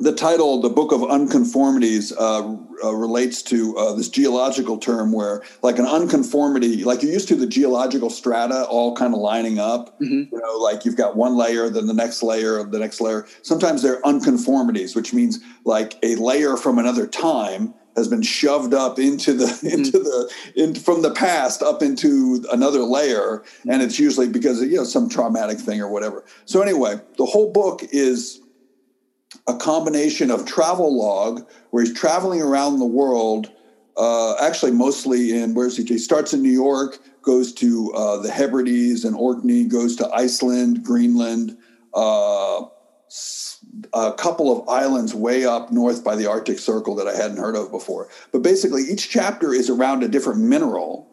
the 0.03 0.12
title, 0.12 0.61
the 0.61 0.68
Book 0.68 0.90
of 0.90 1.00
Unconformities, 1.00 2.12
uh, 2.18 2.57
uh, 2.84 2.94
relates 2.94 3.42
to 3.42 3.76
uh, 3.76 3.92
this 3.92 4.09
geological 4.09 4.76
term 4.76 5.12
where, 5.12 5.42
like, 5.62 5.78
an 5.78 5.86
unconformity, 5.86 6.82
like 6.82 7.03
you're 7.03 7.12
used 7.12 7.28
to 7.28 7.36
the 7.36 7.46
geological 7.46 8.11
strata 8.11 8.64
all 8.64 8.96
kind 8.96 9.14
of 9.14 9.20
lining 9.20 9.59
up. 9.61 9.98
Mm-hmm. 10.00 10.34
You 10.34 10.40
know, 10.42 10.59
like 10.59 10.84
you've 10.84 10.96
got 10.96 11.16
one 11.16 11.36
layer, 11.36 11.68
then 11.68 11.86
the 11.86 11.94
next 11.94 12.22
layer, 12.22 12.64
the 12.64 12.80
next 12.80 13.00
layer. 13.00 13.26
Sometimes 13.42 13.82
they're 13.82 14.00
unconformities, 14.03 14.96
which 14.96 15.14
means 15.14 15.38
like 15.64 15.96
a 16.03 16.16
layer 16.16 16.57
from 16.57 16.78
another 16.78 17.07
time 17.07 17.74
has 17.96 18.09
been 18.09 18.22
shoved 18.22 18.74
up 18.74 18.98
into 18.98 19.34
the 19.34 19.44
mm-hmm. 19.46 19.66
into 19.68 19.98
the 19.98 20.32
in, 20.57 20.74
from 20.74 21.03
the 21.03 21.12
past 21.12 21.62
up 21.62 21.82
into 21.82 22.44
another 22.53 22.80
layer, 22.80 23.44
and 23.68 23.82
it's 23.82 23.98
usually 23.98 24.28
because 24.28 24.61
of 24.61 24.68
you 24.68 24.78
know 24.78 24.84
some 24.84 25.09
traumatic 25.09 25.59
thing 25.59 25.80
or 25.80 25.88
whatever. 25.88 26.24
So 26.44 26.61
anyway, 26.61 27.00
the 27.18 27.26
whole 27.26 27.53
book 27.53 27.82
is 27.92 28.41
a 29.47 29.57
combination 29.57 30.30
of 30.30 30.47
travel 30.47 30.97
log, 30.97 31.47
where 31.70 31.85
he's 31.85 31.95
traveling 31.95 32.43
around 32.43 32.78
the 32.78 32.87
world, 32.87 33.51
uh, 33.97 34.37
actually 34.41 34.72
mostly 34.72 35.37
in 35.37 35.55
where's 35.55 35.76
he? 35.76 35.85
He 35.85 35.99
starts 35.99 36.33
in 36.33 36.43
New 36.43 36.51
York, 36.51 36.99
goes 37.22 37.53
to 37.55 37.93
uh, 37.95 38.18
the 38.18 38.30
Hebrides 38.30 39.05
and 39.05 39.14
Orkney, 39.16 39.64
goes 39.64 39.97
to 39.97 40.09
Iceland, 40.12 40.85
Greenland, 40.85 41.57
uh, 41.95 42.62
a 43.93 44.12
couple 44.14 44.51
of 44.51 44.68
islands 44.68 45.14
way 45.14 45.45
up 45.45 45.70
north 45.70 46.03
by 46.03 46.16
the 46.16 46.26
Arctic 46.26 46.59
Circle 46.59 46.95
that 46.97 47.07
I 47.07 47.14
hadn't 47.14 47.37
heard 47.37 47.57
of 47.57 47.70
before. 47.70 48.09
But 48.33 48.43
basically, 48.43 48.83
each 48.83 49.11
chapter 49.11 49.53
is 49.53 49.68
around 49.68 50.03
a 50.03 50.09
different 50.09 50.41
mineral. 50.41 51.09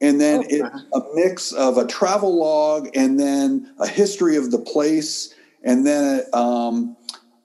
And 0.00 0.20
then 0.20 0.40
oh, 0.40 0.46
it's 0.48 0.84
a 0.94 1.02
mix 1.14 1.52
of 1.52 1.76
a 1.76 1.86
travel 1.86 2.38
log 2.38 2.88
and 2.94 3.20
then 3.20 3.74
a 3.78 3.86
history 3.86 4.36
of 4.36 4.50
the 4.50 4.58
place 4.58 5.34
and 5.62 5.86
then 5.86 6.22
um, 6.32 6.96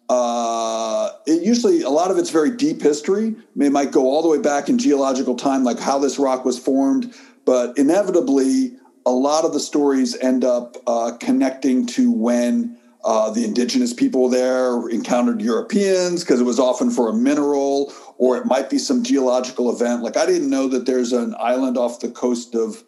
uh, 0.10 1.10
it 1.26 1.42
usually 1.42 1.82
a 1.82 1.90
lot 1.90 2.12
of 2.12 2.18
it's 2.18 2.30
very 2.30 2.52
deep 2.52 2.82
history. 2.82 3.36
i 3.60 3.64
It 3.64 3.72
might 3.72 3.92
go 3.92 4.04
all 4.04 4.22
the 4.22 4.28
way 4.28 4.40
back 4.40 4.70
in 4.70 4.78
geological 4.78 5.36
time, 5.36 5.64
like 5.64 5.80
how 5.80 5.98
this 6.00 6.20
rock 6.20 6.46
was 6.46 6.60
formed, 6.60 7.14
but 7.46 7.78
inevitably, 7.78 8.78
a 9.06 9.12
lot 9.12 9.46
of 9.46 9.54
the 9.54 9.60
stories 9.60 10.18
end 10.18 10.44
up 10.44 10.78
uh, 10.88 11.12
connecting 11.20 11.86
to 11.86 12.12
when 12.12 12.78
uh, 13.04 13.30
the 13.30 13.46
indigenous 13.46 13.94
people 13.94 14.30
there 14.30 14.90
encountered 14.90 15.40
Europeans 15.40 16.24
because 16.24 16.42
it 16.42 16.44
was 16.44 16.60
often 16.60 16.90
for 16.90 17.10
a 17.10 17.14
mineral, 17.14 17.94
or 18.18 18.36
it 18.38 18.46
might 18.46 18.70
be 18.70 18.80
some 18.80 19.04
geological 19.04 19.72
event. 19.72 20.02
Like 20.02 20.18
I 20.18 20.26
didn't 20.26 20.50
know 20.50 20.68
that 20.70 20.88
there's 20.88 21.14
an 21.14 21.36
island 21.40 21.78
off 21.78 22.00
the 22.00 22.10
coast 22.10 22.56
of 22.56 22.84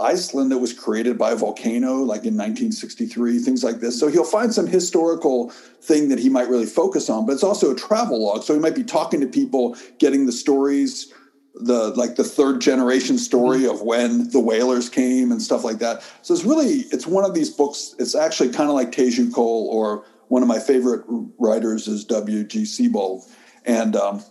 Iceland 0.00 0.50
that 0.50 0.58
was 0.58 0.72
created 0.72 1.18
by 1.18 1.32
a 1.32 1.36
volcano, 1.36 1.96
like 1.96 2.24
in 2.24 2.36
1963, 2.36 3.38
things 3.38 3.62
like 3.62 3.80
this. 3.80 3.98
So 3.98 4.08
he'll 4.08 4.24
find 4.24 4.52
some 4.52 4.66
historical 4.66 5.50
thing 5.82 6.08
that 6.08 6.18
he 6.18 6.28
might 6.28 6.48
really 6.48 6.66
focus 6.66 7.10
on, 7.10 7.26
but 7.26 7.32
it's 7.32 7.42
also 7.42 7.72
a 7.72 7.76
travel 7.76 8.24
log. 8.24 8.42
So 8.42 8.54
he 8.54 8.60
might 8.60 8.74
be 8.74 8.84
talking 8.84 9.20
to 9.20 9.26
people, 9.26 9.76
getting 9.98 10.26
the 10.26 10.32
stories, 10.32 11.12
the 11.54 11.88
like 11.96 12.16
the 12.16 12.24
third 12.24 12.60
generation 12.60 13.18
story 13.18 13.66
of 13.66 13.82
when 13.82 14.30
the 14.30 14.40
whalers 14.40 14.88
came 14.88 15.32
and 15.32 15.42
stuff 15.42 15.64
like 15.64 15.78
that. 15.78 16.02
So 16.22 16.34
it's 16.34 16.44
really 16.44 16.84
it's 16.92 17.06
one 17.06 17.24
of 17.24 17.34
these 17.34 17.50
books. 17.50 17.94
It's 17.98 18.14
actually 18.14 18.50
kind 18.50 18.68
of 18.68 18.74
like 18.74 18.92
Teju 18.92 19.34
Cole 19.34 19.68
or 19.70 20.04
one 20.28 20.42
of 20.42 20.48
my 20.48 20.60
favorite 20.60 21.04
writers 21.38 21.88
is 21.88 22.04
W. 22.04 22.44
G. 22.44 22.64
Sebald, 22.64 23.24
and 23.66 23.96
um, 23.96 24.22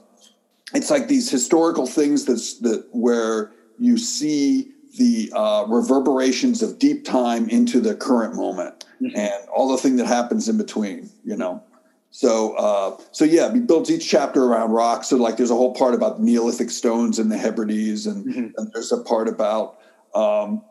it's 0.73 0.89
like 0.89 1.07
these 1.07 1.29
historical 1.29 1.85
things 1.85 2.25
that's 2.25 2.59
that 2.59 2.87
where 2.91 3.51
you 3.77 3.97
see 3.97 4.71
the 4.97 5.31
uh, 5.35 5.65
reverberations 5.67 6.61
of 6.61 6.79
deep 6.79 7.05
time 7.05 7.47
into 7.49 7.79
the 7.79 7.95
current 7.95 8.35
moment 8.35 8.85
mm-hmm. 9.01 9.15
and 9.15 9.49
all 9.49 9.69
the 9.69 9.77
thing 9.77 9.97
that 9.97 10.07
happens 10.07 10.49
in 10.49 10.57
between 10.57 11.09
you 11.23 11.35
know 11.35 11.63
so 12.11 12.55
uh, 12.55 12.97
so 13.11 13.23
yeah 13.23 13.53
he 13.53 13.59
builds 13.59 13.91
each 13.91 14.09
chapter 14.09 14.45
around 14.45 14.71
rocks 14.71 15.07
so 15.07 15.17
like 15.17 15.37
there's 15.37 15.51
a 15.51 15.55
whole 15.55 15.73
part 15.73 15.93
about 15.93 16.19
neolithic 16.19 16.71
stones 16.71 17.19
in 17.19 17.29
the 17.29 17.37
hebrides 17.37 18.07
and, 18.07 18.25
mm-hmm. 18.25 18.47
and 18.57 18.71
there's 18.73 18.91
a 18.91 19.01
part 19.03 19.27
about 19.27 19.77
um, 20.15 20.61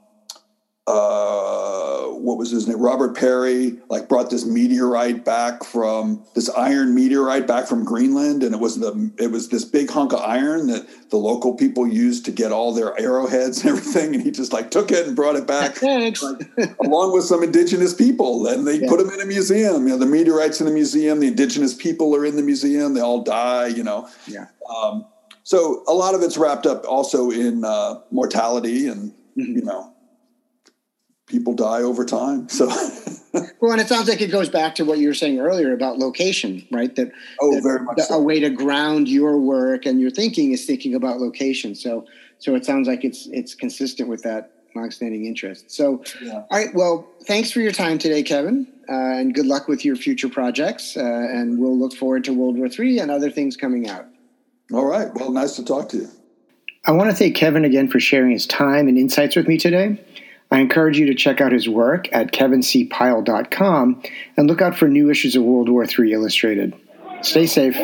uh, 0.89 2.09
what 2.13 2.39
was 2.39 2.51
his 2.51 2.67
name? 2.67 2.81
Robert 2.81 3.15
Peary 3.15 3.79
like 3.91 4.09
brought 4.09 4.31
this 4.31 4.47
meteorite 4.47 5.23
back 5.25 5.63
from 5.63 6.25
this 6.35 6.49
iron 6.49 6.95
meteorite 6.95 7.47
back 7.47 7.67
from 7.67 7.85
Greenland, 7.85 8.43
and 8.43 8.55
it 8.55 8.61
was 8.61 8.79
the 8.81 9.11
it 9.19 9.31
was 9.31 9.51
this 9.51 9.67
big 9.67 9.91
hunk 9.91 10.15
of 10.15 10.21
iron 10.21 10.69
that 10.69 10.87
the 11.11 11.19
local 11.19 11.55
people 11.55 11.87
used 11.87 12.25
to 12.25 12.31
get 12.31 12.53
all 12.53 12.73
their 12.73 12.99
arrowheads 12.99 13.61
and 13.65 13.71
everything, 13.71 14.15
and 14.15 14.25
he 14.25 14.31
just 14.31 14.53
like 14.53 14.71
took 14.71 14.91
it 14.91 15.07
and 15.07 15.15
brought 15.15 15.37
it 15.37 15.47
back, 15.47 15.83
like, 15.83 16.17
along 16.83 17.13
with 17.13 17.25
some 17.25 17.43
indigenous 17.43 17.93
people, 17.93 18.47
and 18.47 18.67
they 18.67 18.79
yeah. 18.79 18.89
put 18.89 18.99
them 18.99 19.11
in 19.11 19.21
a 19.21 19.27
museum. 19.27 19.87
You 19.87 19.91
know, 19.91 19.99
the 19.99 20.07
meteorites 20.07 20.61
in 20.61 20.67
the 20.67 20.73
museum, 20.73 21.21
the 21.21 21.29
indigenous 21.29 21.75
people 21.75 22.17
are 22.17 22.25
in 22.25 22.37
the 22.37 22.43
museum. 22.43 22.95
They 22.95 23.03
all 23.03 23.23
die. 23.23 23.67
You 23.67 23.85
know, 23.85 24.09
yeah. 24.27 24.47
Um, 24.75 25.07
so 25.43 25.85
a 25.87 25.93
lot 25.93 26.15
of 26.15 26.23
it's 26.23 26.39
wrapped 26.39 26.67
up 26.67 26.87
also 26.87 27.31
in 27.31 27.65
uh, 27.65 28.01
mortality 28.11 28.89
and 28.89 29.13
mm-hmm. 29.37 29.57
you 29.57 29.65
know 29.65 29.95
people 31.29 31.55
die 31.55 31.83
over 31.83 32.05
time. 32.05 32.49
So, 32.49 32.67
well, 33.61 33.73
and 33.73 33.81
it 33.81 33.89
sounds 33.89 34.09
like 34.09 34.21
it 34.21 34.31
goes 34.31 34.49
back 34.49 34.75
to 34.77 34.85
what 34.85 34.99
you 34.99 35.09
were 35.09 35.15
saying 35.15 35.39
earlier 35.39 35.73
about 35.73 35.99
location, 35.99 36.67
right? 36.71 36.95
That 36.97 37.13
oh, 37.41 37.55
that, 37.55 37.63
very 37.63 37.81
much. 37.83 38.01
so. 38.01 38.15
A 38.15 38.23
way 38.23 38.41
to 38.41 38.51
ground 38.51 39.09
your 39.09 39.39
work 39.39 39.87
and 39.87 40.01
your 40.01 40.11
thinking 40.11 40.53
is 40.53 40.65
thinking 40.65 40.95
about 40.95 41.19
location. 41.19 41.75
So, 41.75 42.07
so 42.39 42.55
it 42.55 42.65
sounds 42.65 42.89
like 42.89 43.05
it's 43.05 43.27
it's 43.31 43.55
consistent 43.55 44.09
with 44.09 44.23
that 44.23 44.53
longstanding 44.75 45.27
interest. 45.27 45.71
So, 45.71 46.03
yeah. 46.23 46.33
all 46.33 46.47
right. 46.51 46.75
Well, 46.75 47.09
thanks 47.27 47.51
for 47.51 47.61
your 47.61 47.73
time 47.73 47.99
today, 47.99 48.23
Kevin, 48.23 48.67
uh, 48.89 48.93
and 48.93 49.35
good 49.35 49.47
luck 49.47 49.69
with 49.69 49.85
your 49.85 49.97
future 49.97 50.29
projects. 50.29 50.97
Uh, 50.97 51.03
and 51.03 51.59
we'll 51.59 51.77
look 51.79 51.95
forward 51.95 52.25
to 52.25 52.33
World 52.33 52.57
War 52.57 52.69
III 52.69 53.01
and 53.01 53.11
other 53.11 53.31
things 53.31 53.57
coming 53.57 53.89
out. 53.89 54.07
All 54.73 54.85
right. 54.85 55.09
Well, 55.15 55.33
nice 55.33 55.57
to 55.57 55.65
talk 55.65 55.89
to 55.91 55.97
you. 55.99 56.09
I 56.85 56.93
want 56.93 57.11
to 57.11 57.17
thank 57.17 57.37
Kevin 57.37 57.65
again 57.65 57.89
for 57.89 58.01
sharing 58.01 58.31
his 58.31 58.47
time 58.47 58.89
and 58.89 58.97
insights 58.97 59.37
with 59.37 59.49
me 59.49 59.59
today. 59.59 59.99
I 60.51 60.61
encourage 60.61 60.99
you 60.99 61.07
to 61.07 61.15
check 61.15 61.41
out 61.41 61.53
his 61.53 61.69
work 61.69 62.09
at 62.13 62.33
kevincpyle.com 62.33 64.03
and 64.37 64.47
look 64.49 64.63
out 64.63 64.77
for 64.77 64.89
new 64.89 65.11
issues 65.11 65.37
of 65.37 65.43
World 65.43 65.69
War 65.69 65.85
III 65.85 66.13
Illustrated. 66.13 66.75
Stay 67.23 67.47
safe. 67.47 67.77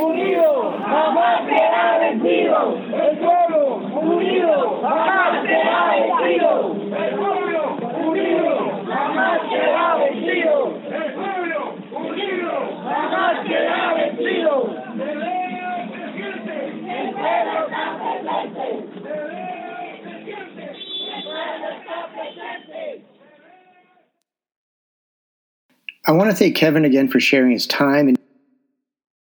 I 26.07 26.13
want 26.13 26.31
to 26.31 26.37
thank 26.37 26.57
Kevin 26.57 26.85
again 26.85 27.09
for 27.09 27.19
sharing 27.19 27.53
his 27.53 27.67
time 27.67 28.09
and 28.09 28.19